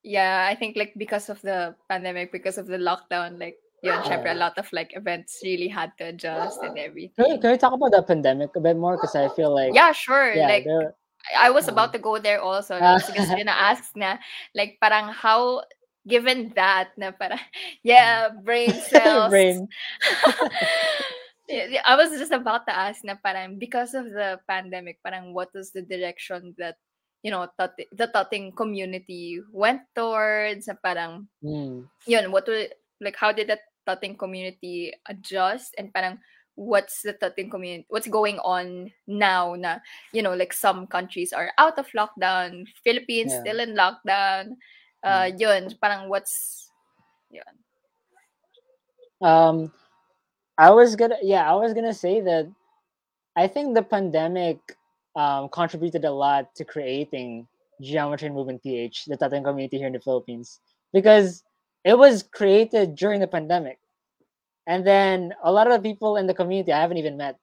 Yeah, 0.00 0.48
I 0.48 0.56
think 0.56 0.80
like 0.80 0.96
because 0.96 1.28
of 1.28 1.44
the 1.44 1.76
pandemic, 1.84 2.32
because 2.32 2.56
of 2.56 2.64
the 2.64 2.80
lockdown, 2.80 3.36
like 3.36 3.59
yun, 3.82 4.02
syempre, 4.04 4.30
a 4.32 4.38
lot 4.38 4.56
of 4.58 4.68
like 4.72 4.92
events 4.96 5.40
really 5.44 5.68
had 5.68 5.92
to 5.98 6.04
adjust 6.12 6.60
and 6.62 6.76
Can 6.76 6.84
everything. 6.84 7.40
can 7.40 7.50
we 7.52 7.58
talk 7.58 7.72
about 7.72 7.92
the 7.92 8.02
pandemic 8.02 8.54
a 8.56 8.60
bit 8.60 8.76
more? 8.76 8.96
Because 8.96 9.14
I 9.16 9.28
feel 9.34 9.54
like, 9.54 9.74
Yeah, 9.74 9.92
sure. 9.92 10.32
yeah, 10.34 10.48
Like, 10.48 10.64
there. 10.64 10.94
I 11.36 11.50
was 11.50 11.68
Um, 11.68 11.74
about 11.76 11.92
to 11.92 12.00
go 12.00 12.16
there 12.18 12.40
also. 12.40 12.76
I 12.80 12.94
was 12.96 13.04
just 13.08 13.28
gonna 13.28 13.52
ask 13.72 13.92
na, 13.96 14.16
like, 14.54 14.78
parang 14.80 15.12
how, 15.12 15.64
given 16.08 16.52
that, 16.56 16.96
na 16.96 17.12
parang, 17.12 17.40
yeah, 17.84 18.32
brain 18.32 18.72
cells. 18.88 19.28
brain. 19.30 19.68
I 21.84 21.94
was 21.98 22.14
just 22.14 22.30
about 22.32 22.66
to 22.70 22.74
ask 22.74 23.02
na 23.02 23.18
parang 23.18 23.58
because 23.58 23.92
of 23.94 24.06
the 24.06 24.38
pandemic, 24.46 25.02
parang 25.02 25.34
what 25.34 25.50
was 25.52 25.72
the 25.74 25.82
direction 25.82 26.54
that 26.62 26.76
you 27.26 27.30
know 27.34 27.50
tati- 27.58 27.90
the 27.92 28.06
tutting 28.06 28.54
community 28.54 29.42
went 29.50 29.82
towards? 29.94 30.70
Parang 30.78 31.26
Mm. 31.42 31.90
yun, 32.06 32.30
what 32.30 32.46
was 32.46 32.70
like 33.02 33.16
how 33.18 33.32
did 33.34 33.50
the 33.50 33.58
tutting 33.90 34.14
community 34.14 34.94
adjust 35.10 35.74
and 35.74 35.90
parang 35.90 36.22
what's 36.54 37.02
the 37.02 37.14
tutting 37.18 37.50
community 37.50 37.86
what's 37.90 38.06
going 38.06 38.38
on 38.46 38.86
now 39.10 39.58
na 39.58 39.82
you 40.14 40.22
know 40.22 40.34
like 40.38 40.52
some 40.54 40.86
countries 40.86 41.32
are 41.34 41.50
out 41.58 41.74
of 41.78 41.90
lockdown, 41.98 42.62
Philippines 42.86 43.34
Yeah. 43.34 43.40
still 43.42 43.58
in 43.58 43.74
lockdown. 43.74 44.54
Uh 45.02 45.26
Mm. 45.32 45.40
yun, 45.40 45.62
parang 45.82 46.06
what's 46.12 46.70
yun. 47.32 47.54
Um, 49.24 49.72
I 50.60 50.70
was 50.70 50.94
gonna, 50.96 51.16
yeah, 51.24 51.48
I 51.50 51.56
was 51.56 51.72
gonna 51.72 51.96
say 51.96 52.20
that 52.20 52.44
I 53.36 53.48
think 53.48 53.72
the 53.74 53.82
pandemic 53.82 54.60
um, 55.16 55.48
contributed 55.48 56.04
a 56.04 56.12
lot 56.12 56.54
to 56.56 56.64
creating 56.68 57.48
Geometry 57.80 58.28
and 58.28 58.36
Movement 58.36 58.62
PH, 58.62 59.06
the 59.08 59.16
Tutting 59.16 59.42
community 59.42 59.78
here 59.80 59.88
in 59.88 59.96
the 59.96 60.04
Philippines, 60.04 60.60
because 60.92 61.42
it 61.84 61.96
was 61.96 62.22
created 62.22 62.94
during 62.94 63.20
the 63.24 63.26
pandemic, 63.26 63.79
and 64.66 64.86
then 64.86 65.34
a 65.42 65.52
lot 65.52 65.66
of 65.70 65.72
the 65.82 65.88
people 65.88 66.16
in 66.16 66.26
the 66.26 66.34
community 66.34 66.72
I 66.72 66.80
haven't 66.80 66.98
even 66.98 67.16
met, 67.16 67.36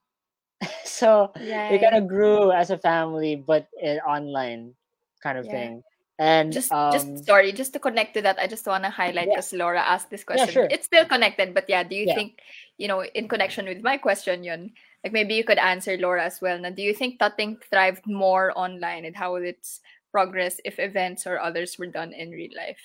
so 0.85 1.31
it 1.69 1.79
kind 1.81 1.95
of 1.95 2.07
grew 2.07 2.51
as 2.51 2.69
a 2.69 2.77
family, 2.77 3.35
but 3.35 3.67
in 3.81 3.99
online 3.99 4.73
kind 5.21 5.37
of 5.37 5.45
Yeah. 5.45 5.51
thing. 5.51 5.83
And 6.19 6.53
Just 6.53 6.71
um, 6.71 6.91
just 6.91 7.25
sorry, 7.25 7.51
just 7.51 7.73
to 7.73 7.79
connect 7.79 8.13
to 8.15 8.21
that, 8.21 8.39
I 8.39 8.47
just 8.47 8.65
want 8.65 8.83
to 8.85 8.89
highlight 8.89 9.27
yeah, 9.27 9.35
because 9.35 9.53
Laura 9.53 9.81
asked 9.81 10.09
this 10.09 10.23
question. 10.23 10.47
yeah, 10.47 10.61
sure, 10.63 10.67
It's 10.71 10.85
still 10.85 11.05
connected, 11.05 11.53
but 11.53 11.69
yeah, 11.69 11.83
do 11.83 11.95
you 11.95 12.05
yeah. 12.07 12.15
think, 12.15 12.39
you 12.77 12.87
know, 12.87 13.03
in 13.03 13.27
connection 13.27 13.65
with 13.65 13.83
my 13.83 13.97
question, 13.97 14.43
yun, 14.43 14.71
like 15.03 15.13
maybe 15.13 15.35
you 15.35 15.43
could 15.43 15.57
answer 15.59 15.97
Laura 15.97 16.23
as 16.25 16.39
well. 16.41 16.57
Now, 16.57 16.69
do 16.71 16.81
you 16.81 16.93
think 16.93 17.19
Tutting 17.19 17.57
thrived 17.69 18.07
more 18.07 18.53
online 18.57 19.05
and 19.05 19.15
how 19.15 19.33
would 19.33 19.43
its 19.43 19.81
progress 20.11 20.59
if 20.63 20.79
events 20.79 21.27
or 21.27 21.39
others 21.39 21.77
were 21.77 21.87
done 21.91 22.13
in 22.13 22.31
real 22.31 22.51
life? 22.55 22.79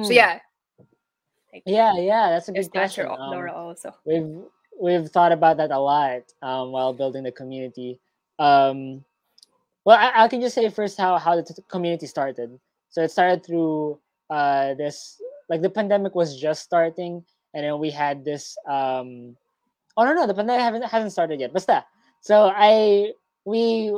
So 0.00 0.12
Mm, 0.12 0.14
yeah, 0.14 0.38
like 1.52 1.62
yeah, 1.66 1.94
yeah. 1.98 2.30
That's 2.30 2.48
a 2.48 2.52
good 2.52 2.70
question. 2.70 3.06
o- 3.06 3.14
Laura 3.30 3.50
Um, 3.52 3.56
also. 3.56 3.94
we've 4.04 4.42
we've 4.80 5.08
thought 5.08 5.32
about 5.32 5.56
that 5.58 5.70
a 5.70 5.78
lot 5.78 6.22
um, 6.42 6.72
while 6.72 6.92
building 6.92 7.24
the 7.24 7.32
community. 7.32 8.00
Um, 8.38 9.04
well, 9.84 9.96
I, 9.98 10.24
I 10.24 10.28
can 10.28 10.40
just 10.40 10.54
say 10.54 10.68
first 10.70 10.98
how 10.98 11.18
how 11.18 11.36
the 11.36 11.42
t- 11.42 11.62
community 11.68 12.06
started. 12.06 12.58
So 12.90 13.02
it 13.02 13.10
started 13.10 13.44
through 13.44 13.98
uh, 14.30 14.74
this 14.74 15.20
like 15.48 15.62
the 15.62 15.70
pandemic 15.70 16.14
was 16.14 16.38
just 16.38 16.62
starting, 16.62 17.24
and 17.54 17.64
then 17.64 17.78
we 17.78 17.90
had 17.90 18.24
this. 18.24 18.56
Um, 18.68 19.36
oh 19.96 20.04
no, 20.04 20.12
no, 20.12 20.26
the 20.26 20.34
pandemic 20.34 20.62
haven't 20.62 20.84
hasn't 20.84 21.12
started 21.12 21.40
yet. 21.40 21.52
But 21.52 21.66
Basta. 21.66 21.84
So 22.20 22.52
I 22.54 23.12
we 23.44 23.94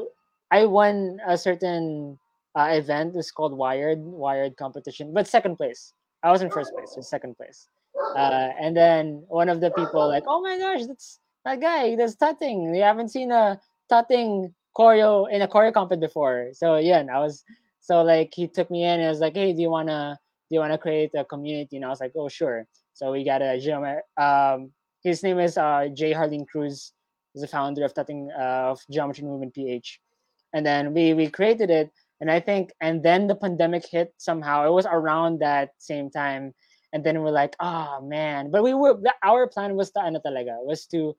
I 0.50 0.64
won 0.66 1.20
a 1.26 1.36
certain 1.38 2.18
uh, 2.54 2.68
event. 2.72 3.16
It's 3.16 3.30
called 3.30 3.52
Wired 3.56 3.98
Wired 4.00 4.56
competition, 4.56 5.12
but 5.12 5.26
second 5.26 5.56
place. 5.56 5.92
I 6.22 6.30
was 6.30 6.42
in 6.42 6.50
first 6.50 6.72
place, 6.74 6.92
so 6.94 7.00
second 7.00 7.36
place. 7.36 7.68
Uh, 8.16 8.50
and 8.60 8.76
then 8.76 9.24
one 9.28 9.48
of 9.48 9.60
the 9.60 9.70
people 9.70 10.06
like, 10.06 10.24
oh 10.26 10.40
my 10.40 10.58
gosh, 10.58 10.86
that's 10.86 11.18
that 11.44 11.60
guy. 11.60 11.96
That's 11.96 12.16
tutting. 12.16 12.74
You 12.74 12.82
haven't 12.82 13.08
seen 13.08 13.32
a 13.32 13.60
tutting 13.88 14.54
choreo 14.76 15.30
in 15.30 15.42
a 15.42 15.48
choreo 15.48 15.72
compet 15.72 16.00
before. 16.00 16.50
So 16.52 16.76
yeah, 16.76 16.98
and 16.98 17.10
I 17.10 17.18
was 17.18 17.44
so 17.80 18.02
like 18.02 18.32
he 18.34 18.46
took 18.46 18.70
me 18.70 18.84
in 18.84 19.00
and 19.00 19.06
I 19.06 19.08
was 19.08 19.20
like, 19.20 19.34
hey, 19.34 19.52
do 19.52 19.62
you 19.62 19.70
wanna 19.70 20.18
do 20.48 20.54
you 20.54 20.60
wanna 20.60 20.78
create 20.78 21.10
a 21.14 21.24
community? 21.24 21.76
And 21.76 21.84
I 21.84 21.88
was 21.88 22.00
like, 22.00 22.12
oh 22.16 22.28
sure. 22.28 22.66
So 22.92 23.12
we 23.12 23.24
got 23.24 23.40
a. 23.42 24.02
Um, 24.16 24.72
his 25.02 25.22
name 25.22 25.38
is 25.38 25.56
uh, 25.56 25.88
Jay 25.94 26.12
Harleen 26.12 26.46
Cruz. 26.46 26.92
He's 27.32 27.42
the 27.42 27.48
founder 27.48 27.84
of 27.84 27.94
tutting 27.94 28.30
uh, 28.38 28.72
of 28.72 28.80
Geometry 28.90 29.24
Movement 29.24 29.54
PH. 29.54 30.00
And 30.52 30.66
then 30.66 30.92
we 30.92 31.14
we 31.14 31.30
created 31.30 31.70
it, 31.70 31.90
and 32.20 32.30
I 32.30 32.40
think, 32.40 32.72
and 32.80 33.02
then 33.02 33.26
the 33.26 33.34
pandemic 33.34 33.86
hit 33.86 34.12
somehow. 34.18 34.66
It 34.66 34.72
was 34.72 34.86
around 34.86 35.40
that 35.40 35.70
same 35.78 36.10
time 36.10 36.54
and 36.92 37.04
then 37.04 37.22
we're 37.22 37.30
like, 37.30 37.54
oh 37.60 38.00
man. 38.02 38.50
But 38.50 38.62
we 38.62 38.74
were 38.74 38.98
our 39.22 39.46
plan 39.46 39.76
was 39.76 39.90
to 39.92 40.00
ano 40.00 40.20
talaga, 40.20 40.58
was 40.64 40.86
to 40.86 41.16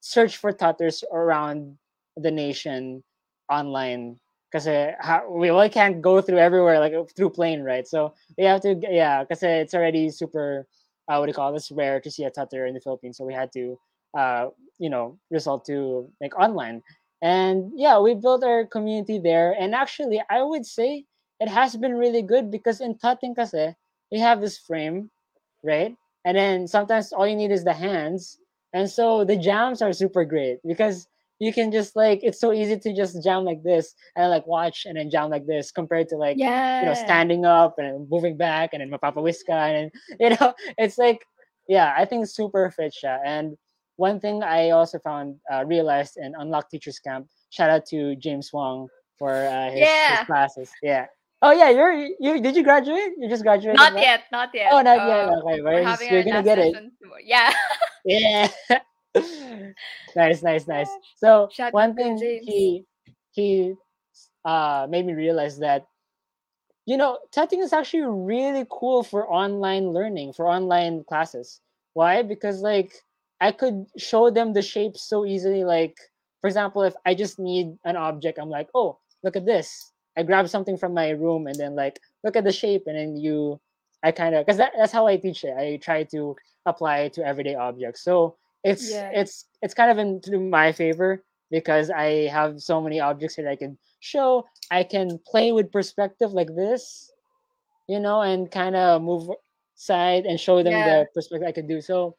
search 0.00 0.36
for 0.36 0.52
tutters 0.52 1.04
around 1.12 1.76
the 2.16 2.30
nation 2.30 3.02
online. 3.50 4.18
Because 4.50 4.66
we 5.28 5.50
really 5.50 5.68
can't 5.68 6.00
go 6.00 6.20
through 6.20 6.38
everywhere 6.38 6.78
like 6.78 6.94
through 7.16 7.30
plane, 7.30 7.62
right? 7.62 7.88
So 7.88 8.14
we 8.38 8.44
have 8.44 8.60
to, 8.62 8.78
yeah, 8.88 9.24
because 9.24 9.42
it's 9.42 9.74
already 9.74 10.10
super, 10.10 10.68
uh, 11.08 11.16
what 11.16 11.26
do 11.26 11.30
you 11.30 11.34
call 11.34 11.52
this, 11.52 11.72
rare 11.72 12.00
to 12.00 12.10
see 12.10 12.22
a 12.22 12.30
tutter 12.30 12.66
in 12.66 12.74
the 12.74 12.80
Philippines. 12.80 13.18
So 13.18 13.24
we 13.24 13.34
had 13.34 13.50
to, 13.54 13.76
uh, 14.16 14.46
you 14.78 14.90
know, 14.90 15.18
resort 15.28 15.64
to 15.66 16.08
like 16.20 16.38
online. 16.38 16.82
And 17.24 17.72
yeah, 17.74 17.98
we 17.98 18.12
built 18.12 18.44
our 18.44 18.66
community 18.66 19.18
there. 19.18 19.56
And 19.58 19.74
actually, 19.74 20.22
I 20.28 20.42
would 20.42 20.66
say 20.66 21.06
it 21.40 21.48
has 21.48 21.74
been 21.74 21.96
really 21.96 22.20
good 22.20 22.50
because 22.50 22.82
in 22.82 22.98
tutting 22.98 23.34
kasi, 23.34 23.74
you 24.10 24.20
have 24.20 24.42
this 24.42 24.58
frame, 24.58 25.10
right? 25.64 25.96
And 26.26 26.36
then 26.36 26.68
sometimes 26.68 27.14
all 27.14 27.26
you 27.26 27.34
need 27.34 27.50
is 27.50 27.64
the 27.64 27.72
hands. 27.72 28.38
And 28.74 28.90
so 28.90 29.24
the 29.24 29.36
jams 29.36 29.80
are 29.80 29.94
super 29.94 30.26
great 30.26 30.58
because 30.68 31.08
you 31.40 31.50
can 31.50 31.72
just 31.72 31.96
like 31.96 32.20
it's 32.22 32.38
so 32.38 32.52
easy 32.52 32.78
to 32.78 32.94
just 32.94 33.24
jam 33.24 33.44
like 33.44 33.62
this 33.62 33.94
and 34.16 34.30
like 34.30 34.46
watch 34.46 34.84
and 34.84 34.98
then 34.98 35.10
jam 35.10 35.30
like 35.30 35.46
this 35.46 35.72
compared 35.72 36.08
to 36.08 36.16
like 36.16 36.36
yeah. 36.38 36.80
you 36.80 36.86
know 36.86 36.94
standing 36.94 37.44
up 37.44 37.78
and 37.78 38.08
moving 38.08 38.36
back 38.36 38.70
and 38.72 38.80
then 38.80 38.90
mapapawiska 38.90 39.50
and 39.50 39.90
you 40.20 40.30
know 40.30 40.54
it's 40.78 40.96
like 40.96 41.26
yeah 41.68 41.92
I 41.96 42.04
think 42.04 42.26
super 42.26 42.70
fit 42.70 42.94
siya. 42.94 43.18
And 43.24 43.56
one 43.96 44.20
thing 44.20 44.42
I 44.42 44.70
also 44.70 44.98
found 44.98 45.36
uh, 45.52 45.64
realized 45.64 46.16
in 46.16 46.34
Unlock 46.38 46.70
Teachers 46.70 46.98
Camp 46.98 47.26
shout 47.50 47.70
out 47.70 47.86
to 47.86 48.16
James 48.16 48.52
Wong 48.52 48.88
for 49.18 49.30
uh, 49.46 49.70
his 49.70 49.88
his 50.08 50.20
Yeah. 50.20 50.24
classes 50.24 50.70
yeah 50.82 51.06
oh 51.42 51.52
yeah 51.52 51.70
you're 51.70 51.92
you 51.92 52.40
did 52.40 52.56
you 52.56 52.62
graduate 52.62 53.12
you 53.18 53.28
just 53.28 53.42
graduated 53.42 53.78
Not 53.78 53.94
right? 53.94 54.02
yet, 54.02 54.20
not 54.32 54.50
yet. 54.54 54.72
Oh, 54.72 54.80
not 54.80 54.96
yet. 55.06 55.28
Uh, 55.28 55.36
Okay, 55.44 55.60
we're 55.62 55.82
but 55.82 55.84
having 55.84 56.08
you're 56.10 56.22
gonna 56.24 56.42
get 56.42 56.58
it. 56.58 56.74
tomorrow. 57.00 57.20
Yeah. 57.24 57.52
Yeah. 58.04 58.48
nice, 60.16 60.42
nice, 60.42 60.66
nice. 60.66 60.88
So 61.16 61.48
Shout 61.52 61.72
one 61.72 61.94
thing 61.94 62.18
James. 62.18 62.44
he 62.46 62.84
he 63.32 63.74
uh 64.44 64.86
made 64.90 65.06
me 65.06 65.12
realize 65.14 65.58
that 65.58 65.86
you 66.86 66.96
know 66.96 67.18
typing 67.32 67.60
is 67.60 67.72
actually 67.72 68.02
really 68.04 68.66
cool 68.70 69.02
for 69.02 69.28
online 69.30 69.90
learning 69.90 70.32
for 70.32 70.48
online 70.48 71.04
classes. 71.04 71.60
Why? 71.94 72.22
Because 72.22 72.60
like 72.60 72.92
I 73.44 73.52
could 73.52 73.76
show 73.98 74.30
them 74.30 74.52
the 74.54 74.62
shapes 74.62 75.00
so 75.10 75.24
easily. 75.26 75.62
Like 75.76 75.96
for 76.40 76.48
example, 76.48 76.82
if 76.82 76.94
I 77.04 77.14
just 77.14 77.38
need 77.38 77.66
an 77.84 77.96
object, 77.96 78.38
I'm 78.38 78.50
like, 78.58 78.68
oh, 78.74 78.98
look 79.22 79.36
at 79.36 79.44
this. 79.44 79.68
I 80.16 80.22
grab 80.22 80.48
something 80.48 80.76
from 80.78 80.92
my 80.94 81.10
room 81.10 81.46
and 81.48 81.56
then 81.60 81.74
like 81.76 81.96
look 82.24 82.36
at 82.36 82.44
the 82.44 82.52
shape, 82.52 82.84
and 82.86 82.96
then 82.96 83.16
you, 83.16 83.60
I 84.02 84.12
kind 84.12 84.34
of 84.34 84.44
because 84.46 84.58
that, 84.62 84.72
that's 84.78 84.92
how 84.92 85.06
I 85.06 85.16
teach 85.16 85.44
it. 85.44 85.54
I 85.56 85.76
try 85.88 86.04
to 86.14 86.36
apply 86.66 86.96
it 87.06 87.12
to 87.14 87.26
everyday 87.26 87.54
objects. 87.68 88.00
So 88.08 88.36
it's 88.62 88.90
Yeah. 88.90 89.10
it's 89.20 89.34
it's 89.62 89.74
kind 89.74 89.90
of 89.92 89.98
in 89.98 90.50
my 90.50 90.72
favor 90.72 91.22
because 91.50 91.90
I 91.90 92.28
have 92.28 92.60
so 92.60 92.80
many 92.80 93.00
objects 93.00 93.36
that 93.36 93.48
I 93.48 93.56
can 93.56 93.76
show. 94.00 94.44
I 94.70 94.82
can 94.84 95.18
play 95.26 95.52
with 95.52 95.72
perspective 95.72 96.32
like 96.32 96.52
this, 96.56 97.12
you 97.88 98.00
know, 98.00 98.22
and 98.22 98.50
kind 98.50 98.76
of 98.76 99.02
move 99.02 99.28
side 99.74 100.24
and 100.28 100.38
show 100.40 100.62
them 100.62 100.72
Yeah. 100.72 100.88
the 100.88 100.98
perspective 101.14 101.48
I 101.48 101.52
can 101.52 101.66
do. 101.66 101.80
So 101.80 102.16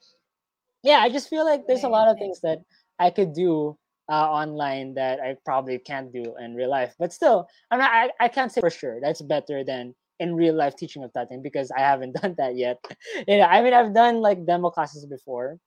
yeah, 0.85 0.99
I 0.99 1.09
just 1.09 1.29
feel 1.29 1.43
like 1.43 1.63
there's 1.67 1.83
a 1.83 1.89
lot 1.89 2.07
of 2.07 2.17
things 2.17 2.39
that 2.41 2.59
I 2.99 3.09
could 3.09 3.33
do 3.33 3.75
uh, 4.07 4.29
online 4.29 4.93
that 4.93 5.19
I 5.19 5.35
probably 5.43 5.79
can't 5.79 6.13
do 6.13 6.35
in 6.39 6.53
real 6.53 6.69
life. 6.69 6.93
But 6.99 7.11
still, 7.11 7.47
I'm 7.71 7.79
not, 7.79 7.91
I, 7.91 8.11
I 8.19 8.27
can't 8.27 8.51
say 8.51 8.61
for 8.61 8.69
sure 8.69 8.99
that's 9.01 9.21
better 9.21 9.63
than 9.63 9.95
in 10.19 10.35
real 10.35 10.53
life 10.53 10.75
teaching 10.75 11.03
of 11.03 11.11
that 11.15 11.29
thing 11.29 11.41
because 11.41 11.71
I 11.71 11.81
haven't 11.81 12.15
done 12.21 12.35
that 12.37 12.55
yet. 12.55 12.77
you 13.27 13.37
know, 13.37 13.45
I 13.45 13.63
mean, 13.63 13.73
I've 13.73 13.95
done 13.95 14.21
like 14.21 14.45
demo 14.45 14.69
classes 14.69 15.05
before, 15.07 15.57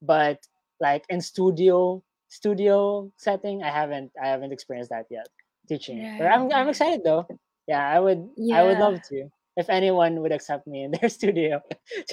but 0.00 0.38
like 0.80 1.04
in 1.08 1.20
studio 1.20 2.02
studio 2.28 3.10
setting, 3.16 3.64
I 3.64 3.70
haven't 3.70 4.12
I 4.22 4.28
haven't 4.28 4.52
experienced 4.52 4.90
that 4.90 5.06
yet 5.10 5.26
teaching. 5.68 5.98
it. 5.98 6.18
But 6.18 6.28
I'm 6.28 6.52
I'm 6.52 6.68
excited 6.68 7.02
though. 7.04 7.26
Yeah, 7.66 7.86
I 7.86 7.98
would 7.98 8.30
I 8.54 8.62
would 8.62 8.78
love 8.78 9.02
to 9.10 9.28
if 9.58 9.66
anyone 9.68 10.22
would 10.22 10.30
accept 10.30 10.66
me 10.70 10.84
in 10.86 10.94
their 10.94 11.10
studio 11.18 11.58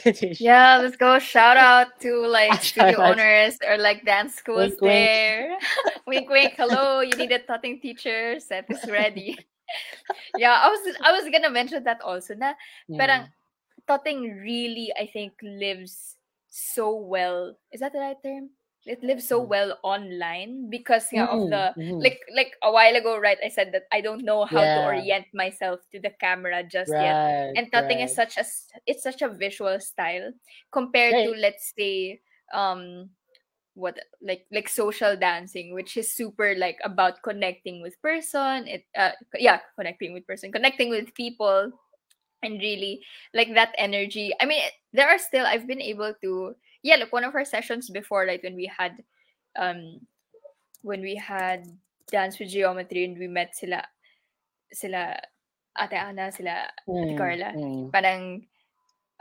to 0.02 0.10
teach. 0.12 0.42
Yeah, 0.42 0.82
let's 0.82 0.98
go. 0.98 1.20
Shout 1.22 1.58
out 1.62 2.02
to 2.02 2.26
like 2.26 2.58
studio 2.74 2.98
out. 3.00 3.14
owners 3.14 3.56
or 3.62 3.78
like 3.78 4.02
dance 4.04 4.34
schools 4.34 4.74
Wink, 4.76 4.82
wink. 4.82 4.94
there. 5.06 5.58
wink, 6.10 6.28
wink. 6.30 6.54
Hello, 6.58 7.00
you 7.06 7.14
need 7.16 7.32
a 7.32 7.40
tutting 7.46 7.80
teacher. 7.80 8.40
Set 8.42 8.66
is 8.74 8.82
ready. 8.90 9.38
yeah, 10.38 10.58
I 10.62 10.68
was 10.74 10.82
I 11.06 11.12
was 11.14 11.26
gonna 11.32 11.54
mention 11.54 11.86
that 11.86 12.02
also. 12.02 12.34
Na 12.34 12.58
Mm. 12.90 12.98
parang 12.98 13.22
tutting 13.86 14.42
really 14.42 14.90
I 14.98 15.06
think 15.06 15.38
lives 15.46 16.18
so 16.50 16.98
well. 16.98 17.54
Is 17.72 17.82
that 17.86 17.94
the 17.94 18.02
right 18.02 18.18
term? 18.26 18.50
It 18.86 19.04
lives 19.04 19.28
so 19.28 19.42
Mm. 19.42 19.50
well 19.50 19.78
online 19.84 20.70
because 20.70 21.10
yeah, 21.12 21.26
of 21.26 21.42
Mm, 21.42 21.50
the 21.50 21.76
mhm. 21.78 22.02
like 22.02 22.20
like 22.36 22.54
a 22.64 22.72
while 22.72 22.96
ago, 22.96 23.18
right? 23.18 23.38
I 23.44 23.50
said 23.50 23.72
that 23.74 23.84
I 23.92 24.02
don't 24.02 24.24
know 24.26 24.46
how 24.46 24.68
to 24.68 24.80
orient 24.82 25.28
myself 25.34 25.82
to 25.92 26.00
the 26.00 26.12
camera 26.22 26.64
just 26.64 27.00
yet. 27.00 27.18
right, 27.22 27.56
And 27.56 27.72
tutting 27.72 28.00
is 28.02 28.14
such 28.14 28.38
a 28.38 28.46
it's 28.86 29.04
such 29.04 29.22
a 29.22 29.30
visual 29.30 29.80
style 29.80 30.32
compared 30.72 31.24
to 31.24 31.32
let's 31.32 31.74
say 31.78 32.22
um 32.54 33.10
what 33.76 34.00
like 34.22 34.46
like 34.52 34.70
social 34.70 35.16
dancing 35.18 35.74
which 35.74 35.98
is 35.98 36.12
super 36.12 36.56
like 36.56 36.78
about 36.84 37.22
connecting 37.24 37.82
with 37.82 38.00
person 38.02 38.68
it 38.68 38.86
uh 38.98 39.12
yeah 39.36 39.60
connecting 39.78 40.14
with 40.14 40.26
person 40.28 40.52
connecting 40.52 40.90
with 40.90 41.14
people 41.14 41.72
and 42.44 42.60
really 42.62 43.02
like 43.34 43.54
that 43.54 43.74
energy 43.78 44.34
i 44.42 44.46
mean 44.46 44.62
there 44.94 45.08
are 45.08 45.18
still 45.20 45.46
i've 45.46 45.68
been 45.68 45.82
able 45.82 46.14
to 46.22 46.56
yeah 46.86 46.98
like 47.02 47.12
one 47.14 47.26
of 47.26 47.34
our 47.34 47.46
sessions 47.46 47.90
before 47.90 48.26
like 48.30 48.44
when 48.46 48.56
we 48.56 48.70
had 48.70 49.02
um 49.58 50.00
when 50.84 51.02
we 51.02 51.16
had 51.16 51.66
dance 52.12 52.40
with 52.40 52.50
geometry 52.50 53.06
and 53.06 53.18
we 53.18 53.28
met 53.28 53.56
sila 53.56 53.84
sila 54.74 55.18
ate 55.80 55.98
ana 55.98 56.32
sila 56.32 56.70
ate 57.04 57.16
Mm, 57.16 57.18
carla 57.18 57.52
mm. 57.56 57.92
parang 57.92 58.46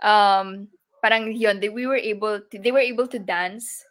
um 0.02 0.68
parang 1.02 1.32
yon 1.32 1.60
they, 1.60 1.68
we 1.70 1.86
were 1.86 2.00
able 2.00 2.40
to 2.50 2.58
they 2.58 2.72
were 2.72 2.84
able 2.84 3.08
to 3.08 3.18
dance 3.20 3.84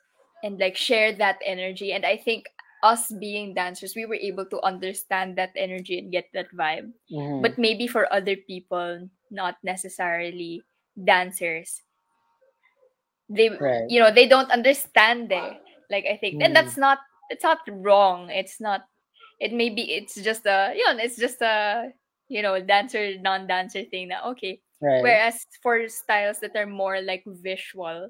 and 0.44 0.60
like 0.60 0.78
share 0.78 1.14
that 1.14 1.40
energy 1.46 1.94
and 1.94 2.06
i 2.06 2.18
think 2.18 2.48
us 2.84 3.12
being 3.20 3.54
dancers 3.54 3.96
we 3.96 4.06
were 4.06 4.20
able 4.20 4.46
to 4.46 4.60
understand 4.64 5.38
that 5.38 5.52
energy 5.56 6.00
and 6.00 6.12
get 6.12 6.28
that 6.34 6.50
vibe 6.56 6.92
Mhm. 7.12 7.42
but 7.42 7.58
maybe 7.60 7.88
for 7.88 8.10
other 8.14 8.36
people 8.36 9.08
not 9.32 9.56
necessarily 9.64 10.66
dancers 10.98 11.83
they 13.36 13.50
Right. 13.60 13.90
you 13.90 14.00
know 14.00 14.12
they 14.12 14.28
don't 14.28 14.52
understand 14.52 15.32
it 15.32 15.58
like 15.90 16.06
i 16.06 16.18
think 16.18 16.42
and 16.42 16.52
Mm. 16.52 16.56
that's 16.56 16.78
not 16.78 17.00
it's 17.30 17.44
not 17.44 17.60
wrong 17.68 18.30
it's 18.30 18.60
not 18.62 18.86
it 19.40 19.54
may 19.54 19.70
be 19.70 19.94
it's 19.94 20.16
just 20.16 20.46
a 20.46 20.74
you 20.76 20.84
know 20.86 20.98
it's 21.02 21.18
just 21.18 21.42
a 21.42 21.90
you 22.30 22.42
know 22.42 22.60
dancer 22.62 23.18
non-dancer 23.20 23.84
thing 23.90 24.10
that 24.10 24.24
okay 24.26 24.60
Right. 24.82 25.02
whereas 25.02 25.46
for 25.62 25.88
styles 25.88 26.40
that 26.40 26.56
are 26.56 26.68
more 26.68 27.02
like 27.02 27.24
visual 27.26 28.10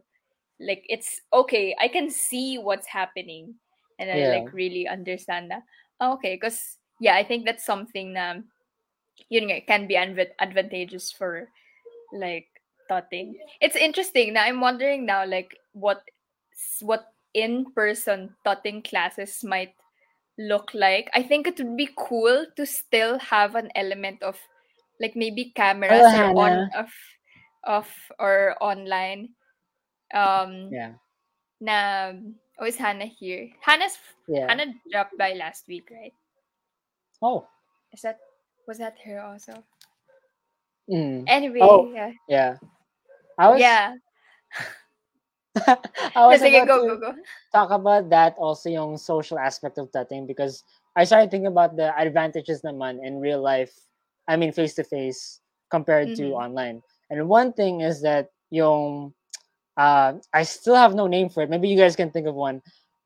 like 0.59 0.83
it's 0.89 1.21
okay 1.31 1.75
i 1.79 1.87
can 1.87 2.09
see 2.09 2.57
what's 2.57 2.87
happening 2.87 3.55
and 3.99 4.11
i 4.11 4.17
Yeah. 4.19 4.29
like 4.43 4.53
really 4.53 4.87
understand 4.87 5.51
that 5.51 5.63
Oh, 6.01 6.13
okay 6.13 6.35
because 6.35 6.77
yeah 6.99 7.15
i 7.15 7.23
think 7.23 7.45
that's 7.45 7.65
something 7.65 8.13
that 8.13 8.37
yun 9.29 9.47
nga, 9.49 9.61
can 9.61 9.87
be 9.87 9.95
adv- 9.95 10.35
advantageous 10.39 11.11
for 11.11 11.49
like 12.13 12.47
tutting 12.89 13.35
it's 13.61 13.75
interesting 13.75 14.33
now 14.33 14.43
i'm 14.43 14.61
wondering 14.61 15.05
now 15.05 15.25
like 15.25 15.57
what 15.73 16.01
what 16.81 17.13
in-person 17.33 18.29
tutting 18.45 18.81
classes 18.81 19.43
might 19.43 19.73
look 20.37 20.71
like. 20.73 21.09
I 21.13 21.23
think 21.23 21.47
it 21.47 21.57
would 21.57 21.77
be 21.77 21.89
cool 21.95 22.45
to 22.55 22.65
still 22.65 23.19
have 23.19 23.55
an 23.55 23.69
element 23.75 24.23
of 24.23 24.37
like 24.99 25.15
maybe 25.15 25.51
cameras 25.55 26.01
or 26.13 26.37
on 26.37 26.69
of 26.75 26.91
of 27.63 27.87
or 28.19 28.55
online. 28.61 29.33
Um 30.13 30.69
Yeah. 30.71 30.97
na 31.61 32.13
oh 32.59 32.65
is 32.69 32.77
hannah 32.77 33.09
here? 33.09 33.49
Hannah's 33.61 33.97
Yeah. 34.27 34.49
hannah 34.49 34.73
dropped 34.91 35.17
by 35.17 35.33
last 35.33 35.65
week 35.67 35.89
right? 35.89 36.13
Oh. 37.21 37.47
is 37.93 38.01
that 38.01 38.19
was 38.67 38.77
that 38.77 38.97
her 39.05 39.21
also 39.21 39.63
Mm. 40.89 41.23
anyway 41.27 41.59
Oh. 41.61 41.87
yeah 41.93 42.11
Yeah. 42.27 42.57
I 43.39 43.49
was. 43.49 43.59
yeah 43.59 43.95
I 46.15 46.27
was 46.27 46.41
about 46.41 46.67
go 46.67 46.81
to 46.81 46.87
go 46.95 46.97
go 46.97 47.13
talk 47.53 47.69
about 47.71 48.09
that 48.09 48.35
also 48.37 48.69
yung 48.69 48.97
social 48.97 49.37
aspect 49.37 49.77
of 49.77 49.91
tutting 49.91 50.25
because 50.25 50.63
I 50.95 51.03
started 51.05 51.29
thinking 51.31 51.47
about 51.51 51.75
the 51.77 51.93
advantages 51.97 52.61
naman 52.61 52.99
in 53.05 53.19
real 53.21 53.41
life. 53.41 53.73
I 54.27 54.35
mean 54.35 54.51
face 54.51 54.73
to 54.75 54.83
face 54.83 55.41
compared 55.69 56.15
to 56.15 56.33
Mhm. 56.33 56.37
online. 56.37 56.77
And 57.09 57.29
one 57.29 57.53
thing 57.53 57.81
is 57.81 58.01
that 58.01 58.29
yung 58.49 59.13
uh, 59.77 60.13
I 60.33 60.43
still 60.43 60.75
have 60.75 60.93
no 60.95 61.07
name 61.07 61.29
for 61.29 61.43
it. 61.43 61.49
Maybe 61.49 61.69
you 61.69 61.77
guys 61.77 61.95
can 61.95 62.11
think 62.11 62.27
of 62.27 62.35
one. 62.35 62.61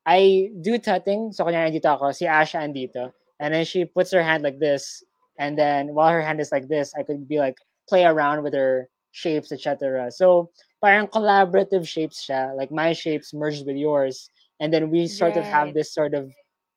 I 0.06 0.50
do 0.60 0.78
tutting. 0.78 1.32
So 1.32 1.44
kanya 1.44 1.68
nandito 1.68 1.88
ako, 1.92 2.12
si 2.12 2.24
Asha 2.26 2.60
andito. 2.60 3.12
And 3.40 3.54
then 3.54 3.64
she 3.64 3.84
puts 3.84 4.12
her 4.12 4.22
hand 4.22 4.42
like 4.42 4.58
this. 4.58 5.04
And 5.38 5.56
then 5.56 5.94
while 5.94 6.10
her 6.10 6.20
hand 6.22 6.40
is 6.40 6.50
like 6.52 6.68
this, 6.68 6.92
I 6.96 7.02
could 7.04 7.28
be 7.28 7.38
like 7.38 7.56
play 7.88 8.04
around 8.04 8.42
with 8.42 8.54
her 8.54 8.88
shapes, 9.12 9.52
etc. 9.52 10.10
So 10.12 10.50
parang 10.82 11.08
collaborative 11.08 11.86
shapes 11.86 12.26
siya. 12.26 12.56
Like 12.56 12.70
my 12.70 12.92
shapes 12.92 13.32
merged 13.34 13.66
with 13.66 13.76
yours. 13.76 14.30
And 14.60 14.72
then 14.72 14.90
we 14.90 15.06
sort 15.08 15.36
of 15.36 15.44
have 15.44 15.74
this 15.74 15.92
sort 15.94 16.14
of, 16.14 16.30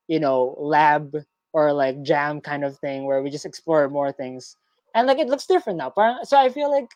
you 0.07 0.19
know, 0.19 0.55
lab 0.59 1.15
or 1.53 1.73
like 1.73 2.01
jam 2.03 2.41
kind 2.41 2.63
of 2.63 2.77
thing 2.79 3.05
where 3.05 3.21
we 3.21 3.29
just 3.29 3.45
explore 3.45 3.89
more 3.89 4.11
things. 4.11 4.55
And 4.95 5.07
like 5.07 5.19
it 5.19 5.27
looks 5.27 5.45
different 5.47 5.77
now. 5.77 5.89
Parang, 5.89 6.23
so 6.23 6.37
I 6.37 6.49
feel 6.49 6.69
like 6.71 6.89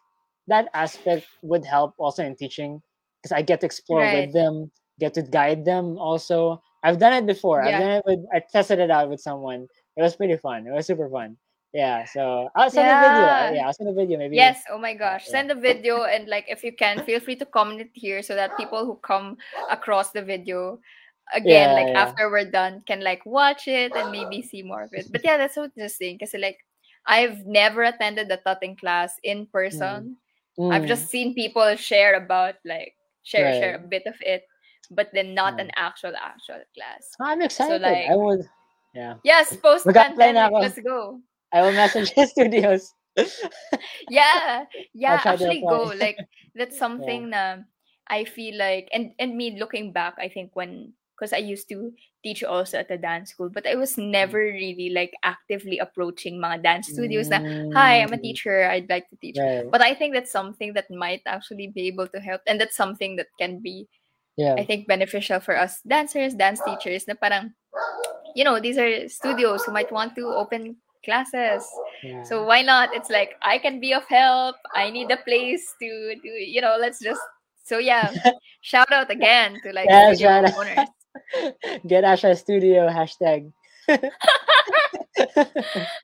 that 0.47 0.69
aspect 0.73 1.25
would 1.41 1.65
help 1.65 1.93
also 1.97 2.23
in 2.23 2.35
teaching 2.35 2.81
because 3.21 3.31
I 3.31 3.41
get 3.41 3.59
to 3.61 3.65
explore 3.65 4.01
Right. 4.01 4.25
with 4.25 4.33
them, 4.33 4.71
get 4.99 5.13
to 5.15 5.23
guide 5.23 5.65
them 5.65 5.97
also. 5.97 6.61
I've 6.83 6.99
done 6.99 7.13
it 7.13 7.25
before. 7.25 7.63
I've 7.63 7.79
done 7.79 7.91
it 7.97 8.03
with 8.05 8.19
I 8.33 8.39
tested 8.51 8.79
it 8.79 8.91
out 8.91 9.09
with 9.09 9.19
someone. 9.19 9.67
It 9.97 10.01
was 10.01 10.15
pretty 10.15 10.37
fun. 10.37 10.67
It 10.67 10.71
was 10.73 10.85
super 10.85 11.09
fun. 11.09 11.37
Yeah. 11.75 12.05
So 12.05 12.47
I'll 12.55 12.71
send 12.71 12.87
a 12.87 12.95
video. 13.03 13.27
Uh, 13.27 13.51
yeah. 13.51 13.51
Yeah, 13.51 13.67
I'll 13.67 13.73
send 13.75 13.89
a 13.89 13.93
video 13.93 14.17
maybe. 14.17 14.37
Yes, 14.39 14.63
oh 14.71 14.79
my 14.79 14.93
gosh. 14.95 15.27
Send 15.27 15.51
a 15.51 15.55
video 15.55 16.03
and 16.07 16.25
like 16.31 16.45
if 16.47 16.63
you 16.63 16.71
can, 16.71 17.03
feel 17.03 17.19
free 17.19 17.35
to 17.35 17.45
comment 17.45 17.81
it 17.81 17.91
here 17.91 18.23
so 18.23 18.33
that 18.33 18.55
people 18.55 18.85
who 18.85 18.95
come 19.03 19.35
across 19.69 20.11
the 20.11 20.21
video 20.23 20.79
again, 21.35 21.75
Yeah, 21.75 21.75
like 21.75 21.91
yeah. 21.91 22.01
after 22.01 22.31
we're 22.31 22.49
done, 22.49 22.81
can 22.87 23.03
like 23.03 23.25
watch 23.25 23.67
it 23.67 23.91
and 23.91 24.07
maybe 24.09 24.41
see 24.41 24.63
more 24.63 24.83
of 24.87 24.93
it. 24.93 25.11
But 25.11 25.25
yeah, 25.25 25.35
that's 25.35 25.55
so 25.55 25.65
interesting. 25.65 26.15
Because 26.15 26.33
like 26.39 26.63
I've 27.05 27.45
never 27.45 27.83
attended 27.83 28.29
the 28.29 28.39
tutting 28.47 28.77
class 28.77 29.19
in 29.23 29.45
mm, 29.45 29.51
person. 29.51 30.15
I've 30.71 30.83
Mm, 30.83 30.87
just 30.87 31.11
seen 31.11 31.35
people 31.35 31.75
share 31.75 32.15
about 32.15 32.55
like 32.63 32.95
share 33.27 33.51
share 33.59 33.75
a 33.75 33.79
bit 33.83 34.07
of 34.07 34.15
it, 34.23 34.47
but 34.95 35.11
then 35.11 35.35
not 35.35 35.59
Yeah. 35.59 35.67
an 35.67 35.71
actual 35.75 36.15
actual 36.15 36.63
class. 36.71 37.11
I'm 37.19 37.41
excited. 37.43 37.83
So, 37.83 37.83
like- 37.83 38.07
I 38.07 38.15
would. 38.15 38.47
Yeah. 38.95 39.15
Yes, 39.27 39.51
post 39.59 39.83
pandemic, 39.83 40.55
um, 40.55 40.63
let's 40.63 40.79
go. 40.79 41.19
I 41.55 41.63
will 41.63 41.71
message 41.73 42.13
the 42.15 42.27
studios. 42.35 42.93
yeah 44.09 44.65
yeah 44.93 45.23
actually 45.25 45.65
go 45.67 45.87
like 45.95 46.19
that's 46.55 46.77
something 46.79 47.29
na 47.31 47.63
i 48.09 48.23
feel 48.25 48.57
like 48.57 48.87
and 48.93 49.11
and 49.19 49.35
me 49.37 49.57
looking 49.59 49.91
back 49.91 50.15
i 50.19 50.27
think 50.29 50.51
when 50.53 50.93
because 51.15 51.33
i 51.33 51.39
used 51.39 51.67
to 51.69 51.91
teach 52.23 52.43
also 52.43 52.77
at 52.79 52.91
a 52.91 52.97
dance 52.97 53.31
school 53.31 53.49
but 53.49 53.65
i 53.67 53.75
was 53.75 53.97
never 53.97 54.39
really 54.39 54.89
like 54.93 55.13
actively 55.23 55.79
approaching 55.79 56.37
mga 56.41 56.61
dance 56.63 56.89
studios 56.91 57.31
na 57.31 57.39
hi 57.73 58.01
i'm 58.03 58.13
a 58.13 58.19
Mm, 58.19 58.21
teacher 58.21 58.67
i'd 58.69 58.89
like 58.89 59.07
to 59.09 59.17
teach 59.21 59.37
Right. 59.39 59.65
but 59.71 59.81
i 59.81 59.93
think 59.95 60.13
that's 60.13 60.31
something 60.31 60.73
that 60.73 60.89
might 60.91 61.21
actually 61.25 61.71
be 61.73 61.87
able 61.87 62.07
to 62.07 62.19
help 62.19 62.41
and 62.47 62.59
that's 62.61 62.75
something 62.77 63.15
that 63.15 63.31
can 63.39 63.59
be 63.61 63.87
Yeah. 64.37 64.55
i 64.59 64.63
think 64.65 64.87
beneficial 64.87 65.39
for 65.39 65.55
us 65.57 65.81
dancers 65.87 66.35
dance 66.35 66.59
teachers 66.67 67.07
na 67.07 67.15
parang 67.15 67.55
you 68.35 68.43
know 68.43 68.59
these 68.59 68.77
are 68.77 69.07
studios 69.09 69.63
who 69.63 69.71
might 69.71 69.91
want 69.91 70.15
to 70.15 70.27
open 70.35 70.75
classes 71.05 71.63
yeah. 72.05 72.23
so 72.23 72.43
why 72.43 72.61
not? 72.61 72.93
It's 72.93 73.09
like 73.09 73.35
I 73.41 73.57
can 73.57 73.79
be 73.79 73.93
of 73.93 74.05
help. 74.05 74.55
I 74.73 74.89
need 74.89 75.09
a 75.11 75.17
place 75.17 75.73
to 75.81 76.15
do. 76.21 76.29
You 76.29 76.61
know, 76.61 76.77
let's 76.79 76.99
just. 76.99 77.21
So 77.63 77.79
yeah, 77.79 78.13
shout 78.61 78.91
out 78.91 79.09
again 79.09 79.57
to 79.63 79.73
like 79.73 79.89
Yeah, 79.89 80.13
studio 80.13 80.45
owners. 80.55 80.89
Get 81.87 82.03
Asha 82.03 82.37
Studio 82.37 82.87
hashtag. 82.89 83.51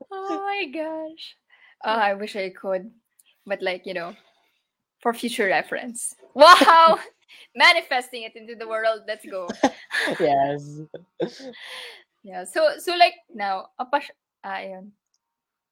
Oh 0.10 0.40
my 0.40 0.72
gosh. 0.72 1.36
Oh, 1.84 1.92
I 1.92 2.14
wish 2.14 2.38
I 2.38 2.50
could, 2.50 2.90
but 3.46 3.62
like 3.62 3.86
you 3.86 3.94
know, 3.94 4.16
for 5.02 5.14
future 5.14 5.48
reference. 5.48 6.16
Wow, 6.34 6.98
manifesting 7.56 8.24
it 8.24 8.38
into 8.38 8.56
the 8.56 8.68
world. 8.68 9.02
Let's 9.06 9.26
go. 9.26 9.50
yes. 10.20 10.80
Yeah. 12.24 12.46
So 12.46 12.80
so 12.80 12.96
like 12.96 13.16
now, 13.34 13.68
ah, 14.44 14.60
ayun. 14.62 14.92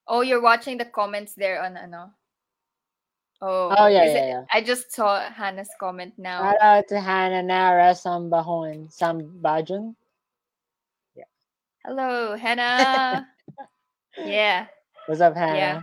Oh, 0.07 0.21
you're 0.21 0.41
watching 0.41 0.77
the 0.77 0.85
comments 0.85 1.33
there 1.33 1.61
on 1.61 1.77
ano. 1.77 2.11
Oh, 3.41 3.71
Oh, 3.77 3.87
yeah, 3.87 4.03
is 4.03 4.13
yeah, 4.13 4.19
it- 4.19 4.27
yeah. 4.29 4.43
I 4.51 4.59
just 4.61 4.91
saw 4.91 5.21
Hannah's 5.29 5.71
comment 5.79 6.13
now. 6.17 6.43
Shout 6.43 6.61
out 6.61 6.87
to 6.89 6.99
Hannah 6.99 7.43
Nara 7.43 7.93
Sambahon 7.95 8.91
Sambajon. 8.91 9.95
Hello, 11.85 12.35
Hannah. 12.35 13.25
yeah. 14.27 14.67
What's 15.07 15.21
up, 15.21 15.33
Hannah? 15.33 15.55
Yeah. 15.57 15.81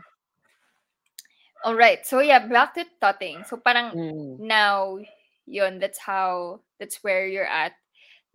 All 1.65 1.75
right. 1.75 2.05
So 2.07 2.21
yeah, 2.21 2.47
back 2.47 2.75
to 2.77 2.85
tutting. 3.01 3.43
So 3.49 3.57
parang 3.57 3.97
Mm, 3.97 4.39
now, 4.39 5.01
yun, 5.49 5.81
that's 5.81 5.99
how 5.99 6.61
that's 6.79 7.03
where 7.03 7.27
you're 7.27 7.49
at. 7.49 7.73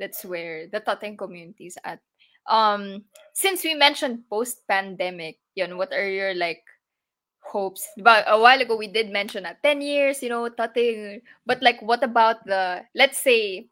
That's 0.02 0.26
where 0.26 0.68
the 0.68 0.82
tutting 0.82 1.16
community 1.16 1.70
is 1.70 1.78
at. 1.86 2.02
Um, 2.48 3.06
since 3.34 3.64
we 3.64 3.74
mentioned 3.74 4.24
post-pandemic, 4.30 5.40
yun, 5.56 5.78
what 5.78 5.94
are 5.94 6.08
your 6.10 6.34
like 6.34 6.64
hopes. 7.42 7.88
But 7.98 8.24
a 8.28 8.40
while 8.40 8.62
ago 8.62 8.78
we 8.78 8.88
did 8.88 9.10
mention 9.12 9.44
that 9.44 9.62
10 9.64 9.82
years, 9.82 10.22
you 10.24 10.30
know, 10.30 10.48
tutting. 10.50 11.22
But 11.46 11.62
like 11.62 11.82
what 11.82 12.04
about 12.04 12.46
the 12.46 12.84
let's 12.96 13.20
say 13.20 13.68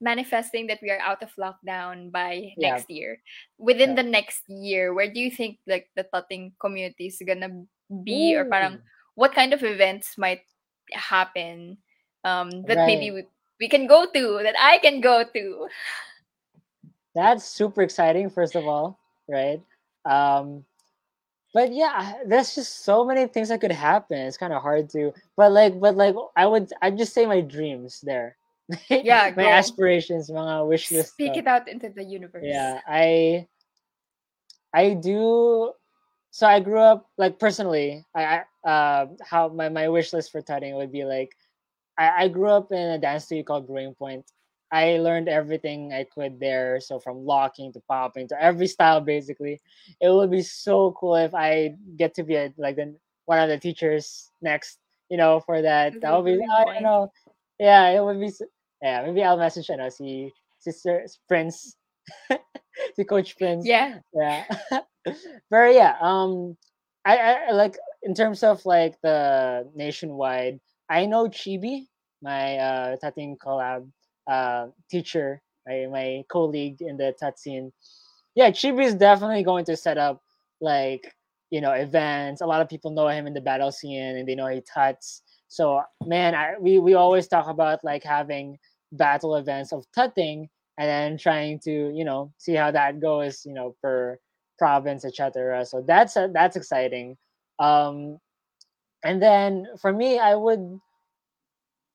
manifesting 0.00 0.66
that 0.68 0.78
we 0.82 0.90
are 0.90 1.00
out 1.00 1.22
of 1.22 1.32
lockdown 1.40 2.12
by 2.12 2.52
Yeah. 2.56 2.76
next 2.76 2.90
year. 2.90 3.22
Within 3.58 3.96
Yeah. 3.96 4.02
the 4.04 4.08
next 4.08 4.44
year, 4.48 4.92
where 4.92 5.08
do 5.08 5.18
you 5.20 5.30
think 5.30 5.58
like 5.66 5.88
the 5.96 6.04
tutting 6.04 6.52
community 6.60 7.08
is 7.08 7.20
gonna 7.24 7.64
be 8.04 8.36
or 8.36 8.44
parang 8.44 8.78
what 9.14 9.32
kind 9.32 9.54
of 9.56 9.64
events 9.64 10.18
might 10.18 10.44
happen 10.92 11.78
um 12.24 12.62
that 12.68 12.84
maybe 12.86 13.10
we, 13.10 13.24
we 13.58 13.68
can 13.68 13.86
go 13.88 14.04
to 14.04 14.40
that 14.44 14.54
I 14.60 14.78
can 14.78 15.00
go 15.00 15.24
to. 15.24 15.68
That's 17.16 17.44
super 17.48 17.80
exciting, 17.80 18.28
first 18.28 18.54
of 18.54 18.68
all, 18.68 18.98
right? 19.26 19.62
Um, 20.04 20.64
but 21.54 21.72
yeah, 21.72 22.20
there's 22.26 22.54
just 22.54 22.84
so 22.84 23.06
many 23.06 23.26
things 23.26 23.48
that 23.48 23.62
could 23.62 23.72
happen. 23.72 24.18
It's 24.18 24.36
kind 24.36 24.52
of 24.52 24.60
hard 24.60 24.90
to, 24.90 25.14
but 25.34 25.50
like, 25.50 25.80
but 25.80 25.96
like, 25.96 26.14
I 26.36 26.44
would, 26.44 26.70
I'd 26.82 26.98
just 26.98 27.14
say 27.14 27.24
my 27.24 27.40
dreams 27.40 28.02
there, 28.02 28.36
Yeah, 28.90 29.32
my 29.34 29.44
go. 29.44 29.48
aspirations, 29.48 30.28
mga 30.30 30.68
wish 30.68 30.92
list 30.92 31.14
Speak 31.14 31.28
stuff. 31.32 31.38
it 31.38 31.46
out 31.46 31.68
into 31.68 31.88
the 31.88 32.04
universe. 32.04 32.44
Yeah, 32.44 32.80
I, 32.86 33.48
I 34.74 34.92
do. 34.92 35.72
So 36.30 36.46
I 36.46 36.60
grew 36.60 36.80
up 36.80 37.08
like 37.16 37.38
personally. 37.38 38.04
I, 38.14 38.44
I 38.64 38.68
uh, 38.68 39.06
how 39.24 39.48
my 39.48 39.70
my 39.70 39.88
wish 39.88 40.12
list 40.12 40.30
for 40.30 40.42
tutting 40.42 40.74
would 40.76 40.92
be 40.92 41.04
like, 41.06 41.32
I, 41.96 42.24
I 42.24 42.28
grew 42.28 42.50
up 42.50 42.72
in 42.72 42.78
a 42.92 42.98
dance 42.98 43.24
studio 43.24 43.44
called 43.44 43.66
Growing 43.66 43.94
Point. 43.94 44.26
I 44.72 44.98
learned 44.98 45.28
everything 45.28 45.92
I 45.92 46.04
could 46.04 46.40
there. 46.40 46.80
So 46.80 46.98
from 46.98 47.24
locking 47.24 47.72
to 47.74 47.80
popping 47.88 48.28
to 48.28 48.42
every 48.42 48.66
style, 48.66 49.00
basically. 49.00 49.60
It 50.00 50.10
would 50.10 50.30
be 50.30 50.42
so 50.42 50.92
cool 50.98 51.16
if 51.16 51.34
I 51.34 51.74
get 51.96 52.14
to 52.14 52.24
be 52.24 52.36
a, 52.36 52.52
like 52.58 52.76
the, 52.76 52.94
one 53.26 53.38
of 53.38 53.48
the 53.48 53.58
teachers 53.58 54.30
next. 54.42 54.78
You 55.08 55.16
know, 55.16 55.40
for 55.40 55.62
that. 55.62 55.94
The 55.94 56.00
That 56.00 56.22
would 56.22 56.38
be. 56.38 56.44
I 56.44 56.64
don't 56.64 56.82
know. 56.82 57.12
Yeah, 57.58 57.88
it 57.90 58.02
would 58.02 58.20
be. 58.20 58.30
Yeah, 58.82 59.04
maybe 59.06 59.22
I'll 59.22 59.38
message 59.38 59.70
ano, 59.70 59.88
see 59.88 60.32
sister 60.58 61.06
Prince, 61.28 61.76
si 62.94 63.04
Coach 63.08 63.36
Prince. 63.38 63.66
Yeah. 63.66 64.00
Yeah. 64.14 64.44
But 65.50 65.74
yeah, 65.74 65.94
um 66.02 66.56
I, 67.04 67.16
I 67.16 67.32
I 67.48 67.52
like 67.52 67.78
in 68.02 68.14
terms 68.14 68.42
of 68.42 68.64
like 68.66 69.00
the 69.02 69.70
nationwide, 69.74 70.58
I 70.90 71.06
know 71.06 71.28
Chibi, 71.28 71.86
my 72.20 72.58
uh 72.58 72.96
tutting 72.96 73.36
collab 73.38 73.86
uh 74.26 74.68
teacher, 74.90 75.42
my 75.66 75.86
my 75.90 76.24
colleague 76.28 76.80
in 76.80 76.96
the 76.96 77.14
tat 77.18 77.38
scene. 77.38 77.72
Yeah, 78.34 78.50
Chibi 78.50 78.84
is 78.84 78.94
definitely 78.94 79.42
going 79.42 79.64
to 79.66 79.76
set 79.76 79.98
up 79.98 80.22
like 80.60 81.14
you 81.50 81.60
know 81.60 81.72
events. 81.72 82.40
A 82.40 82.46
lot 82.46 82.60
of 82.60 82.68
people 82.68 82.90
know 82.90 83.08
him 83.08 83.26
in 83.26 83.34
the 83.34 83.40
battle 83.40 83.72
scene 83.72 84.02
and 84.02 84.28
they 84.28 84.34
know 84.34 84.46
he 84.48 84.62
tuts. 84.62 85.22
So 85.48 85.82
man, 86.04 86.34
I 86.34 86.54
we, 86.60 86.78
we 86.78 86.94
always 86.94 87.28
talk 87.28 87.48
about 87.48 87.84
like 87.84 88.02
having 88.02 88.58
battle 88.92 89.36
events 89.36 89.72
of 89.72 89.84
tutting 89.94 90.48
and 90.78 90.88
then 90.88 91.18
trying 91.18 91.58
to, 91.60 91.90
you 91.94 92.04
know, 92.04 92.32
see 92.38 92.54
how 92.54 92.70
that 92.70 93.00
goes, 93.00 93.42
you 93.44 93.54
know, 93.54 93.74
per 93.82 94.18
province, 94.58 95.04
etc. 95.04 95.64
So 95.64 95.84
that's 95.86 96.14
that's 96.14 96.56
exciting. 96.56 97.16
Um, 97.58 98.18
and 99.04 99.22
then 99.22 99.66
for 99.80 99.92
me, 99.92 100.18
I 100.18 100.34
would 100.34 100.80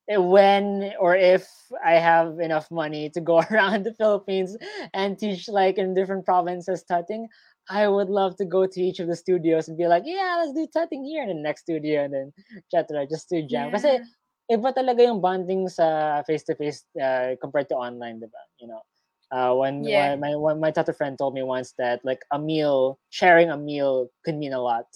when 0.07 0.93
or 0.99 1.15
if 1.15 1.47
I 1.83 1.93
have 1.95 2.39
enough 2.39 2.69
money 2.71 3.09
to 3.11 3.21
go 3.21 3.39
around 3.51 3.85
the 3.85 3.93
Philippines 3.93 4.57
and 4.93 5.17
teach 5.17 5.47
like 5.47 5.77
in 5.77 5.93
different 5.93 6.25
provinces 6.25 6.83
tutting, 6.83 7.27
I 7.69 7.87
would 7.87 8.09
love 8.09 8.35
to 8.37 8.45
go 8.45 8.65
to 8.65 8.81
each 8.81 8.99
of 8.99 9.07
the 9.07 9.15
studios 9.15 9.67
and 9.67 9.77
be 9.77 9.87
like, 9.87 10.03
yeah, 10.05 10.37
let's 10.39 10.53
do 10.53 10.67
tutting 10.71 11.05
here 11.05 11.23
in 11.23 11.29
the 11.29 11.41
next 11.41 11.61
studio 11.61 12.03
and 12.03 12.13
then 12.13 12.33
etc. 12.57 13.07
Just 13.09 13.29
to 13.29 13.45
jam. 13.47 13.71
Kasi 13.71 13.99
Yeah. 13.99 14.05
iba 14.51 14.73
talaga 14.75 15.03
yung 15.05 15.21
bonding 15.21 15.67
sa 15.69 16.21
face-to-face 16.27 16.85
uh, 17.01 17.35
compared 17.41 17.69
to 17.69 17.75
online, 17.75 18.19
diba? 18.19 18.43
You 18.59 18.67
know, 18.67 18.81
uh, 19.31 19.53
when, 19.55 19.83
Yeah. 19.85 19.93
when 19.93 20.19
my 20.19 20.35
when 20.35 20.59
my 20.59 20.71
tattoo 20.71 20.93
friend 20.93 21.17
told 21.17 21.33
me 21.35 21.43
once 21.43 21.73
that 21.77 22.01
like 22.03 22.21
a 22.31 22.39
meal, 22.39 22.99
sharing 23.09 23.49
a 23.51 23.57
meal 23.57 24.09
could 24.25 24.35
mean 24.37 24.53
a 24.53 24.61
lot, 24.61 24.87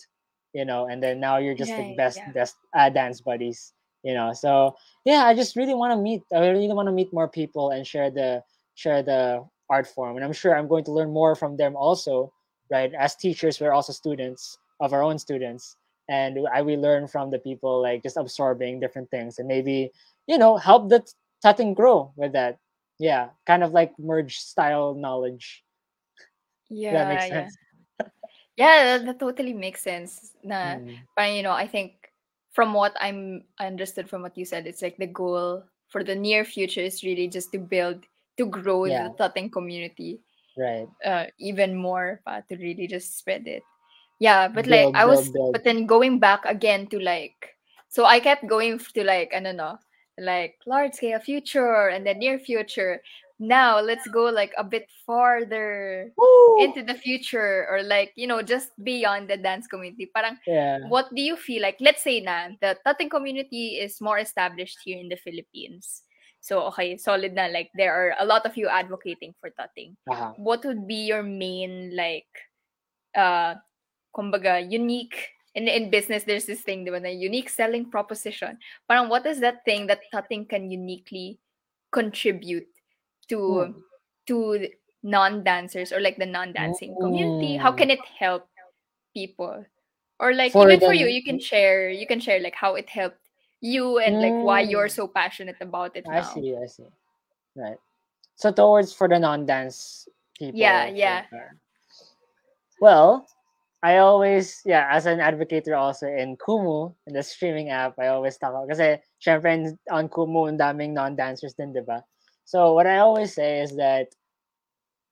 you 0.53 0.65
know, 0.65 0.87
and 0.87 1.03
then 1.03 1.19
now 1.21 1.37
you're 1.37 1.55
just 1.57 1.77
like 1.77 1.87
Right. 1.87 1.95
best 1.95 2.23
Yeah. 2.25 2.33
best 2.33 2.55
uh, 2.75 2.89
dance 2.89 3.21
buddies, 3.21 3.73
you 4.05 4.13
know. 4.13 4.31
So 4.33 4.77
yeah, 5.05 5.25
I 5.25 5.33
just 5.33 5.57
really 5.57 5.73
want 5.75 5.91
to 5.91 5.97
meet. 5.97 6.21
I 6.33 6.39
really 6.53 6.69
want 6.69 6.87
to 6.87 6.93
meet 6.93 7.11
more 7.13 7.27
people 7.27 7.71
and 7.73 7.85
share 7.85 8.11
the 8.13 8.43
share 8.75 9.01
the 9.01 9.43
art 9.69 9.87
form, 9.89 10.15
and 10.15 10.23
I'm 10.25 10.33
sure 10.33 10.55
I'm 10.55 10.69
going 10.69 10.85
to 10.85 10.93
learn 10.93 11.11
more 11.11 11.35
from 11.35 11.57
them 11.57 11.75
also. 11.75 12.31
Right, 12.71 12.93
as 12.93 13.15
teachers, 13.15 13.59
we're 13.61 13.73
also 13.73 13.93
students 13.93 14.57
of 14.79 14.93
our 14.93 15.03
own 15.03 15.19
students 15.19 15.77
and 16.09 16.37
I 16.53 16.61
we 16.61 16.77
learn 16.77 17.07
from 17.07 17.31
the 17.31 17.39
people 17.39 17.81
like 17.81 18.03
just 18.03 18.17
absorbing 18.17 18.79
different 18.79 19.09
things 19.09 19.39
and 19.39 19.47
maybe 19.47 19.91
you 20.27 20.37
know 20.37 20.57
help 20.57 20.89
the 20.89 21.03
tutting 21.41 21.73
grow 21.73 22.11
with 22.15 22.33
that. 22.33 22.59
Yeah, 22.99 23.29
kind 23.45 23.63
of 23.63 23.71
like 23.73 23.97
merge 23.99 24.37
style 24.39 24.93
knowledge. 24.95 25.63
yeah 26.69 26.93
that 26.93 27.07
Yeah, 27.07 27.09
makes 27.09 27.27
yeah. 27.27 27.45
sense. 27.45 27.57
Yeah, 28.57 28.97
that, 28.97 29.05
that 29.05 29.19
totally 29.19 29.53
makes 29.53 29.81
sense. 29.83 30.33
Na, 30.43 30.79
Mm, 30.79 31.07
parang, 31.15 31.35
you 31.35 31.43
know, 31.43 31.51
I 31.51 31.67
think 31.67 32.04
from 32.55 32.71
what 32.71 32.95
I'm 33.03 33.43
I 33.59 33.67
understood 33.67 34.07
from 34.07 34.23
what 34.23 34.37
you 34.39 34.47
said, 34.47 34.65
it's 34.65 34.81
like 34.81 34.95
the 34.95 35.11
goal 35.11 35.61
for 35.91 36.03
the 36.07 36.15
near 36.15 36.47
future 36.47 36.79
is 36.81 37.03
really 37.03 37.27
just 37.27 37.51
to 37.51 37.59
build, 37.59 38.07
to 38.39 38.47
grow 38.47 38.87
Yeah. 38.87 39.11
the 39.11 39.15
Tutting 39.19 39.51
community 39.51 40.23
right. 40.57 40.87
uh, 41.03 41.27
even 41.37 41.75
more, 41.75 42.23
pa, 42.25 42.41
to 42.47 42.55
really 42.55 42.87
just 42.87 43.19
spread 43.19 43.45
it. 43.47 43.61
Yeah, 44.23 44.47
but 44.47 44.65
like 44.71 44.87
Build, 44.87 44.95
I 44.95 45.03
was, 45.05 45.27
build, 45.27 45.33
build. 45.33 45.51
but 45.53 45.63
then 45.67 45.85
going 45.85 46.19
back 46.23 46.47
again 46.47 46.87
to 46.87 46.99
like, 47.03 47.35
so 47.91 48.07
I 48.07 48.19
kept 48.23 48.47
going 48.47 48.79
to 48.79 49.03
like, 49.03 49.35
I 49.35 49.43
don't 49.43 49.59
know, 49.59 49.75
like 50.17 50.55
large 50.65 50.93
scale 50.95 51.19
future 51.19 51.91
and 51.91 52.07
the 52.07 52.15
near 52.15 52.39
future. 52.39 53.03
Now 53.39 53.79
let's 53.83 54.07
go 54.07 54.31
like 54.31 54.53
a 54.57 54.63
bit 54.63 54.87
farther 55.05 56.11
Woo! 56.15 56.63
into 56.63 56.83
the 56.83 56.95
future 56.95 57.67
or 57.69 57.83
like 57.83 58.13
you 58.15 58.27
know 58.27 58.41
just 58.41 58.71
beyond 58.79 59.27
the 59.27 59.35
dance 59.35 59.67
community 59.67 60.07
parang 60.07 60.39
Yeah. 60.47 60.79
what 60.87 61.11
do 61.11 61.19
you 61.19 61.35
feel 61.35 61.59
like 61.61 61.75
let's 61.83 61.99
say 61.99 62.23
na 62.23 62.55
the 62.63 62.79
tutting 62.87 63.11
community 63.11 63.75
is 63.83 63.99
more 63.99 64.19
established 64.19 64.79
here 64.87 64.95
in 64.95 65.11
the 65.11 65.19
Philippines 65.19 66.07
so 66.39 66.63
okay 66.71 66.95
solid 66.95 67.35
na 67.35 67.51
like 67.51 67.75
there 67.75 67.91
are 67.91 68.15
a 68.21 68.25
lot 68.25 68.45
of 68.47 68.55
you 68.55 68.71
advocating 68.71 69.35
for 69.43 69.51
tutting 69.51 69.99
Uh-huh. 70.07 70.31
what 70.39 70.63
would 70.63 70.87
be 70.87 71.03
your 71.03 71.23
main 71.23 71.91
like 71.91 72.31
uh 73.19 73.59
kumbaga 74.15 74.63
unique 74.63 75.35
in 75.59 75.67
in 75.67 75.91
business 75.91 76.23
there's 76.23 76.47
this 76.47 76.63
thing 76.63 76.87
na 76.87 77.11
unique 77.11 77.51
selling 77.51 77.83
proposition 77.91 78.55
parang 78.87 79.11
what 79.11 79.27
is 79.27 79.43
that 79.43 79.59
thing 79.67 79.87
that 79.91 79.99
tutting 80.07 80.47
can 80.47 80.71
uniquely 80.71 81.35
contribute 81.91 82.67
to 83.29 83.39
Hmm. 83.39 83.79
to 84.25 84.69
non-dancers 85.05 85.93
or 85.93 86.01
like 86.01 86.17
the 86.17 86.25
non-dancing 86.25 86.97
community 86.97 87.57
how 87.61 87.69
Mm. 87.71 87.77
can 87.77 87.89
it 87.93 88.01
help 88.17 88.49
people 89.13 89.61
or 90.17 90.33
like 90.33 90.51
For 90.51 90.65
even 90.65 90.81
for 90.81 90.93
you 90.97 91.05
you 91.05 91.21
can 91.21 91.37
share 91.37 91.89
you 91.93 92.07
can 92.09 92.17
share 92.19 92.41
like 92.41 92.57
how 92.57 92.73
it 92.73 92.89
helped 92.89 93.21
you 93.61 94.01
and 94.01 94.17
like 94.21 94.33
why 94.33 94.61
you're 94.65 94.89
Mm. 94.89 94.97
so 94.97 95.05
passionate 95.07 95.61
about 95.61 95.93
it 95.93 96.05
I 96.09 96.21
now 96.21 96.27
see, 96.33 96.57
I 96.57 96.65
see. 96.65 96.89
Right. 97.55 97.77
So 98.35 98.51
towards 98.51 98.91
for 98.91 99.07
the 99.07 99.17
non-dance 99.21 100.09
people. 100.37 100.57
Yeah, 100.59 100.89
so 100.89 100.95
yeah. 100.97 101.21
far. 101.31 101.55
Well, 102.81 103.25
I 103.81 103.97
always, 104.03 104.61
yeah, 104.65 104.89
as 104.91 105.05
an 105.05 105.21
advocate 105.21 105.69
also 105.71 106.07
in 106.09 106.35
Kumu, 106.37 106.93
in 107.07 107.13
the 107.13 107.23
streaming 107.23 107.69
app, 107.69 107.95
I 108.01 108.07
always 108.09 108.35
talk 108.37 108.51
about, 108.51 108.67
kasi 108.67 108.99
syempre 109.21 109.53
in- 109.53 109.79
on 109.93 110.09
Kumu, 110.09 110.49
ang 110.49 110.57
daming 110.57 110.91
non-dancers 110.91 111.53
din, 111.53 111.71
di 111.71 111.79
ba? 111.85 112.03
So 112.45 112.73
what 112.73 112.87
I 112.87 112.99
always 112.99 113.33
say 113.33 113.61
is 113.61 113.75
that, 113.77 114.07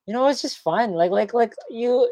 you 0.06 0.14
know, 0.14 0.26
it's 0.28 0.42
just 0.42 0.58
fun. 0.58 0.92
Like, 0.92 1.10
like, 1.10 1.34
like 1.34 1.54
you, 1.70 2.10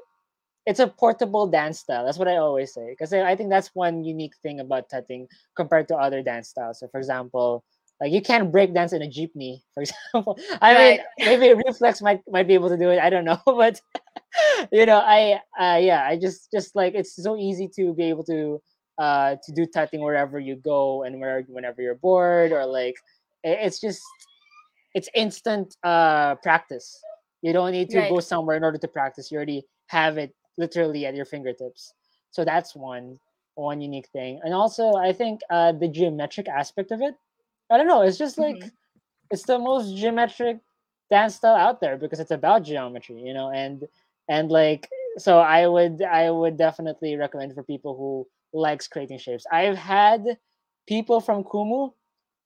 it's 0.66 0.81
a 0.81 0.87
portable 0.89 1.47
dance 1.47 1.81
style. 1.81 2.05
That's 2.05 2.18
what 2.18 2.29
I 2.29 2.37
always 2.37 2.73
say. 2.73 2.91
Because 2.91 3.12
I 3.12 3.35
think 3.37 3.51
that's 3.51 3.70
one 3.75 4.05
unique 4.05 4.35
thing 4.43 4.61
about 4.61 4.89
tutting 4.89 5.29
compared 5.57 5.89
to 5.89 5.97
other 5.97 6.23
dance 6.23 6.49
styles. 6.49 6.81
So 6.81 6.89
for 6.89 6.99
example, 6.99 7.64
like 8.01 8.12
you 8.12 8.23
can't 8.23 8.51
break 8.51 8.75
dance 8.75 8.93
in 8.93 9.03
a 9.03 9.07
jeepney, 9.09 9.62
for 9.75 9.83
example. 9.85 10.39
I 10.61 10.75
mean, 10.75 10.99
Right. 10.99 11.01
maybe 11.41 11.62
Reflex 11.66 12.03
might 12.03 12.20
might 12.31 12.49
be 12.49 12.55
able 12.55 12.68
to 12.68 12.77
do 12.79 12.91
it. 12.91 12.99
I 12.99 13.11
don't 13.11 13.25
know, 13.25 13.41
but 13.47 13.81
you 14.73 14.87
know, 14.87 14.99
I 14.99 15.41
uh, 15.59 15.79
yeah, 15.79 16.05
I 16.07 16.18
just 16.18 16.51
just 16.51 16.75
like 16.75 16.95
it's 16.95 17.14
so 17.14 17.37
easy 17.37 17.68
to 17.77 17.95
be 17.95 18.05
able 18.05 18.25
to 18.25 18.61
uh 18.99 19.37
to 19.45 19.53
do 19.53 19.66
tutting 19.66 20.01
wherever 20.03 20.39
you 20.39 20.57
go 20.57 21.03
and 21.05 21.20
where 21.20 21.43
whenever 21.49 21.81
you're 21.83 21.95
bored 21.95 22.53
or 22.53 22.66
like 22.66 22.95
it's 23.45 23.81
just 23.81 24.03
it's 24.95 25.09
instant 25.14 25.76
uh 25.82 26.36
practice. 26.36 27.03
You 27.43 27.53
don't 27.53 27.72
need 27.72 27.90
to 27.90 28.03
Right. 28.03 28.09
go 28.09 28.20
somewhere 28.20 28.57
in 28.57 28.64
order 28.64 28.78
to 28.78 28.88
practice. 28.88 29.30
You 29.30 29.36
already 29.38 29.66
have 29.88 30.18
it 30.18 30.34
literally 30.59 31.07
at 31.07 31.14
your 31.14 31.24
fingertips. 31.24 31.95
So 32.30 32.45
that's 32.45 32.74
one 32.74 33.18
one 33.55 33.80
unique 33.80 34.09
thing. 34.12 34.40
And 34.45 34.55
also 34.55 34.95
I 34.95 35.12
think 35.12 35.40
uh 35.51 35.72
the 35.72 35.88
geometric 35.88 36.49
aspect 36.49 36.90
of 36.93 37.01
it. 37.03 37.14
I 37.70 37.76
don't 37.78 37.86
know, 37.88 38.03
it's 38.03 38.18
just 38.18 38.38
like 38.38 38.62
Mhm. 38.62 38.72
it's 39.30 39.45
the 39.45 39.59
most 39.59 39.97
geometric 39.97 40.59
dance 41.11 41.36
style 41.36 41.57
out 41.57 41.80
there 41.80 41.97
because 41.97 42.20
it's 42.20 42.30
about 42.30 42.64
geometry, 42.64 43.20
you 43.20 43.34
know, 43.34 43.51
and 43.51 43.84
and 44.28 44.51
like 44.51 44.88
so 45.18 45.38
I 45.38 45.66
would 45.66 46.03
I 46.03 46.30
would 46.30 46.57
definitely 46.57 47.16
recommend 47.16 47.55
for 47.55 47.62
people 47.62 47.97
who 47.97 48.26
likes 48.59 48.88
creating 48.88 49.18
shapes. 49.18 49.47
I've 49.51 49.76
had 49.76 50.38
people 50.86 51.20
from 51.20 51.45
Kumu 51.45 51.93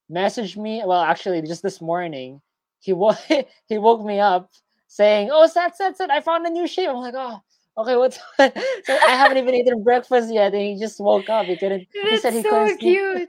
message 0.09 0.57
me. 0.57 0.83
Well, 0.85 1.01
actually, 1.01 1.43
just 1.43 1.63
this 1.63 1.81
morning, 1.81 2.41
he 2.81 2.93
woke 2.93 3.19
he 3.69 3.79
woke 3.79 4.05
me 4.05 4.21
up 4.21 4.51
saying, 4.87 5.31
"Oh, 5.33 5.47
Sat, 5.47 5.77
Sat, 5.77 5.97
Sat, 5.97 6.11
I 6.11 6.21
found 6.21 6.47
a 6.47 6.51
new 6.51 6.67
shape." 6.67 6.89
I'm 6.89 6.97
like, 6.97 7.15
"Oh, 7.17 7.41
okay, 7.79 7.97
what's?" 7.97 8.19
so 8.39 8.99
I 9.07 9.17
haven't 9.17 9.39
even 9.39 9.55
eaten 9.55 9.83
breakfast 9.83 10.33
yet, 10.33 10.53
and 10.55 10.63
he 10.63 10.79
just 10.79 11.01
woke 11.01 11.29
up. 11.29 11.47
He 11.47 11.57
couldn't. 11.57 11.87
That's 11.95 12.11
he 12.11 12.17
said 12.19 12.33
he 12.35 12.43
so 12.43 12.51
couldn't 12.51 12.79
cute. 12.81 13.29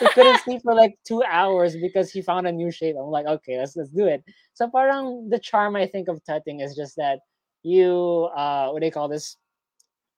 he 0.00 0.08
couldn't 0.08 0.38
sleep 0.38 0.62
for 0.62 0.74
like 0.74 0.98
two 1.06 1.22
hours 1.24 1.76
because 1.76 2.10
he 2.10 2.22
found 2.22 2.46
a 2.46 2.52
new 2.52 2.70
shape. 2.70 2.96
I'm 2.98 3.10
like, 3.10 3.26
okay, 3.26 3.58
let's 3.58 3.76
let's 3.76 3.90
do 3.90 4.06
it. 4.06 4.24
So 4.54 4.68
parang 4.68 5.28
the 5.28 5.38
charm 5.38 5.76
I 5.76 5.86
think 5.86 6.08
of 6.08 6.24
tutting 6.24 6.60
is 6.60 6.74
just 6.74 6.96
that 6.96 7.20
you 7.62 8.28
uh 8.36 8.70
what 8.70 8.80
do 8.80 8.86
you 8.86 8.92
call 8.92 9.08
this? 9.08 9.36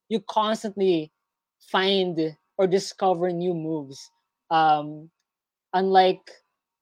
You 0.08 0.20
constantly 0.20 1.12
find 1.60 2.36
or 2.58 2.66
discover 2.66 3.30
new 3.30 3.54
moves. 3.54 4.10
Um 4.50 5.10
unlike 5.74 6.30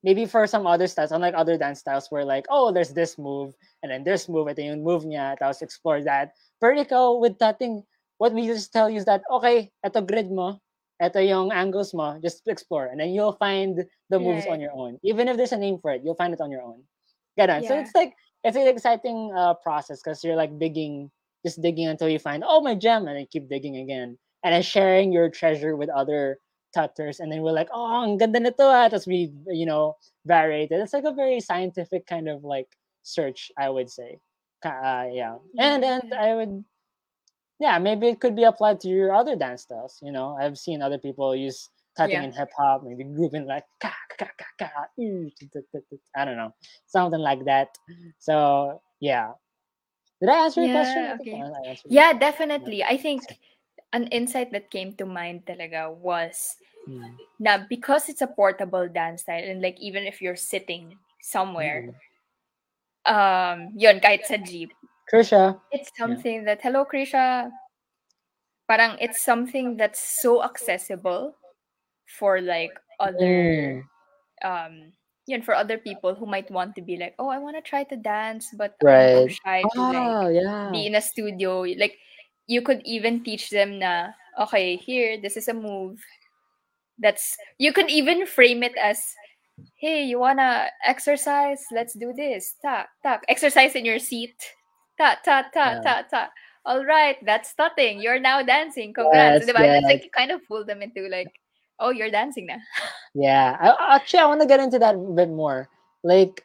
maybe 0.02 0.26
for 0.26 0.46
some 0.46 0.66
other 0.66 0.86
styles, 0.86 1.12
unlike 1.12 1.34
other 1.34 1.58
dance 1.58 1.80
styles 1.80 2.06
where 2.10 2.24
like, 2.24 2.46
oh, 2.50 2.72
there's 2.72 2.94
this 2.94 3.18
move 3.18 3.54
and 3.82 3.90
then 3.90 4.04
this 4.04 4.28
move, 4.28 4.48
ito 4.48 4.62
yung 4.62 4.82
move 4.84 5.04
niya, 5.04 5.36
tapos 5.38 5.62
explore 5.62 6.02
that. 6.02 6.32
Pero 6.60 6.78
ikaw, 6.78 7.18
with 7.18 7.38
tutting, 7.38 7.82
what 8.18 8.32
we 8.32 8.46
just 8.46 8.72
tell 8.72 8.88
you 8.90 8.98
is 8.98 9.04
that, 9.06 9.22
okay, 9.30 9.70
ito 9.84 10.00
grid 10.00 10.30
mo, 10.30 10.58
ito 11.02 11.18
yung 11.18 11.50
angles 11.52 11.94
mo, 11.94 12.18
just 12.22 12.46
explore. 12.46 12.86
And 12.86 12.98
then 13.00 13.10
you'll 13.10 13.38
find 13.38 13.84
the 14.10 14.18
moves 14.18 14.46
on 14.46 14.60
your 14.60 14.72
own. 14.74 14.98
Even 15.02 15.28
if 15.28 15.36
there's 15.36 15.52
a 15.52 15.58
name 15.58 15.78
for 15.78 15.90
it, 15.92 16.02
you'll 16.04 16.18
find 16.18 16.32
it 16.32 16.40
on 16.40 16.50
your 16.50 16.62
own. 16.62 16.82
Ganon. 17.38 17.62
So 17.66 17.74
Yeah. 17.74 17.82
it's 17.82 17.94
like, 17.94 18.14
it's 18.42 18.56
an 18.56 18.66
exciting 18.66 19.30
uh, 19.34 19.54
process 19.54 20.00
because 20.02 20.22
you're 20.22 20.38
like 20.38 20.58
digging, 20.58 21.10
just 21.46 21.62
digging 21.62 21.86
until 21.86 22.08
you 22.08 22.18
find, 22.18 22.42
oh, 22.46 22.60
my 22.60 22.74
gem, 22.74 23.06
and 23.06 23.18
then 23.18 23.26
keep 23.30 23.48
digging 23.48 23.78
again. 23.78 24.18
And 24.42 24.54
then 24.54 24.62
sharing 24.62 25.12
your 25.12 25.30
treasure 25.30 25.74
with 25.74 25.90
other 25.90 26.38
tutters. 26.74 27.20
And 27.20 27.30
then 27.32 27.42
we're 27.42 27.52
like, 27.52 27.68
oh, 27.72 28.02
ang 28.04 28.18
ganda 28.18 28.40
nito 28.40 28.64
ah. 28.64 28.88
Tapos 28.88 29.06
we, 29.06 29.32
you 29.48 29.66
know, 29.66 29.96
variate 30.26 30.72
it. 30.72 30.80
It's 30.80 30.92
like 30.92 31.04
a 31.04 31.12
very 31.12 31.40
scientific 31.40 32.06
kind 32.06 32.28
of 32.28 32.44
like 32.44 32.68
search, 33.02 33.50
I 33.56 33.68
would 33.70 33.90
say. 33.90 34.20
Uh, 34.64 35.06
yeah. 35.12 35.36
And 35.58 35.84
and 35.84 36.14
I 36.14 36.34
would 36.34 36.64
yeah, 37.60 37.78
maybe 37.78 38.06
it 38.08 38.20
could 38.20 38.36
be 38.36 38.44
applied 38.44 38.80
to 38.80 38.88
your 38.88 39.14
other 39.14 39.34
dance 39.36 39.62
styles. 39.62 39.98
You 40.02 40.12
know, 40.12 40.36
I've 40.38 40.58
seen 40.58 40.82
other 40.82 40.98
people 40.98 41.34
use 41.34 41.68
tutting 41.96 42.14
Yeah. 42.14 42.22
in 42.22 42.32
hip 42.32 42.50
hop, 42.56 42.84
maybe 42.84 43.04
grooving 43.04 43.46
like 43.46 43.64
ka, 43.80 43.92
ka, 44.16 44.26
ka, 44.38 44.46
ka. 44.58 44.70
I 46.16 46.24
don't 46.24 46.36
know, 46.36 46.54
something 46.86 47.20
like 47.20 47.44
that. 47.46 47.74
So 48.18 48.80
yeah, 49.00 49.32
did 50.20 50.30
I 50.30 50.44
answer 50.44 50.62
your 50.62 50.74
question? 50.74 51.02
Yeah, 51.02 51.16
okay. 51.20 51.42
I 51.42 51.68
answered 51.68 51.90
it. 51.90 51.92
Yeah, 51.92 52.12
definitely. 52.14 52.84
I 52.84 52.96
think 52.96 53.22
an 53.92 54.06
insight 54.08 54.52
that 54.52 54.70
came 54.70 54.92
to 54.94 55.06
mind 55.06 55.46
talaga 55.46 55.92
was 55.92 56.56
Mm, 56.88 57.20
na 57.38 57.58
because 57.68 58.08
it's 58.08 58.24
a 58.24 58.26
portable 58.26 58.88
dance 58.88 59.22
style 59.22 59.44
and 59.44 59.60
like 59.60 59.76
even 59.78 60.04
if 60.08 60.22
you're 60.22 60.40
sitting 60.40 60.96
somewhere, 61.20 61.92
mm. 63.06 63.12
um, 63.12 63.72
yun, 63.76 64.00
kahit 64.00 64.24
sa 64.24 64.40
jeep, 64.40 64.72
Krisha, 65.12 65.60
it's 65.70 65.92
something 65.96 66.44
that, 66.44 66.60
hello, 66.62 66.84
Krisha, 66.88 67.50
parang 68.68 68.96
it's 69.00 69.20
something 69.20 69.76
that's 69.76 70.00
so 70.00 70.42
accessible 70.42 71.36
for 72.18 72.40
like 72.40 72.72
other, 73.00 73.84
Mm, 73.84 73.84
um, 74.44 74.92
yun, 75.26 75.42
for 75.42 75.54
other 75.54 75.76
people 75.78 76.14
who 76.14 76.26
might 76.26 76.50
want 76.50 76.74
to 76.76 76.82
be 76.82 76.96
like, 76.96 77.14
oh, 77.18 77.28
I 77.28 77.38
want 77.38 77.56
to 77.56 77.62
try 77.62 77.84
to 77.84 77.96
dance, 77.96 78.48
but 78.56 78.76
I'm, 78.88 79.08
I'm 79.12 79.28
right. 79.28 79.36
shy 79.44 79.62
to 79.76 79.80
like 79.80 80.16
Oh 80.22 80.28
yeah. 80.28 80.70
be 80.72 80.86
in 80.86 80.94
a 80.96 81.02
studio. 81.04 81.62
Like, 81.76 81.98
you 82.48 82.62
could 82.62 82.82
even 82.84 83.22
teach 83.22 83.50
them 83.50 83.78
na, 83.78 84.08
okay, 84.40 84.76
here, 84.76 85.20
this 85.20 85.36
is 85.36 85.46
a 85.48 85.54
move. 85.54 86.00
That's, 86.98 87.36
you 87.58 87.72
could 87.72 87.90
even 87.90 88.26
frame 88.26 88.64
it 88.64 88.74
as, 88.80 89.04
hey, 89.76 90.02
you 90.02 90.18
wanna 90.18 90.66
exercise? 90.84 91.62
Let's 91.70 91.94
do 91.94 92.12
this. 92.16 92.56
Tak, 92.64 92.88
tak. 93.04 93.22
Exercise 93.28 93.76
in 93.76 93.84
your 93.84 94.00
seat. 94.00 94.34
Ta, 94.98 95.20
ta, 95.22 95.46
ta, 95.54 95.78
Yeah. 95.78 95.80
ta, 95.84 96.02
ta. 96.10 96.28
All 96.64 96.84
right, 96.84 97.16
that's 97.24 97.54
tutting. 97.54 98.00
You're 98.02 98.18
now 98.18 98.42
dancing. 98.42 98.92
Congrats. 98.92 99.46
Yes, 99.46 99.54
Diba? 99.54 99.78
It's 99.78 99.86
like 99.86 100.04
you 100.04 100.10
kind 100.10 100.32
of 100.32 100.42
fool 100.42 100.64
them 100.64 100.82
into 100.82 101.08
like, 101.08 101.30
oh, 101.78 101.90
you're 101.90 102.10
dancing 102.10 102.46
na. 102.46 102.56
Yeah, 103.14 103.56
I, 103.60 103.96
actually, 103.96 104.20
I 104.20 104.26
want 104.26 104.40
to 104.42 104.46
get 104.46 104.60
into 104.60 104.78
that 104.80 104.94
a 104.94 104.98
bit 104.98 105.30
more. 105.30 105.68
Like, 106.02 106.44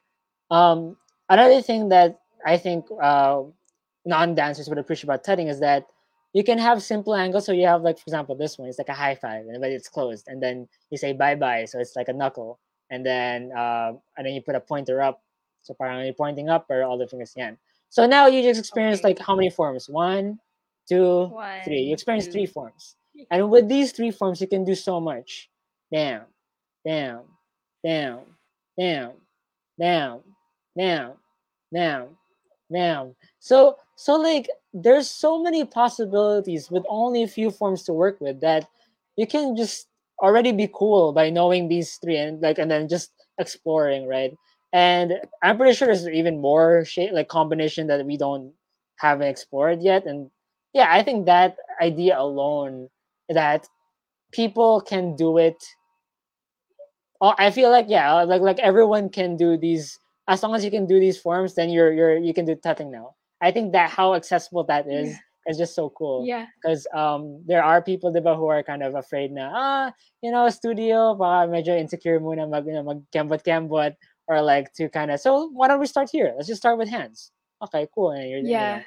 um, 0.51 0.95
another 1.29 1.61
thing 1.61 1.89
that 1.89 2.19
I 2.45 2.57
think 2.57 2.85
uh, 3.01 3.43
non-dancers 4.05 4.69
would 4.69 4.77
appreciate 4.77 5.05
about 5.05 5.23
tutting 5.23 5.47
is 5.47 5.59
that 5.59 5.87
you 6.33 6.43
can 6.43 6.57
have 6.57 6.81
simple 6.81 7.15
angles. 7.15 7.45
So 7.45 7.51
you 7.51 7.67
have, 7.67 7.81
like, 7.83 7.97
for 7.97 8.03
example, 8.07 8.35
this 8.35 8.57
one. 8.57 8.67
It's 8.67 8.77
like 8.79 8.89
a 8.89 8.93
high 8.93 9.15
five, 9.15 9.45
and 9.45 9.61
but 9.61 9.71
it's 9.71 9.87
closed, 9.87 10.27
and 10.27 10.41
then 10.41 10.67
you 10.89 10.97
say 10.97 11.13
bye 11.13 11.35
bye. 11.35 11.65
So 11.65 11.79
it's 11.79 11.95
like 11.95 12.07
a 12.09 12.13
knuckle, 12.13 12.59
and 12.89 13.05
then 13.05 13.51
uh, 13.55 13.93
and 14.17 14.25
then 14.25 14.33
you 14.33 14.41
put 14.41 14.55
a 14.55 14.59
pointer 14.59 15.01
up. 15.01 15.21
So 15.61 15.73
parang 15.73 16.03
you're 16.05 16.13
pointing 16.13 16.49
up, 16.49 16.65
or 16.69 16.83
all 16.83 16.97
the 16.97 17.07
fingers 17.07 17.33
yan. 17.37 17.57
So 17.89 18.07
now 18.07 18.27
you 18.27 18.41
just 18.41 18.59
experience 18.59 18.99
Okay. 18.99 19.09
like 19.09 19.19
how 19.19 19.35
many 19.35 19.49
forms? 19.49 19.87
One, 19.87 20.39
two, 20.89 21.31
three. 21.63 21.81
You 21.81 21.93
experience 21.93 22.25
two. 22.25 22.31
three 22.33 22.45
forms, 22.47 22.95
and 23.29 23.49
with 23.49 23.69
these 23.69 23.91
three 23.91 24.11
forms, 24.11 24.41
you 24.41 24.47
can 24.47 24.65
do 24.65 24.75
so 24.75 24.99
much. 24.99 25.49
Damn 25.93 26.23
down, 26.85 27.23
down, 27.85 28.21
down, 28.77 29.13
down, 29.79 30.19
down, 30.77 31.13
down, 31.73 32.07
down. 32.71 33.15
So 33.39 33.77
so 33.95 34.15
like 34.15 34.49
there's 34.73 35.09
so 35.09 35.41
many 35.41 35.65
possibilities 35.65 36.71
with 36.71 36.83
only 36.89 37.23
a 37.23 37.27
few 37.27 37.51
forms 37.51 37.83
to 37.83 37.93
work 37.93 38.19
with 38.19 38.41
that 38.41 38.67
you 39.15 39.27
can 39.27 39.55
just 39.55 39.87
already 40.21 40.51
be 40.51 40.69
cool 40.73 41.11
by 41.13 41.29
knowing 41.29 41.67
these 41.67 41.95
three 41.97 42.17
and 42.17 42.41
like 42.41 42.57
and 42.57 42.71
then 42.71 42.87
just 42.87 43.11
exploring, 43.39 44.07
right? 44.07 44.33
And 44.71 45.13
I'm 45.43 45.57
pretty 45.57 45.73
sure 45.75 45.87
there's 45.87 46.07
even 46.07 46.41
more 46.41 46.85
shape 46.85 47.11
like 47.13 47.27
combination 47.27 47.87
that 47.87 48.05
we 48.05 48.17
don't 48.17 48.53
haven't 48.97 49.27
explored 49.27 49.81
yet. 49.81 50.05
And 50.05 50.29
yeah, 50.73 50.87
I 50.91 51.03
think 51.03 51.25
that 51.25 51.57
idea 51.81 52.19
alone 52.19 52.89
that 53.29 53.67
people 54.31 54.81
can 54.81 55.15
do 55.15 55.37
it 55.37 55.63
oh, 57.21 57.33
I 57.37 57.51
feel 57.51 57.69
like 57.69 57.85
yeah, 57.89 58.11
like 58.23 58.41
like 58.41 58.59
everyone 58.59 59.09
can 59.09 59.37
do 59.37 59.57
these 59.57 59.99
as 60.27 60.41
long 60.43 60.55
as 60.55 60.63
you 60.63 60.71
can 60.71 60.85
do 60.85 60.99
these 60.99 61.17
forms, 61.19 61.55
then 61.55 61.69
you're 61.69 61.91
you're 61.91 62.17
you 62.17 62.33
can 62.33 62.45
do 62.45 62.55
tutting 62.55 62.91
now. 62.91 63.15
I 63.41 63.51
think 63.51 63.73
that 63.73 63.89
how 63.89 64.13
accessible 64.15 64.63
that 64.65 64.87
is 64.87 65.09
Yeah. 65.11 65.51
is 65.51 65.57
just 65.57 65.75
so 65.75 65.89
cool 65.91 66.23
Yeah. 66.25 66.47
because 66.61 66.87
um 66.95 67.43
there 67.45 67.63
are 67.63 67.81
people 67.83 68.11
diba 68.13 68.35
who 68.35 68.47
are 68.47 68.63
kind 68.63 68.83
of 68.83 68.95
afraid 68.95 69.31
na 69.35 69.51
ah 69.51 69.85
you 70.23 70.31
know 70.31 70.47
studio 70.47 71.15
baka 71.19 71.51
medyo 71.51 71.75
insecure 71.75 72.19
muna 72.23 72.47
mag 72.47 72.63
you 72.65 72.71
know, 72.73 72.83
mag 72.87 73.03
kembot 73.11 73.43
kembot 73.43 73.95
or 74.31 74.39
like 74.41 74.71
to 74.79 74.87
kind 74.87 75.11
of 75.11 75.19
so 75.19 75.51
why 75.51 75.67
don't 75.67 75.83
we 75.83 75.87
start 75.87 76.07
here? 76.09 76.31
Let's 76.39 76.47
just 76.47 76.63
start 76.63 76.79
with 76.79 76.87
hands. 76.87 77.31
Okay, 77.59 77.87
cool. 77.91 78.11
And 78.15 78.23
you're, 78.31 78.39
Yeah. 78.47 78.79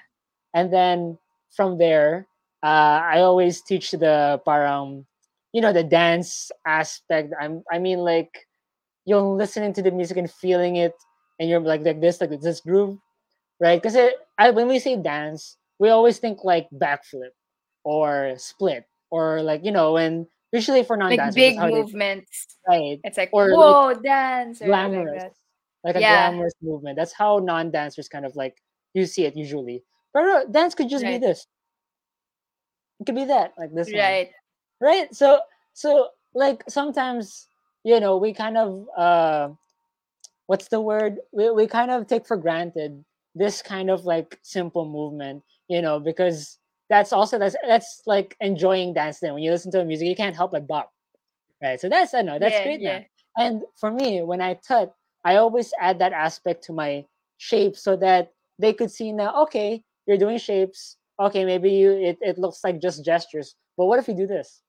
and 0.56 0.72
then 0.72 1.18
from 1.52 1.76
there 1.78 2.26
uh, 2.64 2.98
i 3.04 3.20
always 3.20 3.60
teach 3.62 3.92
the 3.92 4.40
parang 4.48 5.04
you 5.52 5.60
know 5.60 5.72
the 5.72 5.84
dance 5.84 6.50
aspect 6.66 7.32
i'm 7.40 7.62
i 7.70 7.78
mean 7.78 8.00
like 8.00 8.48
you're 9.04 9.22
listening 9.22 9.72
to 9.72 9.82
the 9.82 9.90
music 9.92 10.16
and 10.16 10.30
feeling 10.30 10.76
it 10.76 10.92
and 11.38 11.48
you're 11.48 11.60
like 11.60 11.82
like 11.84 12.00
this 12.00 12.20
like 12.20 12.30
this 12.40 12.60
groove 12.60 12.98
right 13.60 13.80
because 13.80 13.96
I, 14.38 14.50
when 14.50 14.68
we 14.68 14.78
say 14.78 14.96
dance 14.96 15.56
we 15.78 15.88
always 15.90 16.18
think 16.18 16.44
like 16.44 16.68
backflip 16.74 17.30
or 17.84 18.34
split 18.38 18.84
or 19.10 19.42
like 19.42 19.64
you 19.64 19.72
know 19.72 19.92
when 19.94 20.26
usually 20.52 20.82
for 20.82 20.96
Like 20.96 21.18
non-dancers 21.18 21.34
big 21.34 21.54
that's 21.54 21.58
how 21.58 21.70
they 21.70 21.82
movements. 21.82 22.46
right 22.68 23.00
It's 23.04 23.16
like, 23.18 23.30
or 23.32 23.48
like 23.48 23.58
whoa, 23.58 23.94
dance. 24.02 24.62
Or 24.62 24.68
like 24.68 24.86
glamorous 24.86 25.22
that. 25.22 25.32
like 25.84 25.96
a 25.96 26.00
Yeah. 26.00 26.28
glamorous 26.30 26.54
movement 26.62 26.96
that's 26.96 27.12
how 27.12 27.38
non-dancers 27.38 28.08
kind 28.08 28.24
of 28.26 28.34
like 28.36 28.56
you 28.94 29.06
see 29.06 29.24
it 29.24 29.36
usually 29.36 29.82
but 30.14 30.50
dance 30.52 30.74
could 30.74 30.88
just 30.88 31.04
be 31.04 31.18
this 31.18 31.46
it 33.00 33.04
could 33.06 33.14
be 33.14 33.24
that 33.26 33.52
like 33.58 33.74
this 33.74 33.92
one 33.92 34.00
Right. 34.00 34.30
right 34.80 35.14
so 35.14 35.40
so 35.74 36.08
like 36.34 36.64
sometimes 36.68 37.48
you 37.84 38.00
know 38.00 38.16
we 38.16 38.32
kind 38.32 38.56
of 38.56 38.88
uh 38.96 39.48
what's 40.46 40.68
the 40.68 40.80
word? 40.80 41.18
We, 41.32 41.50
we 41.50 41.66
kind 41.66 41.90
of 41.90 42.06
take 42.06 42.26
for 42.26 42.36
granted 42.36 43.04
this 43.34 43.60
kind 43.62 43.90
of 43.90 44.04
like 44.06 44.38
simple 44.42 44.86
movement 44.88 45.42
you 45.68 45.82
know 45.82 46.00
because 46.00 46.58
that's 46.88 47.12
also 47.12 47.38
that's 47.38 47.56
that's 47.68 48.02
like 48.06 48.34
enjoying 48.40 48.94
dance 48.94 49.20
then. 49.20 49.34
When 49.34 49.42
you 49.42 49.50
listen 49.50 49.70
to 49.72 49.78
the 49.78 49.84
music 49.84 50.08
you 50.08 50.16
can't 50.16 50.34
help 50.36 50.52
but 50.52 50.66
bop 50.66 50.90
right? 51.62 51.80
So 51.80 51.88
that's 51.88 52.14
i 52.14 52.22
know 52.22 52.38
that's 52.38 52.56
Yeah. 52.56 52.62
great 52.62 52.80
now 52.82 52.90
Yeah. 52.92 53.04
and 53.44 53.62
for 53.78 53.90
me 53.90 54.22
when 54.22 54.40
i 54.40 54.54
tut 54.54 54.94
i 55.24 55.36
always 55.36 55.72
add 55.80 55.98
that 55.98 56.12
aspect 56.12 56.64
to 56.64 56.72
my 56.72 57.04
shape 57.38 57.76
so 57.76 57.96
that 57.96 58.32
they 58.58 58.72
could 58.72 58.90
see 58.90 59.12
now 59.12 59.42
okay 59.42 59.82
you're 60.06 60.18
doing 60.18 60.38
shapes. 60.38 60.96
Okay 61.18 61.44
maybe 61.44 61.70
you 61.70 61.90
it, 61.92 62.18
it 62.20 62.38
looks 62.38 62.60
like 62.64 62.80
just 62.80 63.04
gestures 63.04 63.54
but 63.76 63.86
what 63.86 63.98
if 63.98 64.08
you 64.08 64.14
do 64.14 64.26
this 64.26 64.62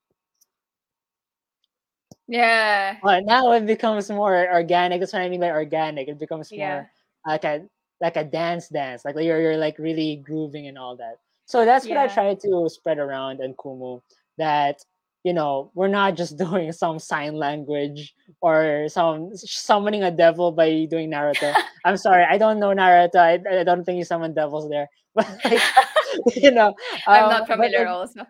Yeah. 2.27 2.97
well 3.03 3.21
now 3.23 3.51
it 3.53 3.65
becomes 3.65 4.09
more 4.09 4.51
organic 4.53 4.99
that's 4.99 5.13
what 5.13 5.21
i 5.21 5.29
mean 5.29 5.39
by 5.39 5.51
organic 5.51 6.07
it 6.09 6.19
becomes 6.19 6.51
Yeah. 6.51 6.67
more 6.73 6.91
like 7.25 7.43
a 7.45 7.61
like 8.01 8.17
a 8.17 8.23
dance 8.23 8.67
dance 8.69 9.05
like 9.05 9.15
you're, 9.15 9.41
you're 9.41 9.57
like 9.57 9.79
really 9.79 10.17
grooving 10.17 10.67
and 10.67 10.77
all 10.77 10.95
that 10.97 11.19
so 11.45 11.63
that's 11.65 11.87
what 11.87 11.97
i 11.97 12.07
try 12.07 12.33
to 12.35 12.69
spread 12.69 12.97
around 12.99 13.39
in 13.41 13.53
kumu 13.55 14.01
that 14.37 14.83
you 15.23 15.33
know, 15.33 15.71
we're 15.73 15.89
not 15.89 16.15
just 16.15 16.37
doing 16.45 16.71
some 16.71 16.99
sign 16.99 17.35
language 17.35 18.13
or 18.41 18.87
some 18.87 19.31
summoning 19.35 20.03
a 20.03 20.11
devil 20.11 20.53
by 20.53 20.85
doing 20.89 21.11
Naruto. 21.11 21.53
I'm 21.85 21.97
sorry, 21.97 22.23
I 22.23 22.37
don't 22.37 22.59
know 22.59 22.69
Naruto. 22.69 23.17
I, 23.17 23.59
I 23.59 23.63
don't 23.65 23.83
think 23.83 23.97
you 23.97 24.05
summon 24.05 24.33
devils 24.33 24.69
there. 24.69 24.87
But 25.17 25.27
like, 25.43 25.61
you 26.35 26.51
know, 26.51 26.75
I'm 27.07 27.23
um, 27.25 27.29
not 27.31 27.47
but 27.47 27.55
familiar 27.55 27.87
also. 27.87 28.21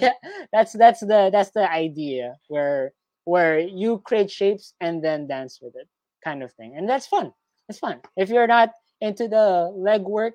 yeah, 0.00 0.12
that's 0.52 0.72
that's 0.72 1.00
the 1.00 1.30
that's 1.32 1.50
the 1.52 1.70
idea 1.70 2.36
where 2.48 2.92
where 3.24 3.58
you 3.58 3.98
create 4.04 4.30
shapes 4.30 4.74
and 4.80 5.02
then 5.02 5.26
dance 5.26 5.60
with 5.60 5.74
it, 5.76 5.88
kind 6.24 6.42
of 6.42 6.52
thing, 6.52 6.76
and 6.76 6.88
that's 6.88 7.06
fun. 7.06 7.32
It's 7.68 7.78
fun. 7.78 8.00
If 8.16 8.28
you're 8.28 8.46
not 8.46 8.70
into 9.00 9.28
the 9.28 9.72
leg 9.74 10.02
work, 10.02 10.34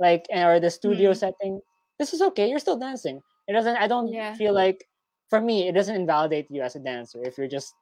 like 0.00 0.26
or 0.30 0.60
the 0.60 0.70
studio 0.70 1.12
Mm, 1.12 1.16
setting, 1.16 1.60
this 1.98 2.12
is 2.12 2.20
okay. 2.22 2.48
You're 2.48 2.58
still 2.58 2.78
dancing. 2.78 3.20
It 3.48 3.52
doesn't. 3.52 3.76
I 3.76 3.86
don't 3.86 4.08
yeah. 4.08 4.34
feel 4.34 4.52
like 4.54 4.86
for 5.30 5.40
me, 5.40 5.68
it 5.68 5.72
doesn't 5.72 5.94
invalidate 5.94 6.50
you 6.50 6.62
as 6.62 6.76
a 6.76 6.80
dancer 6.80 7.22
if 7.22 7.38
you're 7.38 7.48
just 7.48 7.74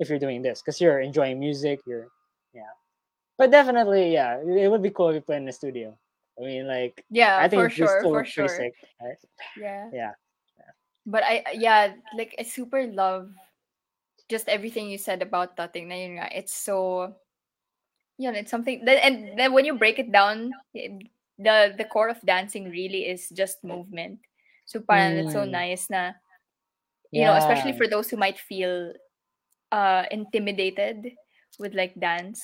if 0.00 0.08
you're 0.08 0.18
doing 0.18 0.42
this 0.42 0.60
because 0.60 0.80
you're 0.80 1.00
enjoying 1.00 1.38
music. 1.40 1.80
You're 1.86 2.08
yeah. 2.52 2.72
But 3.38 3.50
definitely, 3.50 4.12
yeah, 4.12 4.38
it 4.40 4.70
would 4.70 4.82
be 4.82 4.90
cool 4.90 5.08
if 5.08 5.14
you 5.16 5.20
play 5.20 5.36
in 5.36 5.44
the 5.44 5.52
studio. 5.52 5.96
I 6.38 6.44
mean, 6.44 6.66
like 6.66 7.04
Yeah, 7.10 7.38
I 7.38 7.44
for 7.44 7.50
think 7.50 7.62
this 7.70 7.76
sure, 7.76 8.02
for 8.02 8.24
sure. 8.24 8.48
sick. 8.48 8.74
Right? 9.00 9.16
Yeah. 9.56 9.90
Yeah. 9.92 10.12
But 11.06 11.22
I 11.24 11.44
yeah, 11.52 11.94
like 12.16 12.34
I 12.38 12.42
super 12.42 12.86
love 12.86 13.30
just 14.30 14.48
everything 14.48 14.88
you 14.90 14.98
said 14.98 15.22
about 15.22 15.56
tutting 15.56 15.88
na 15.88 15.96
yun 15.96 16.12
nga. 16.20 16.28
It's 16.32 16.54
so 16.54 17.14
yeah, 18.18 18.30
it's 18.32 18.50
something 18.50 18.84
that 18.84 19.04
and 19.04 19.38
then 19.38 19.52
when 19.52 19.64
you 19.64 19.74
break 19.74 19.98
it 19.98 20.12
down, 20.12 20.52
the 20.74 21.74
the 21.76 21.84
core 21.90 22.08
of 22.08 22.20
dancing 22.22 22.70
really 22.70 23.06
is 23.08 23.28
just 23.30 23.64
movement. 23.64 24.20
So 24.66 24.80
parang 24.80 25.18
it's 25.18 25.32
so 25.32 25.44
Mm, 25.44 25.50
nice 25.50 25.90
na 25.90 26.12
you 27.12 27.24
know, 27.24 27.34
especially 27.34 27.72
for 27.72 27.86
those 27.88 28.10
who 28.10 28.16
might 28.16 28.38
feel 28.38 28.92
uh 29.72 30.04
intimidated 30.10 31.12
with 31.58 31.74
like 31.74 31.98
dance. 31.98 32.42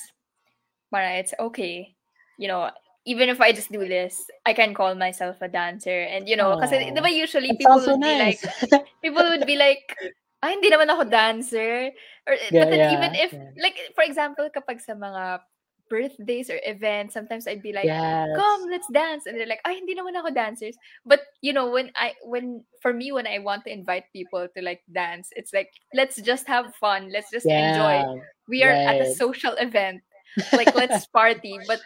Para 0.91 1.17
it's 1.19 1.33
okay. 1.39 1.95
You 2.37 2.47
know, 2.47 2.71
even 3.05 3.29
if 3.29 3.41
I 3.41 3.51
just 3.51 3.71
do 3.71 3.87
this, 3.87 4.29
I 4.45 4.53
can 4.53 4.73
call 4.73 4.95
myself 4.95 5.41
a 5.41 5.47
dancer. 5.47 6.01
And 6.03 6.27
you 6.27 6.35
know, 6.35 6.55
because 6.55 6.71
Oh, 6.71 7.07
usually 7.07 7.53
people 7.57 7.81
would 7.81 8.03
be 8.03 8.15
like 8.15 8.41
people 9.01 9.23
would 9.23 9.45
be 9.45 9.55
like, 9.57 9.95
ah, 10.41 10.49
hindi 10.49 10.69
naman 10.69 10.89
ako 10.89 11.05
dancer. 11.05 11.93
Or, 12.27 12.33
yeah, 12.33 12.65
but 12.65 12.67
then 12.69 12.93
even 12.93 13.11
if, 13.15 13.33
yeah. 13.33 13.53
like, 13.61 13.77
for 13.93 14.03
example, 14.03 14.49
kapag 14.49 14.81
sa 14.81 14.93
mga 14.93 15.39
birthdays 15.89 16.49
or 16.49 16.57
events, 16.63 17.13
sometimes 17.13 17.47
I'd 17.47 17.61
be 17.61 17.73
like, 17.73 17.85
Yes. 17.85 18.29
come, 18.35 18.69
let's 18.71 18.87
dance. 18.91 19.27
And 19.27 19.37
they're 19.37 19.49
like, 19.49 19.61
ay, 19.65 19.75
hindi 19.75 19.93
naman 19.93 20.15
ako 20.15 20.31
dancers. 20.31 20.75
But, 21.05 21.21
you 21.41 21.51
know, 21.51 21.69
when 21.69 21.91
I, 21.95 22.15
when, 22.23 22.63
for 22.81 22.93
me, 22.93 23.11
when 23.11 23.27
I 23.27 23.39
want 23.39 23.65
to 23.65 23.73
invite 23.73 24.05
people 24.15 24.47
to 24.55 24.59
like 24.63 24.81
dance, 24.91 25.29
it's 25.35 25.53
like, 25.53 25.69
let's 25.93 26.15
just 26.21 26.47
have 26.47 26.73
fun. 26.79 27.11
Let's 27.11 27.29
just 27.29 27.45
enjoy. 27.45 28.21
We 28.47 28.63
are 28.63 28.71
at 28.71 29.01
a 29.01 29.13
social 29.13 29.53
event. 29.59 30.01
Like, 30.53 30.73
let's 30.75 31.05
party. 31.07 31.59
But 31.67 31.81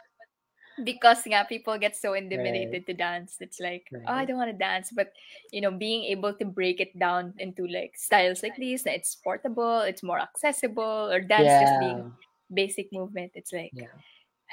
because 0.83 1.25
yeah, 1.25 1.43
people 1.43 1.77
get 1.77 1.95
so 1.95 2.13
Right. 2.13 2.23
intimidated 2.23 2.85
to 2.85 2.93
dance 2.93 3.37
it's 3.39 3.59
like 3.59 3.91
oh 4.07 4.13
i 4.13 4.25
don't 4.25 4.37
want 4.37 4.51
to 4.51 4.57
dance 4.57 4.91
but 4.95 5.11
you 5.51 5.61
know 5.61 5.71
being 5.71 6.03
able 6.05 6.33
to 6.33 6.45
break 6.45 6.79
it 6.79 6.97
down 6.97 7.33
into 7.37 7.67
like 7.67 7.93
styles 7.95 8.43
like 8.43 8.55
this 8.57 8.83
that 8.83 8.95
it's 8.95 9.15
portable 9.15 9.79
it's 9.81 10.03
more 10.03 10.19
accessible 10.19 11.09
or 11.11 11.19
dance 11.21 11.57
just 11.57 11.77
being 11.77 12.05
basic 12.53 12.91
movement 12.91 13.31
it's 13.35 13.53
like 13.53 13.73
Yeah. 13.73 13.87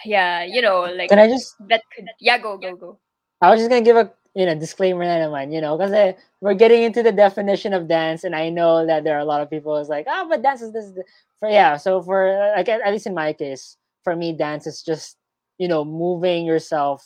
yeah 0.05 0.45
you 0.45 0.61
know 0.63 0.83
like 0.83 1.11
Can 1.11 1.19
I 1.19 1.29
just 1.29 1.57
that 1.69 1.83
could 1.95 2.07
yeah 2.21 2.39
go 2.39 2.57
go 2.59 2.77
go 2.77 2.99
I 3.41 3.51
was 3.51 3.61
just 3.61 3.71
gonna 3.71 3.83
give 3.83 3.97
a 3.97 4.13
you 4.35 4.47
know 4.47 4.55
disclaimer 4.55 5.05
na 5.05 5.19
naman, 5.27 5.53
you 5.53 5.61
know, 5.61 5.77
because 5.77 5.93
eh, 5.93 6.13
we're 6.41 6.55
getting 6.55 6.83
into 6.83 7.03
the 7.03 7.13
definition 7.13 7.73
of 7.75 7.89
dance, 7.89 8.25
and 8.25 8.35
I 8.35 8.49
know 8.51 8.87
that 8.87 9.05
there 9.05 9.17
are 9.17 9.21
a 9.21 9.25
lot 9.25 9.41
of 9.43 9.51
people 9.51 9.77
who's 9.77 9.89
like, 9.89 10.07
oh, 10.09 10.27
but 10.29 10.43
dance 10.43 10.63
is 10.63 10.73
this. 10.73 10.93
For 11.41 11.49
yeah, 11.49 11.77
so 11.77 12.01
for 12.03 12.33
like 12.57 12.69
at, 12.69 12.81
at 12.83 12.93
least 12.93 13.07
in 13.07 13.15
my 13.15 13.33
case, 13.33 13.77
for 14.05 14.17
me, 14.17 14.33
dance 14.33 14.67
is 14.67 14.83
just 14.83 15.17
you 15.63 15.69
know 15.69 15.85
moving 15.85 16.47
yourself 16.47 17.01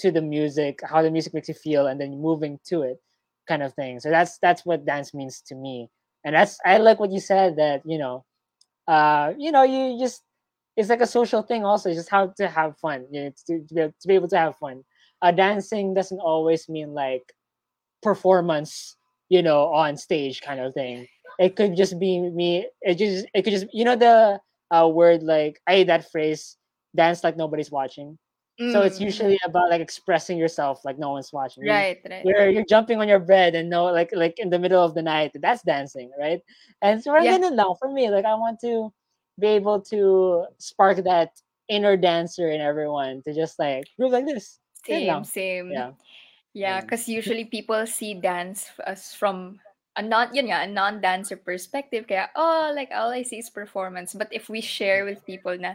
to 0.00 0.10
the 0.10 0.22
music, 0.22 0.80
how 0.84 1.02
the 1.02 1.10
music 1.10 1.34
makes 1.34 1.48
you 1.48 1.54
feel, 1.54 1.86
and 1.88 2.00
then 2.00 2.20
moving 2.20 2.58
to 2.68 2.82
it, 2.82 2.98
kind 3.48 3.62
of 3.62 3.74
thing. 3.74 4.00
So 4.00 4.10
that's 4.10 4.38
that's 4.38 4.64
what 4.66 4.84
dance 4.86 5.14
means 5.14 5.40
to 5.48 5.54
me, 5.54 5.90
and 6.24 6.34
that's 6.34 6.58
I 6.64 6.78
like 6.78 7.00
what 7.00 7.12
you 7.12 7.20
said 7.20 7.56
that 7.56 7.82
you 7.84 7.98
know, 7.98 8.24
uh, 8.88 9.32
you 9.38 9.52
know, 9.52 9.62
you 9.64 9.98
just 9.98 10.22
it's 10.76 10.90
like 10.90 11.00
a 11.00 11.06
social 11.06 11.42
thing 11.42 11.64
also, 11.64 11.92
just 11.94 12.10
how 12.10 12.28
to 12.38 12.48
have 12.48 12.76
fun, 12.78 13.06
you 13.10 13.24
know, 13.24 13.30
to, 13.46 13.60
to, 13.68 13.74
be, 13.74 13.80
able- 13.80 13.94
to 14.00 14.08
be 14.08 14.14
able 14.14 14.28
to 14.28 14.38
have 14.38 14.56
fun 14.58 14.82
uh, 15.22 15.30
dancing 15.30 15.94
doesn't 15.94 16.20
always 16.20 16.68
mean 16.68 16.92
like 16.92 17.32
performance, 18.02 18.96
you 19.28 19.42
know, 19.42 19.66
on 19.72 19.96
stage 19.96 20.42
kind 20.42 20.60
of 20.60 20.74
thing. 20.74 21.06
It 21.38 21.56
could 21.56 21.76
just 21.76 21.98
be 21.98 22.20
me. 22.20 22.68
It 22.82 22.96
just 22.96 23.26
it 23.34 23.42
could 23.42 23.52
just 23.52 23.66
you 23.72 23.84
know 23.84 23.96
the 23.96 24.40
uh, 24.70 24.88
word 24.88 25.22
like 25.22 25.60
I 25.66 25.84
that 25.84 26.10
phrase 26.10 26.56
dance 26.94 27.24
like 27.24 27.36
nobody's 27.36 27.70
watching. 27.70 28.18
So 28.66 28.82
it's 28.82 28.98
Mm, 28.98 29.00
usually 29.00 29.38
about 29.44 29.70
like 29.70 29.80
expressing 29.80 30.38
yourself 30.38 30.84
like 30.84 30.98
no 30.98 31.10
one's 31.10 31.32
watching. 31.32 31.64
Right 31.64 31.98
right 32.08 32.24
you're 32.24 32.48
you're 32.48 32.64
jumping 32.68 32.98
on 33.00 33.08
your 33.08 33.18
bed 33.20 33.54
and 33.54 33.68
no 33.68 33.84
like 33.86 34.10
like 34.14 34.38
in 34.38 34.50
the 34.50 34.58
middle 34.58 34.82
of 34.82 34.94
the 34.94 35.02
night. 35.02 35.32
That's 35.34 35.62
dancing, 35.62 36.10
right? 36.18 36.40
And 36.82 37.02
so 37.02 37.12
yeah 37.18 37.38
gonna 37.38 37.54
now 37.54 37.74
for 37.74 37.90
me 37.92 38.10
like 38.10 38.24
I 38.24 38.34
want 38.34 38.60
to 38.60 38.92
be 39.38 39.48
able 39.48 39.80
to 39.90 40.46
spark 40.58 41.02
that 41.04 41.30
inner 41.68 41.96
dancer 41.96 42.48
in 42.50 42.60
everyone 42.60 43.22
to 43.24 43.34
just 43.34 43.58
like 43.58 43.84
move 43.98 44.12
like 44.12 44.26
this. 44.26 44.60
Same 44.86 45.24
same 45.24 45.70
Yeah. 45.72 45.92
Yeah, 46.54 46.80
Yeah. 46.80 46.80
because 46.80 47.08
usually 47.08 47.44
people 47.44 47.86
see 47.86 48.14
dance 48.14 48.70
as 48.86 49.14
from 49.14 49.60
a 49.96 50.02
non 50.02 50.34
yun 50.34 50.46
nga, 50.50 50.62
a 50.62 50.66
non-dancer 50.66 51.36
perspective. 51.36 52.06
Kaya, 52.06 52.30
oh, 52.36 52.72
like 52.74 52.90
all 52.94 53.10
I 53.10 53.22
see 53.22 53.38
is 53.38 53.50
performance. 53.50 54.14
But 54.14 54.28
if 54.32 54.48
we 54.48 54.60
share 54.60 55.04
with 55.04 55.24
people 55.26 55.56
na 55.58 55.74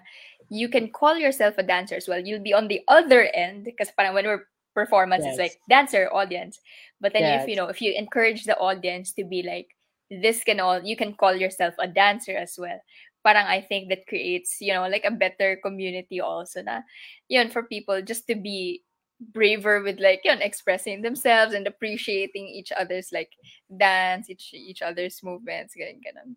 you 0.49 0.67
can 0.67 0.89
call 0.89 1.17
yourself 1.17 1.55
a 1.57 1.63
dancer 1.63 1.95
as 1.95 2.07
well, 2.07 2.19
you'll 2.19 2.43
be 2.43 2.53
on 2.53 2.67
the 2.67 2.81
other 2.87 3.29
end. 3.33 3.65
Because 3.65 3.91
parang 3.95 4.13
when 4.13 4.25
we're 4.25 4.45
performance, 4.73 5.25
it's 5.25 5.37
like 5.37 5.59
dancer, 5.69 6.09
audience. 6.11 6.59
But 7.01 7.13
then 7.13 7.39
if 7.39 7.47
you 7.47 7.55
know, 7.55 7.67
if 7.67 7.81
you 7.81 7.93
encourage 7.93 8.43
the 8.45 8.57
audience 8.57 9.13
to 9.13 9.23
be 9.23 9.43
like, 9.43 9.67
this 10.09 10.43
can 10.43 10.59
all, 10.59 10.81
you 10.81 10.95
can 10.97 11.13
call 11.13 11.35
yourself 11.35 11.75
a 11.79 11.87
dancer 11.87 12.35
as 12.35 12.55
well. 12.57 12.81
Parang 13.23 13.45
I 13.45 13.61
think 13.61 13.89
that 13.89 14.07
creates, 14.07 14.57
you 14.61 14.73
know, 14.73 14.87
like 14.87 15.05
a 15.05 15.11
better 15.11 15.59
community 15.61 16.21
also 16.21 16.61
na, 16.63 16.81
yun, 17.27 17.49
for 17.49 17.63
people 17.63 18.01
just 18.01 18.25
to 18.27 18.35
be 18.35 18.83
braver 19.19 19.83
with 19.83 19.99
like 19.99 20.21
yun, 20.23 20.41
expressing 20.41 21.01
themselves 21.01 21.53
and 21.53 21.67
appreciating 21.67 22.47
each 22.47 22.71
other's 22.71 23.11
like 23.11 23.29
dance, 23.67 24.29
each 24.29 24.53
each 24.53 24.81
other's 24.81 25.21
movements, 25.21 25.75
ganun, 25.75 25.99
ganun. 25.99 26.35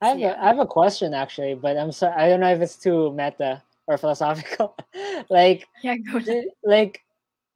I 0.00 0.08
have 0.08 0.16
a, 0.16 0.20
yeah. 0.20 0.36
I 0.40 0.46
have 0.48 0.58
a 0.58 0.66
question 0.66 1.14
actually, 1.14 1.54
but 1.54 1.76
I'm 1.76 1.92
sorry. 1.92 2.14
I 2.14 2.28
don't 2.28 2.40
know 2.40 2.52
if 2.52 2.60
it's 2.60 2.76
too 2.76 3.12
meta 3.12 3.62
or 3.86 3.96
philosophical. 3.98 4.76
like, 5.30 5.66
Yeah, 5.82 5.96
go 5.96 6.20
like 6.64 7.00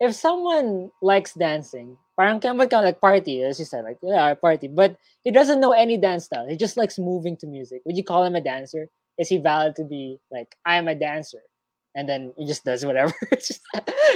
if 0.01 0.15
someone 0.15 0.91
likes 1.03 1.35
dancing, 1.35 1.97
parang 2.17 2.41
can 2.41 2.57
kind 2.57 2.73
of 2.73 2.83
like 2.85 3.01
party, 3.01 3.43
as 3.43 3.59
you 3.59 3.67
said, 3.67 3.85
like 3.85 3.99
yeah, 4.03 4.33
party, 4.35 4.69
but 4.69 4.97
he 5.23 5.31
doesn't 5.31 5.61
know 5.61 5.73
any 5.73 5.99
dance 5.99 6.25
style. 6.25 6.49
He 6.49 6.57
just 6.57 6.77
likes 6.77 6.99
moving 6.99 7.37
to 7.39 7.47
music. 7.47 7.83
Would 7.85 7.97
you 7.97 8.05
call 8.05 8.25
him 8.25 8.35
a 8.35 8.41
dancer? 8.41 8.89
Is 9.19 9.29
he 9.29 9.37
valid 9.37 9.77
to 9.77 9.85
be 9.85 10.19
like 10.33 10.57
I'm 10.65 10.89
a 10.89 10.95
dancer, 10.95 11.43
and 11.95 12.09
then 12.09 12.33
he 12.39 12.47
just 12.47 12.65
does 12.65 12.87
whatever? 12.87 13.13
Just, 13.33 13.61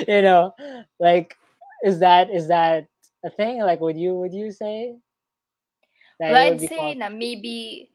you 0.08 0.22
know, 0.22 0.54
like 0.98 1.36
is 1.84 1.98
that 2.00 2.30
is 2.30 2.48
that 2.48 2.86
a 3.22 3.28
thing? 3.28 3.60
Like, 3.60 3.80
would 3.80 3.98
you 3.98 4.14
would 4.14 4.32
you 4.32 4.50
say 4.52 4.96
that 6.20 6.32
Well, 6.32 6.52
I'd 6.52 6.60
say 6.60 6.76
called? 6.76 6.96
na 6.96 7.08
maybe 7.10 7.90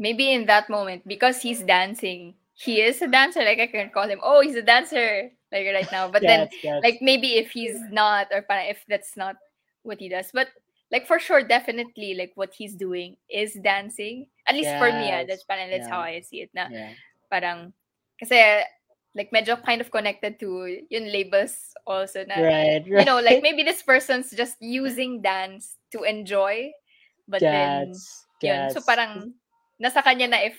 maybe 0.00 0.32
in 0.32 0.46
that 0.48 0.70
moment 0.72 1.06
because 1.06 1.42
he's 1.42 1.60
dancing, 1.62 2.34
he 2.56 2.80
is 2.80 3.02
a 3.02 3.06
dancer. 3.06 3.44
Like 3.44 3.60
I 3.60 3.68
can 3.68 3.90
call 3.92 4.08
him, 4.08 4.20
oh, 4.24 4.40
he's 4.40 4.56
a 4.56 4.62
dancer, 4.64 5.30
like 5.52 5.66
right 5.68 5.92
now. 5.92 6.08
But 6.08 6.24
then 6.26 6.48
Yes, 6.48 6.54
yes. 6.64 6.80
like 6.82 6.98
maybe 7.02 7.36
if 7.36 7.52
he's 7.52 7.78
not 7.92 8.28
or 8.32 8.44
if 8.50 8.82
that's 8.88 9.16
not 9.16 9.36
what 9.84 10.00
he 10.00 10.08
does, 10.08 10.32
but 10.32 10.48
like 10.90 11.06
for 11.06 11.20
sure, 11.20 11.44
definitely 11.44 12.14
like 12.14 12.32
what 12.34 12.54
he's 12.56 12.74
doing 12.74 13.16
is 13.30 13.54
dancing. 13.62 14.26
At 14.48 14.56
least 14.56 14.74
for 14.76 14.90
me, 14.90 15.12
ah, 15.12 15.22
that's 15.28 15.44
Yes. 15.44 15.46
parang 15.46 15.70
that's 15.70 15.88
how 15.88 16.00
I 16.00 16.20
see 16.24 16.42
it. 16.42 16.50
Na 16.56 16.66
Yeah. 16.72 16.96
parang 17.30 17.72
kasi 18.18 18.64
like 19.14 19.30
medyo 19.30 19.58
kind 19.62 19.80
of 19.80 19.90
connected 19.90 20.38
to 20.38 20.66
yun 20.90 21.10
labels 21.10 21.74
also 21.86 22.24
na 22.26 22.36
Right. 22.42 22.82
you 22.86 23.04
know 23.04 23.18
like 23.20 23.42
maybe 23.42 23.62
this 23.62 23.82
person's 23.82 24.30
just 24.30 24.56
using 24.62 25.22
dance 25.22 25.76
to 25.90 26.02
enjoy 26.06 26.70
but 27.26 27.50
then 27.50 27.90
Gets. 27.90 28.26
yun 28.42 28.70
so 28.70 28.80
parang 28.82 29.34
nasa 29.80 30.04
kanya 30.04 30.28
na 30.28 30.38
if 30.44 30.56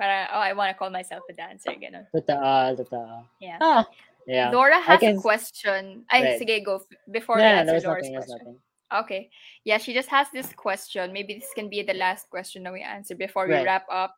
parang 0.00 0.26
oh 0.32 0.40
I 0.40 0.52
want 0.56 0.72
to 0.72 0.78
call 0.78 0.90
myself 0.90 1.22
a 1.28 1.34
dancer 1.36 1.76
ganun 1.76 2.08
Totoo. 2.10 2.80
Totoo. 2.80 3.28
yeah 3.40 3.58
Ah. 3.60 3.84
Yeah. 4.28 4.52
I 4.52 4.80
has 4.80 5.02
a 5.02 5.16
question 5.16 6.04
ay 6.12 6.22
Right. 6.22 6.38
sige 6.40 6.64
go 6.64 6.80
before 7.10 7.36
we 7.36 7.44
answer 7.44 7.80
Laura's 7.84 8.08
nothing. 8.08 8.16
Question 8.16 8.56
okay 8.92 9.22
yeah 9.64 9.78
she 9.78 9.92
just 9.92 10.08
has 10.08 10.28
this 10.32 10.52
question 10.52 11.12
maybe 11.12 11.34
this 11.40 11.52
can 11.56 11.68
be 11.68 11.82
the 11.82 11.96
last 11.96 12.28
question 12.28 12.64
that 12.64 12.72
we 12.72 12.82
answer 12.84 13.14
before 13.16 13.48
we 13.48 13.54
Right. 13.54 13.66
wrap 13.66 13.88
up 13.88 14.16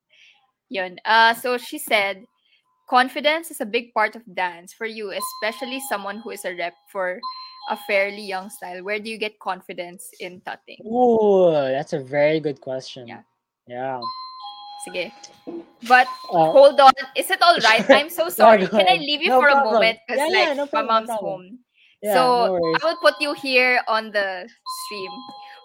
yun 0.70 0.98
uh 1.06 1.34
so 1.34 1.58
she 1.58 1.78
said 1.78 2.22
confidence 2.90 3.50
is 3.50 3.62
a 3.62 3.68
big 3.68 3.94
part 3.94 4.16
of 4.16 4.22
dance 4.34 4.74
for 4.74 4.86
you 4.86 5.12
especially 5.14 5.80
someone 5.88 6.18
who 6.18 6.30
is 6.34 6.44
a 6.44 6.54
rep 6.54 6.74
for 6.90 7.20
a 7.70 7.76
fairly 7.86 8.22
young 8.22 8.50
style, 8.50 8.82
where 8.82 8.98
do 8.98 9.10
you 9.10 9.18
get 9.18 9.38
confidence 9.38 10.10
in 10.18 10.40
tutting? 10.42 10.78
Oh, 10.84 11.52
that's 11.52 11.92
a 11.92 12.00
very 12.00 12.40
good 12.40 12.60
question. 12.60 13.06
Yeah. 13.06 13.22
Yeah. 13.66 14.00
Sige. 14.86 15.12
But 15.88 16.06
Uh, 16.30 16.50
hold 16.54 16.78
on, 16.78 16.92
is 17.16 17.30
it 17.30 17.42
all 17.42 17.58
right? 17.58 17.84
I'm 17.90 18.10
so 18.10 18.28
sorry. 18.42 18.66
Can 18.66 18.86
I 18.86 18.98
leave 19.02 19.22
you 19.22 19.30
No 19.30 19.40
for 19.40 19.48
a 19.48 19.56
moment? 19.56 19.98
Because 20.06 20.18
Yeah, 20.18 20.30
like 20.30 20.48
yeah, 20.48 20.54
no 20.54 20.66
problem, 20.66 20.86
my 20.86 20.94
mom's 20.94 21.10
problem. 21.10 21.30
home. 21.30 21.58
yeah, 22.02 22.14
so 22.14 22.22
no. 22.46 22.58
I 22.58 22.78
will 22.86 23.00
put 23.02 23.14
you 23.20 23.34
here 23.34 23.82
on 23.88 24.10
the 24.10 24.48
stream. 24.86 25.12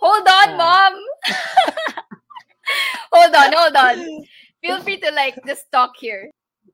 Hold 0.02 0.26
on, 0.28 0.58
mom. 0.58 0.94
hold 3.14 3.34
on, 3.36 3.50
hold 3.54 3.76
on. 3.76 3.96
Feel 4.62 4.82
free 4.82 4.98
to 4.98 5.12
like 5.14 5.38
just 5.46 5.70
talk 5.72 5.94
here. 5.98 6.30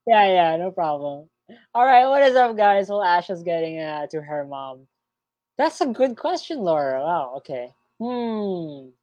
Yeah, 0.08 0.26
yeah, 0.28 0.58
no 0.58 0.72
problem. 0.72 1.28
All 1.76 1.86
right, 1.86 2.08
what 2.08 2.24
is 2.24 2.36
up, 2.36 2.56
guys? 2.56 2.88
Well, 2.90 3.04
Ash 3.04 3.30
is 3.30 3.44
getting 3.44 3.80
uh, 3.80 4.08
to 4.08 4.22
her 4.22 4.46
mom. 4.46 4.88
That's 5.58 5.82
a 5.82 5.88
good 5.88 6.16
question, 6.18 6.60
Laura. 6.60 7.00
Wow, 7.04 7.34
okay. 7.44 7.70
Hmm. 8.00 8.96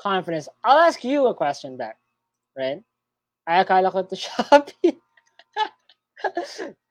Confidence. 0.00 0.48
I'll 0.64 0.78
ask 0.78 1.04
you 1.04 1.26
a 1.26 1.34
question 1.34 1.76
back, 1.76 1.98
right? 2.56 2.82
Ay, 3.46 3.64
to 3.64 4.16
Shopee. 4.16 4.96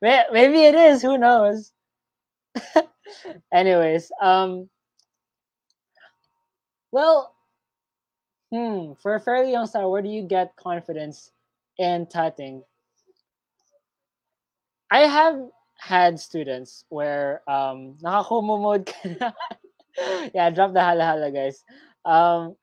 Maybe 0.01 0.63
it 0.63 0.75
is. 0.75 1.01
Who 1.01 1.17
knows? 1.17 1.71
Anyways, 3.53 4.11
um, 4.21 4.69
well, 6.91 7.33
hmm, 8.51 8.93
for 9.01 9.15
a 9.15 9.19
fairly 9.19 9.51
young 9.51 9.67
star, 9.67 9.89
where 9.89 10.01
do 10.01 10.09
you 10.09 10.23
get 10.23 10.55
confidence 10.55 11.31
in 11.77 12.07
tutting? 12.07 12.63
I 14.91 14.99
have 15.01 15.39
had 15.77 16.19
students 16.19 16.83
where 16.89 17.41
um 17.49 17.95
nakakumumod 18.03 18.85
ka 18.87 19.33
yeah, 20.33 20.49
drop 20.49 20.73
the 20.73 20.81
hala 20.81 21.05
hala 21.05 21.31
guys. 21.31 21.63
Um 22.05 22.55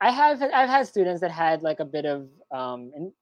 I 0.00 0.10
have 0.10 0.42
I've 0.42 0.68
had 0.68 0.86
students 0.86 1.20
that 1.20 1.30
had 1.30 1.62
like 1.62 1.80
a 1.80 1.84
bit 1.84 2.04
of 2.04 2.28
um 2.54 2.92
in, 2.94 3.12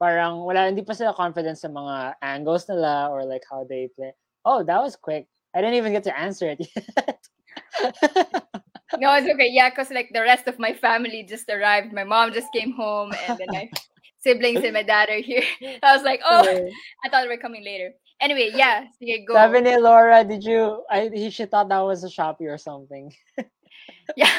parang 0.00 0.44
wala 0.44 0.68
hindi 0.68 0.82
pa 0.82 0.92
sila 0.92 1.16
confidence 1.16 1.64
sa 1.64 1.68
mga 1.68 2.20
angles 2.20 2.68
nila 2.68 3.08
or 3.08 3.24
like 3.24 3.42
how 3.48 3.64
they 3.64 3.88
play. 3.96 4.12
Oh, 4.44 4.62
that 4.62 4.80
was 4.80 4.96
quick. 4.96 5.26
I 5.56 5.60
didn't 5.60 5.80
even 5.80 5.92
get 5.92 6.04
to 6.04 6.18
answer 6.18 6.52
it 6.52 6.60
yet. 6.76 7.20
No, 8.98 9.14
it's 9.16 9.28
okay. 9.28 9.48
Yeah, 9.50 9.70
because 9.70 9.90
like 9.90 10.10
the 10.12 10.20
rest 10.20 10.46
of 10.46 10.58
my 10.58 10.72
family 10.72 11.24
just 11.24 11.48
arrived. 11.48 11.92
My 11.92 12.04
mom 12.04 12.32
just 12.32 12.52
came 12.52 12.72
home, 12.72 13.12
and 13.26 13.38
then 13.38 13.48
my 13.50 13.68
siblings 14.22 14.62
and 14.62 14.74
my 14.74 14.82
dad 14.82 15.08
are 15.08 15.20
here. 15.20 15.42
I 15.82 15.96
was 15.96 16.04
like, 16.04 16.20
oh, 16.24 16.44
I 17.04 17.08
thought 17.08 17.24
they 17.24 17.28
were 17.28 17.40
coming 17.40 17.64
later. 17.64 17.92
Anyway, 18.20 18.52
yeah, 18.54 18.84
sige, 19.00 19.26
go. 19.26 19.34
Sabi 19.34 19.60
ni 19.60 19.76
Laura, 19.76 20.24
did 20.24 20.44
you 20.44 20.84
I 20.90 21.10
he 21.12 21.30
she 21.30 21.44
thought 21.44 21.68
that 21.68 21.80
was 21.80 22.04
a 22.04 22.08
Shopee 22.08 22.48
or 22.48 22.58
something. 22.58 23.12
Yeah. 24.16 24.30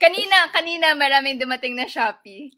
Kanina, 0.00 0.48
kanina 0.50 0.96
maraming 0.96 1.36
dumating 1.36 1.76
na 1.76 1.84
Shopee. 1.84 2.50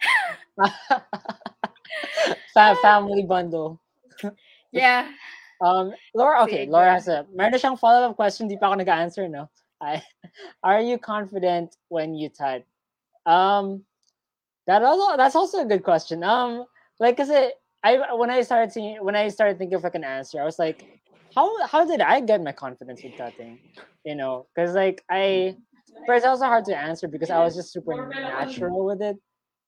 Fa- 2.54 2.78
family 2.80 3.22
bundle. 3.26 3.80
Yeah. 4.72 5.12
Um, 5.60 5.92
Laura, 6.14 6.42
okay, 6.44 6.64
Sige. 6.64 6.70
Laura 6.72 6.92
has 6.96 7.06
a, 7.06 7.26
meron 7.28 7.60
siyang 7.60 7.78
follow-up 7.78 8.16
question, 8.16 8.48
di 8.48 8.56
pa 8.56 8.72
ako 8.72 8.80
nag-answer, 8.80 9.28
no? 9.28 9.52
I, 9.84 10.00
are 10.64 10.80
you 10.80 10.96
confident 10.96 11.76
when 11.92 12.14
you 12.16 12.32
type? 12.32 12.64
Um, 13.26 13.84
that 14.66 14.82
also, 14.82 15.16
that's 15.20 15.36
also 15.36 15.60
a 15.60 15.68
good 15.68 15.84
question. 15.84 16.24
Um, 16.24 16.64
like, 16.98 17.18
cause 17.18 17.28
it, 17.28 17.60
I, 17.84 18.16
when 18.16 18.30
I 18.30 18.40
started 18.40 18.72
seeing, 18.72 18.96
when 19.04 19.14
I 19.14 19.28
started 19.28 19.58
thinking 19.58 19.76
of 19.76 19.84
like 19.84 19.94
an 19.94 20.08
answer, 20.08 20.40
I 20.40 20.48
was 20.48 20.58
like, 20.58 20.88
how, 21.34 21.52
how 21.66 21.84
did 21.84 22.00
I 22.00 22.20
get 22.24 22.42
my 22.42 22.52
confidence 22.52 23.04
with 23.04 23.16
typing? 23.18 23.58
You 24.08 24.16
know, 24.16 24.46
cause 24.56 24.74
like 24.74 25.04
I, 25.10 25.56
first, 26.06 26.18
it's 26.18 26.26
also 26.26 26.46
hard 26.46 26.64
to 26.66 26.76
answer 26.76 27.08
because 27.08 27.30
I 27.30 27.38
was 27.44 27.54
just 27.54 27.72
super 27.72 28.08
natural 28.08 28.84
with 28.84 29.02
it. 29.02 29.16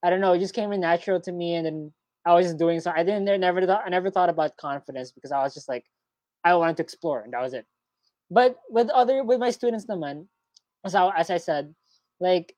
I 0.02 0.10
don't 0.10 0.20
know, 0.20 0.32
it 0.32 0.40
just 0.40 0.54
came 0.54 0.72
in 0.72 0.80
natural 0.80 1.20
to 1.20 1.32
me, 1.32 1.54
and 1.54 1.66
then 1.66 1.92
I 2.26 2.34
was 2.34 2.46
just 2.46 2.58
doing 2.58 2.80
so. 2.80 2.92
I 2.94 3.04
didn't 3.04 3.24
never 3.40 3.66
thought 3.66 3.82
I 3.84 3.90
never 3.90 4.10
thought 4.10 4.28
about 4.28 4.56
confidence 4.56 5.12
because 5.12 5.32
I 5.32 5.42
was 5.42 5.54
just 5.54 5.68
like 5.68 5.84
I 6.44 6.54
wanted 6.54 6.76
to 6.78 6.82
explore 6.82 7.20
and 7.22 7.32
that 7.32 7.42
was 7.42 7.54
it. 7.54 7.66
But 8.30 8.56
with 8.70 8.88
other 8.90 9.22
with 9.24 9.40
my 9.40 9.50
students 9.50 9.86
naman, 9.86 10.26
I, 10.84 11.10
as 11.16 11.30
I 11.30 11.38
said, 11.38 11.74
like 12.20 12.54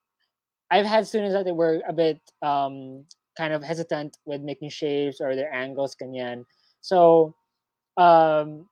I've 0.70 0.86
had 0.86 1.06
students 1.06 1.34
that 1.34 1.44
they 1.44 1.52
were 1.52 1.82
a 1.88 1.92
bit 1.92 2.20
um 2.42 3.04
kind 3.36 3.52
of 3.52 3.62
hesitant 3.62 4.18
with 4.24 4.40
making 4.42 4.70
shapes 4.70 5.20
or 5.20 5.36
their 5.36 5.52
angles 5.52 5.96
kanyan. 5.96 6.44
So 6.80 7.34
um 7.96 8.68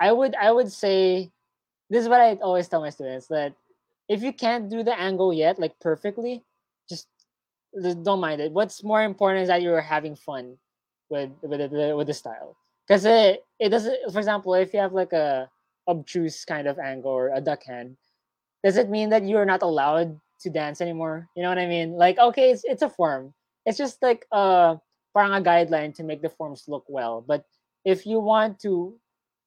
I 0.00 0.12
would 0.12 0.34
I 0.34 0.52
would 0.52 0.72
say 0.72 1.30
this 1.90 2.02
is 2.02 2.08
what 2.08 2.20
I 2.20 2.34
always 2.34 2.68
tell 2.68 2.80
my 2.80 2.90
students 2.90 3.28
that 3.28 3.54
if 4.08 4.22
you 4.22 4.32
can't 4.32 4.68
do 4.70 4.82
the 4.82 4.98
angle 4.98 5.32
yet 5.32 5.58
like 5.58 5.78
perfectly, 5.80 6.44
just 6.88 7.08
don't 8.02 8.20
mind 8.20 8.40
it. 8.40 8.52
What's 8.52 8.82
more 8.84 9.02
important 9.02 9.42
is 9.42 9.48
that 9.48 9.62
you're 9.62 9.80
having 9.80 10.16
fun 10.16 10.56
with 11.10 11.30
with 11.42 11.70
the, 11.70 11.94
with 11.96 12.06
the 12.06 12.14
style. 12.14 12.56
Because 12.86 13.04
it 13.04 13.44
it 13.58 13.70
doesn't. 13.70 14.12
For 14.12 14.18
example, 14.18 14.54
if 14.54 14.72
you 14.72 14.80
have 14.80 14.92
like 14.92 15.12
a 15.12 15.50
obtuse 15.88 16.44
kind 16.44 16.66
of 16.66 16.78
angle 16.78 17.10
or 17.10 17.30
a 17.34 17.40
duck 17.40 17.64
hand, 17.64 17.96
does 18.64 18.76
it 18.76 18.90
mean 18.90 19.10
that 19.10 19.26
you're 19.26 19.44
not 19.44 19.62
allowed 19.62 20.20
to 20.40 20.50
dance 20.50 20.80
anymore? 20.80 21.28
You 21.36 21.42
know 21.42 21.48
what 21.48 21.58
I 21.58 21.66
mean? 21.66 21.92
Like 21.92 22.18
okay, 22.18 22.50
it's 22.50 22.64
it's 22.64 22.82
a 22.82 22.90
form. 22.90 23.34
It's 23.66 23.78
just 23.78 24.02
like 24.02 24.26
uh 24.32 24.76
parang 25.14 25.32
a 25.32 25.42
guideline 25.44 25.94
to 25.96 26.04
make 26.04 26.22
the 26.22 26.28
forms 26.28 26.64
look 26.68 26.84
well. 26.88 27.24
But 27.26 27.44
if 27.84 28.06
you 28.06 28.20
want 28.20 28.60
to 28.60 28.98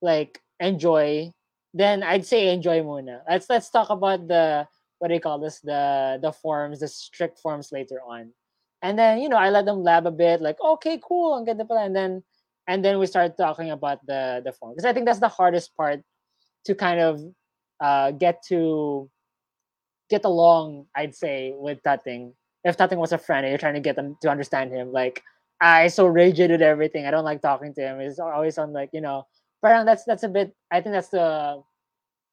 like 0.01 0.41
enjoy, 0.59 1.31
then 1.73 2.03
I'd 2.03 2.25
say 2.25 2.53
enjoy 2.53 2.81
muna. 2.81 3.21
Let's 3.29 3.49
let's 3.49 3.69
talk 3.69 3.89
about 3.89 4.27
the 4.27 4.67
what 4.99 5.07
do 5.07 5.13
you 5.13 5.19
call 5.19 5.39
this? 5.39 5.59
The 5.59 6.19
the 6.21 6.31
forms 6.31 6.79
the 6.79 6.87
strict 6.87 7.39
forms 7.39 7.71
later 7.71 8.01
on. 8.05 8.33
And 8.81 8.97
then 8.97 9.19
you 9.19 9.29
know 9.29 9.37
i 9.37 9.49
let 9.49 9.65
them 9.65 9.83
lab 9.83 10.07
a 10.07 10.11
bit 10.11 10.41
like 10.41 10.57
okay 10.63 10.99
cool 11.03 11.35
ang 11.37 11.45
ganda 11.45 11.65
pala. 11.65 11.85
And 11.85 11.95
then 11.95 12.23
and 12.67 12.83
then 12.83 12.99
we 12.99 13.05
start 13.05 13.37
talking 13.37 13.71
about 13.71 14.05
the 14.05 14.41
the 14.43 14.51
form. 14.51 14.73
Because 14.73 14.85
i 14.85 14.93
think 14.93 15.05
that's 15.05 15.19
the 15.19 15.29
hardest 15.29 15.75
part 15.75 16.01
to 16.65 16.75
kind 16.75 16.99
of 16.99 17.21
uh 17.79 18.11
get 18.11 18.43
to 18.43 19.09
get 20.09 20.25
along 20.25 20.85
i'd 20.95 21.15
say 21.15 21.53
with 21.55 21.81
tutting 21.83 22.33
if 22.65 22.75
tutting 22.75 22.99
was 22.99 23.13
a 23.13 23.17
friend 23.17 23.45
and 23.45 23.51
you're 23.51 23.61
trying 23.61 23.75
to 23.75 23.79
get 23.79 23.95
them 23.95 24.17
to 24.21 24.27
understand 24.27 24.71
him 24.71 24.91
like 24.91 25.23
i 25.61 25.87
so 25.87 26.05
rigid 26.05 26.51
with 26.51 26.61
everything. 26.61 27.05
I 27.05 27.11
don't 27.11 27.25
like 27.25 27.41
talking 27.41 27.73
to 27.75 27.81
him. 27.81 27.99
He's 27.99 28.19
always 28.19 28.57
on 28.57 28.73
like 28.73 28.89
you 28.93 29.01
know 29.01 29.27
but 29.61 29.83
that's 29.85 30.03
that's 30.05 30.23
a 30.23 30.29
bit 30.29 30.55
i 30.71 30.81
think 30.81 30.93
that's 30.93 31.09
the 31.09 31.61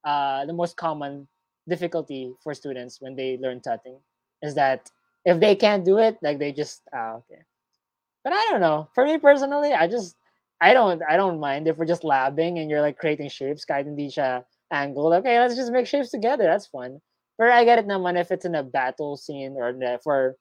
uh 0.05 0.47
the 0.47 0.53
most 0.53 0.77
common 0.77 1.27
difficulty 1.68 2.33
for 2.43 2.55
students 2.55 3.01
when 3.01 3.16
they 3.16 3.39
learn 3.39 3.61
tutting 3.61 3.99
is 4.43 4.55
that 4.55 4.91
if 5.24 5.41
they 5.41 5.57
can't 5.57 5.85
do 5.85 5.99
it, 5.99 6.16
like 6.22 6.39
they 6.39 6.53
just 6.53 6.83
ah 6.95 7.14
okay. 7.18 7.43
But 8.24 8.33
I 8.33 8.47
don't 8.51 8.61
know. 8.61 8.89
For 8.95 9.05
me 9.07 9.18
personally, 9.18 9.72
I 9.72 9.87
just 9.89 10.16
I 10.61 10.72
don't 10.74 11.03
I 11.09 11.16
don't 11.16 11.41
mind 11.41 11.68
if 11.68 11.77
we're 11.77 11.87
just 11.87 12.03
labbing 12.03 12.61
and 12.61 12.70
you're 12.70 12.81
like 12.83 12.99
creating 12.99 13.29
shapes, 13.31 13.64
kahit 13.66 13.87
hindi 13.87 14.09
siya 14.09 14.45
angled. 14.72 15.14
Okay, 15.22 15.39
let's 15.41 15.57
just 15.57 15.72
make 15.72 15.87
shapes 15.87 16.11
together. 16.11 16.45
That's 16.45 16.66
fun. 16.66 17.01
But 17.39 17.51
I 17.51 17.64
get 17.64 17.79
it 17.81 17.87
naman 17.89 18.18
if 18.20 18.31
it's 18.33 18.45
in 18.47 18.55
a 18.55 18.62
battle 18.64 19.16
scene 19.16 19.57
or 19.59 19.72
the- 19.72 20.01
for 20.03 20.37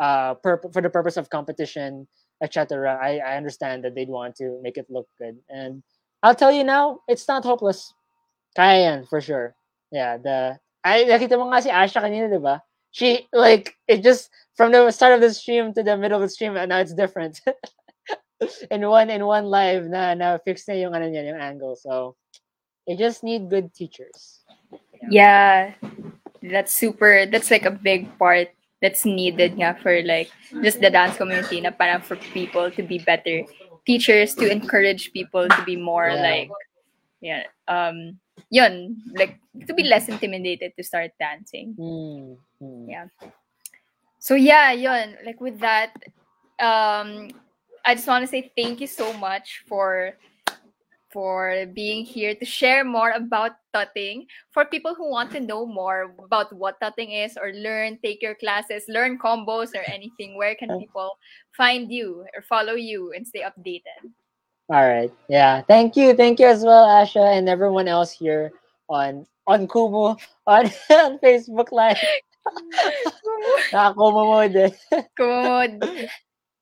uh 0.00 0.34
purp- 0.42 0.72
for 0.72 0.82
the 0.82 0.90
purpose 0.90 1.16
of 1.16 1.30
competition, 1.30 2.08
etc. 2.42 2.98
I, 3.00 3.18
I 3.18 3.36
understand 3.36 3.84
that 3.84 3.94
they'd 3.94 4.08
want 4.10 4.36
to 4.36 4.60
make 4.62 4.76
it 4.78 4.86
look 4.90 5.08
good. 5.18 5.38
And 5.50 5.82
I'll 6.22 6.34
tell 6.34 6.52
you 6.52 6.64
now, 6.64 7.00
it's 7.08 7.26
not 7.26 7.44
hopeless. 7.44 7.92
Kaya 8.54 8.82
yan, 8.82 9.06
for 9.06 9.20
sure. 9.20 9.54
Yeah, 9.90 10.16
the 10.16 10.58
I 10.84 11.04
nakita 11.04 11.38
mo 11.38 11.50
nga 11.50 11.62
si 11.62 11.70
Asha 11.70 12.02
kanina, 12.02 12.30
'di 12.30 12.42
ba? 12.42 12.62
She 12.92 13.26
like 13.32 13.74
it 13.88 14.02
just 14.02 14.30
from 14.54 14.72
the 14.72 14.90
start 14.90 15.14
of 15.14 15.20
the 15.20 15.32
stream 15.32 15.72
to 15.74 15.82
the 15.82 15.96
middle 15.96 16.20
of 16.20 16.24
the 16.24 16.32
stream 16.32 16.56
and 16.56 16.68
now 16.68 16.78
it's 16.78 16.94
different. 16.94 17.40
in 18.70 18.82
one 18.88 19.10
in 19.10 19.24
one 19.24 19.46
live 19.46 19.86
na 19.86 20.14
na 20.14 20.38
fix 20.42 20.66
na 20.68 20.74
yung 20.74 20.94
ano 20.94 21.08
niya, 21.08 21.32
yung 21.32 21.40
angle. 21.40 21.74
So 21.76 22.16
you 22.86 22.98
just 22.98 23.22
need 23.22 23.48
good 23.48 23.72
teachers. 23.74 24.44
Yeah. 25.08 25.74
That's 26.42 26.74
super 26.74 27.26
that's 27.26 27.50
like 27.50 27.64
a 27.64 27.74
big 27.74 28.10
part 28.18 28.50
that's 28.82 29.06
needed 29.06 29.54
nga 29.56 29.78
for 29.78 30.02
like 30.02 30.28
just 30.60 30.82
the 30.82 30.90
dance 30.90 31.14
community 31.14 31.62
na 31.62 31.70
parang 31.70 32.02
for 32.02 32.18
people 32.34 32.66
to 32.74 32.82
be 32.82 32.98
better 32.98 33.46
teachers 33.86 34.34
to 34.36 34.46
encourage 34.50 35.12
people 35.12 35.48
to 35.48 35.62
be 35.64 35.76
more 35.76 36.08
Yeah. 36.08 36.22
like 36.22 36.50
yeah 37.20 37.42
um 37.68 38.18
yun 38.50 38.98
like 39.14 39.38
to 39.66 39.74
be 39.74 39.84
less 39.84 40.08
intimidated 40.08 40.72
to 40.76 40.82
start 40.82 41.12
dancing 41.18 41.74
Hmm. 41.78 42.34
hmm. 42.58 42.88
Yeah. 42.90 43.06
so 44.18 44.34
yeah 44.34 44.72
yun 44.72 45.16
like 45.24 45.40
with 45.40 45.58
that 45.60 45.94
um 46.58 47.30
i 47.84 47.94
just 47.94 48.06
want 48.06 48.22
to 48.22 48.30
say 48.30 48.50
thank 48.56 48.80
you 48.80 48.86
so 48.86 49.12
much 49.18 49.62
for 49.66 50.14
for 51.12 51.66
being 51.74 52.04
here 52.04 52.34
to 52.34 52.44
share 52.44 52.84
more 52.84 53.12
about 53.12 53.52
tutting 53.72 54.26
for 54.50 54.64
people 54.64 54.94
who 54.94 55.10
want 55.10 55.30
to 55.30 55.40
know 55.40 55.66
more 55.66 56.14
about 56.24 56.52
what 56.52 56.80
tutting 56.80 57.12
is 57.12 57.36
or 57.36 57.52
learn 57.52 57.98
take 58.02 58.22
your 58.22 58.34
classes 58.34 58.84
learn 58.88 59.18
combos 59.18 59.74
or 59.74 59.84
anything 59.86 60.36
where 60.36 60.54
can 60.54 60.78
people 60.80 61.18
find 61.56 61.92
you 61.92 62.24
or 62.34 62.42
follow 62.42 62.74
you 62.74 63.12
and 63.12 63.26
stay 63.26 63.44
updated 63.44 64.10
All 64.72 64.88
right. 64.88 65.12
Yeah. 65.28 65.60
Thank 65.68 65.96
you. 65.96 66.14
Thank 66.14 66.40
you 66.40 66.46
as 66.46 66.64
well, 66.64 66.86
Asha, 66.86 67.36
and 67.36 67.48
everyone 67.48 67.88
else 67.88 68.10
here 68.10 68.52
on 68.88 69.26
on 69.46 69.66
Kumu 69.66 70.16
on, 70.46 70.64
on 70.88 71.18
Facebook 71.18 71.72
Live. 71.72 72.00
Nakakumu 73.68 74.22
mo 74.32 74.48
din. 74.48 74.72
Good. 75.12 75.76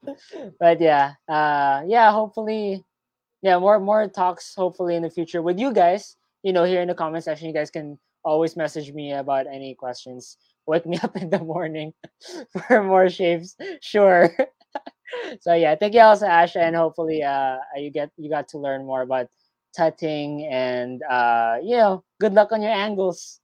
but 0.60 0.80
yeah, 0.80 1.14
uh, 1.28 1.84
yeah. 1.86 2.10
Hopefully, 2.10 2.82
yeah, 3.42 3.58
more 3.58 3.80
more 3.80 4.08
talks. 4.08 4.54
Hopefully 4.54 4.96
in 4.96 5.02
the 5.02 5.10
future 5.10 5.42
with 5.42 5.58
you 5.58 5.72
guys. 5.72 6.16
You 6.42 6.52
know, 6.52 6.64
here 6.64 6.80
in 6.80 6.88
the 6.88 6.94
comment 6.94 7.24
section, 7.24 7.48
you 7.48 7.54
guys 7.54 7.70
can 7.70 7.98
always 8.24 8.56
message 8.56 8.92
me 8.92 9.12
about 9.12 9.46
any 9.46 9.74
questions. 9.74 10.36
Wake 10.66 10.86
me 10.86 10.98
up 11.02 11.16
in 11.16 11.30
the 11.30 11.38
morning 11.40 11.92
for 12.68 12.82
more 12.82 13.08
shapes. 13.08 13.56
Sure. 13.80 14.30
so 15.40 15.54
yeah, 15.54 15.74
thank 15.74 15.94
you 15.94 16.00
also, 16.00 16.26
Asha, 16.26 16.56
and 16.62 16.76
hopefully, 16.76 17.22
uh, 17.22 17.58
you 17.76 17.90
get 17.90 18.10
you 18.16 18.30
got 18.30 18.48
to 18.48 18.58
learn 18.58 18.84
more 18.86 19.02
about 19.02 19.26
tutting 19.76 20.46
and 20.50 21.02
uh, 21.08 21.56
you 21.62 21.76
know, 21.76 22.04
good 22.20 22.32
luck 22.34 22.52
on 22.52 22.62
your 22.62 22.72
angles. 22.72 23.40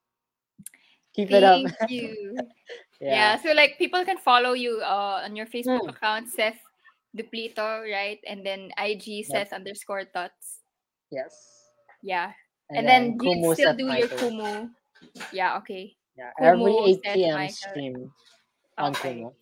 Keep 1.15 1.31
it 1.33 1.43
up. 1.43 1.63
Thank 1.79 1.91
you. 1.91 2.37
Yeah. 3.01 3.37
so 3.41 3.53
like 3.53 3.77
people 3.79 4.05
can 4.05 4.19
follow 4.19 4.53
you 4.53 4.81
uh, 4.83 5.23
on 5.25 5.37
your 5.37 5.47
Facebook 5.47 5.85
Mm. 5.85 5.89
account, 5.91 6.29
Seth 6.29 6.61
Duplito, 7.17 7.83
right? 7.91 8.21
And 8.29 8.45
then 8.45 8.71
IG 8.79 9.25
Seth 9.25 9.53
underscore 9.53 10.05
thoughts. 10.05 10.61
Yes. 11.11 11.33
Yeah. 12.03 12.33
And, 12.71 12.87
then, 12.87 13.17
you 13.21 13.55
still 13.55 13.75
do 13.75 13.85
your 13.85 14.09
Michael. 14.11 14.19
Kumu. 14.19 14.71
Yeah, 15.33 15.57
okay. 15.59 15.95
Yeah, 16.17 16.31
every 16.41 16.77
8 16.77 17.03
p.m. 17.15 17.49
Stream 17.49 18.13
on 18.79 18.93
Okay. 18.93 19.23
Kumu. 19.23 19.33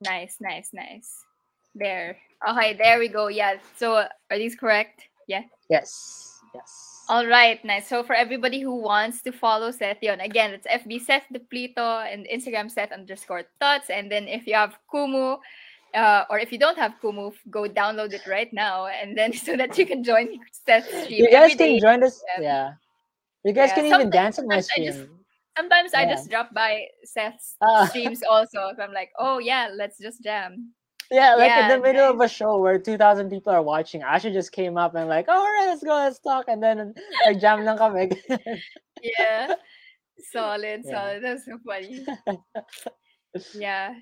Nice, 0.00 0.36
nice, 0.40 0.70
nice. 0.74 1.24
There. 1.74 2.18
Okay, 2.46 2.74
there 2.74 2.98
we 2.98 3.08
go. 3.08 3.28
Yeah. 3.28 3.56
So 3.76 4.04
are 4.30 4.38
these 4.38 4.54
correct? 4.54 5.08
Yeah. 5.26 5.44
Yes. 5.70 6.40
Yes. 6.54 6.95
All 7.08 7.26
right, 7.26 7.62
nice. 7.64 7.86
So 7.88 8.02
for 8.02 8.14
everybody 8.14 8.60
who 8.60 8.74
wants 8.74 9.22
to 9.22 9.32
follow 9.32 9.70
Seth, 9.70 9.98
yun, 10.02 10.20
again, 10.20 10.50
it's 10.52 10.66
FB 10.66 11.00
Seth 11.04 11.22
Deplito 11.32 12.02
and 12.12 12.26
Instagram 12.26 12.70
Seth 12.70 12.90
underscore 12.92 13.44
thoughts. 13.60 13.90
And 13.90 14.10
then 14.10 14.26
if 14.26 14.46
you 14.46 14.54
have 14.54 14.76
Kumu, 14.92 15.38
uh, 15.94 16.24
or 16.28 16.38
if 16.40 16.50
you 16.50 16.58
don't 16.58 16.76
have 16.78 16.94
Kumu, 17.02 17.32
go 17.48 17.68
download 17.68 18.12
it 18.12 18.26
right 18.26 18.52
now, 18.52 18.86
and 18.86 19.16
then 19.16 19.32
so 19.46 19.56
that 19.56 19.78
you 19.78 19.86
can 19.86 20.02
join 20.02 20.28
Seth's 20.50 20.88
stream. 21.04 21.24
you 21.24 21.30
guys 21.30 21.54
day. 21.54 21.78
can 21.78 21.80
join 21.80 22.02
us. 22.02 22.22
Yeah. 22.38 22.42
Yeah. 22.42 22.72
You 23.44 23.52
guys 23.52 23.70
Yeah, 23.70 23.74
can 23.76 23.86
even 23.86 24.10
dance 24.10 24.38
on 24.40 24.48
my 24.48 24.60
sometimes 24.60 24.68
I 24.76 24.84
just- 24.84 24.98
stream. 24.98 25.12
Sometimes 25.56 25.94
I 25.94 26.04
just 26.04 26.28
drop 26.28 26.52
by 26.52 26.84
Seth's 27.04 27.56
Ah. 27.62 27.86
streams 27.86 28.20
also. 28.28 28.68
If 28.68 28.78
I'm 28.78 28.92
like, 28.92 29.08
oh 29.18 29.38
yeah, 29.38 29.70
let's 29.72 29.96
just 29.98 30.22
jam. 30.22 30.74
Yeah, 31.10 31.34
like 31.36 31.50
in 31.52 31.68
the 31.68 31.78
middle 31.80 32.08
of 32.10 32.20
a 32.20 32.28
show 32.28 32.58
where 32.58 32.78
2,000 32.78 33.30
people 33.30 33.52
are 33.52 33.62
watching, 33.62 34.02
Asha 34.02 34.32
just 34.32 34.52
came 34.52 34.76
up 34.76 34.94
and 34.94 35.08
like, 35.08 35.28
all 35.28 35.44
right, 35.44 35.66
let's 35.68 35.82
go, 35.84 35.94
let's 35.94 36.18
talk. 36.18 36.46
And 36.48 36.62
then 36.62 36.94
like 37.26 37.40
jam 37.40 37.64
lang 37.64 37.78
kami. 37.82 38.10
Yeah. 39.02 39.54
Solid, 40.32 40.82
Yeah. 40.84 40.92
solid. 40.92 41.22
That's 41.22 41.44
so 41.44 41.58
funny. 41.64 42.04
Yeah. 43.54 43.92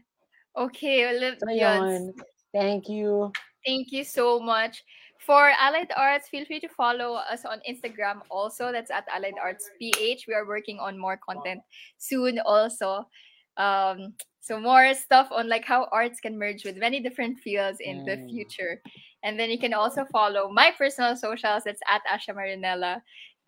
Okay, 0.57 1.03
well, 1.11 1.35
so 1.43 1.51
yun. 1.51 2.15
Thank 2.55 2.89
you. 2.89 3.33
Thank 3.67 3.91
you 3.91 4.05
so 4.05 4.39
much. 4.39 4.85
For 5.19 5.51
Allied 5.59 5.91
Arts, 5.97 6.29
feel 6.29 6.45
free 6.45 6.61
to 6.61 6.69
follow 6.69 7.15
us 7.15 7.45
on 7.45 7.59
Instagram 7.69 8.21
also. 8.31 8.71
That's 8.71 8.91
at 8.93 9.09
Allied 9.11 9.35
Arts 9.43 9.69
PH. 9.81 10.27
We 10.29 10.35
are 10.35 10.47
working 10.47 10.79
on 10.79 10.99
more 10.99 11.19
content 11.19 11.63
soon 11.99 12.39
also. 12.45 13.09
Um, 13.57 14.15
so 14.45 14.61
more 14.61 14.93
stuff 14.93 15.29
on 15.33 15.49
like 15.49 15.65
how 15.65 15.89
arts 15.91 16.21
can 16.21 16.37
merge 16.39 16.65
with 16.69 16.77
many 16.77 17.01
different 17.01 17.41
fields 17.41 17.81
in 17.81 18.05
the 18.05 18.21
Mm. 18.21 18.29
future. 18.29 18.77
And 19.25 19.41
then 19.41 19.49
you 19.49 19.57
can 19.57 19.73
also 19.73 20.05
follow 20.13 20.53
my 20.53 20.71
personal 20.77 21.17
socials. 21.17 21.65
That's 21.65 21.81
at 21.89 22.05
Asha 22.05 22.37
Marinella 22.37 23.01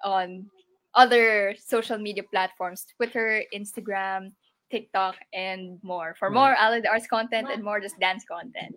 on 0.05 0.49
other 0.97 1.53
social 1.61 1.99
media 2.01 2.24
platforms, 2.24 2.86
Twitter, 2.97 3.44
Instagram, 3.53 4.32
TikTok, 4.72 5.20
and 5.36 5.76
more. 5.84 6.16
For 6.16 6.30
Mm. 6.30 6.34
more 6.40 6.55
Allied 6.57 6.86
Arts 6.88 7.07
content 7.07 7.53
and 7.53 7.62
more 7.62 7.78
just 7.78 8.01
dance 8.01 8.24
content. 8.24 8.72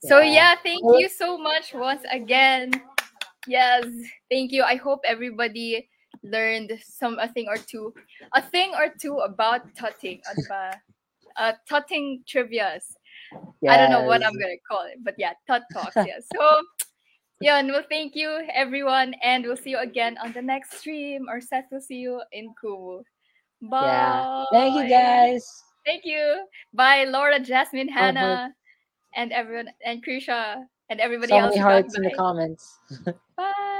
So 0.00 0.24
Yeah. 0.24 0.32
yeah, 0.32 0.52
thank 0.64 0.80
you 0.96 1.12
so 1.12 1.36
much 1.36 1.74
once 1.76 2.04
again. 2.08 2.72
Yes, 3.46 3.84
thank 4.32 4.48
you. 4.50 4.64
I 4.64 4.76
hope 4.76 5.04
everybody 5.04 5.90
learned 6.24 6.72
some 6.80 7.18
a 7.20 7.28
thing 7.28 7.48
or 7.48 7.56
two, 7.56 7.92
a 8.32 8.40
thing 8.40 8.72
or 8.74 8.88
two 8.96 9.20
about 9.20 9.60
tutting, 9.76 10.20
uh, 11.40 11.52
tutting 11.68 12.22
trivia's. 12.28 12.84
I 13.68 13.76
don't 13.76 13.90
know 13.90 14.02
what 14.04 14.24
I'm 14.24 14.32
gonna 14.34 14.60
call 14.68 14.84
it, 14.86 14.98
but 15.02 15.14
yeah, 15.16 15.32
tut 15.46 15.62
talks. 15.72 15.96
Yeah. 15.96 16.20
So, 16.36 16.60
yeah, 17.40 17.58
and 17.58 17.68
well, 17.68 17.84
thank 17.88 18.14
you 18.14 18.44
everyone, 18.52 19.14
and 19.22 19.44
we'll 19.44 19.56
see 19.56 19.70
you 19.70 19.78
again 19.78 20.18
on 20.22 20.32
the 20.32 20.42
next 20.42 20.78
stream. 20.78 21.24
Or 21.28 21.40
Seth 21.40 21.64
will 21.72 21.80
see 21.80 21.96
you 21.96 22.20
in 22.32 22.52
Kumu. 22.62 23.02
Bye. 23.62 23.86
Yeah. 23.88 24.44
Thank 24.52 24.74
you 24.76 24.88
guys. 24.90 25.42
Thank 25.86 26.04
you. 26.04 26.44
Bye, 26.74 27.04
Laura, 27.04 27.40
Jasmine. 27.40 27.88
Hannah, 27.88 28.52
and 29.16 29.32
everyone, 29.32 29.70
and 29.84 30.04
Krisha, 30.04 30.62
and 30.90 31.00
everybody 31.00 31.30
So 31.30 31.38
else. 31.38 31.56
many 31.56 31.62
hearts 31.62 31.96
in 31.96 32.02
the 32.02 32.10
comments. 32.12 32.78
Bye. 33.36 33.79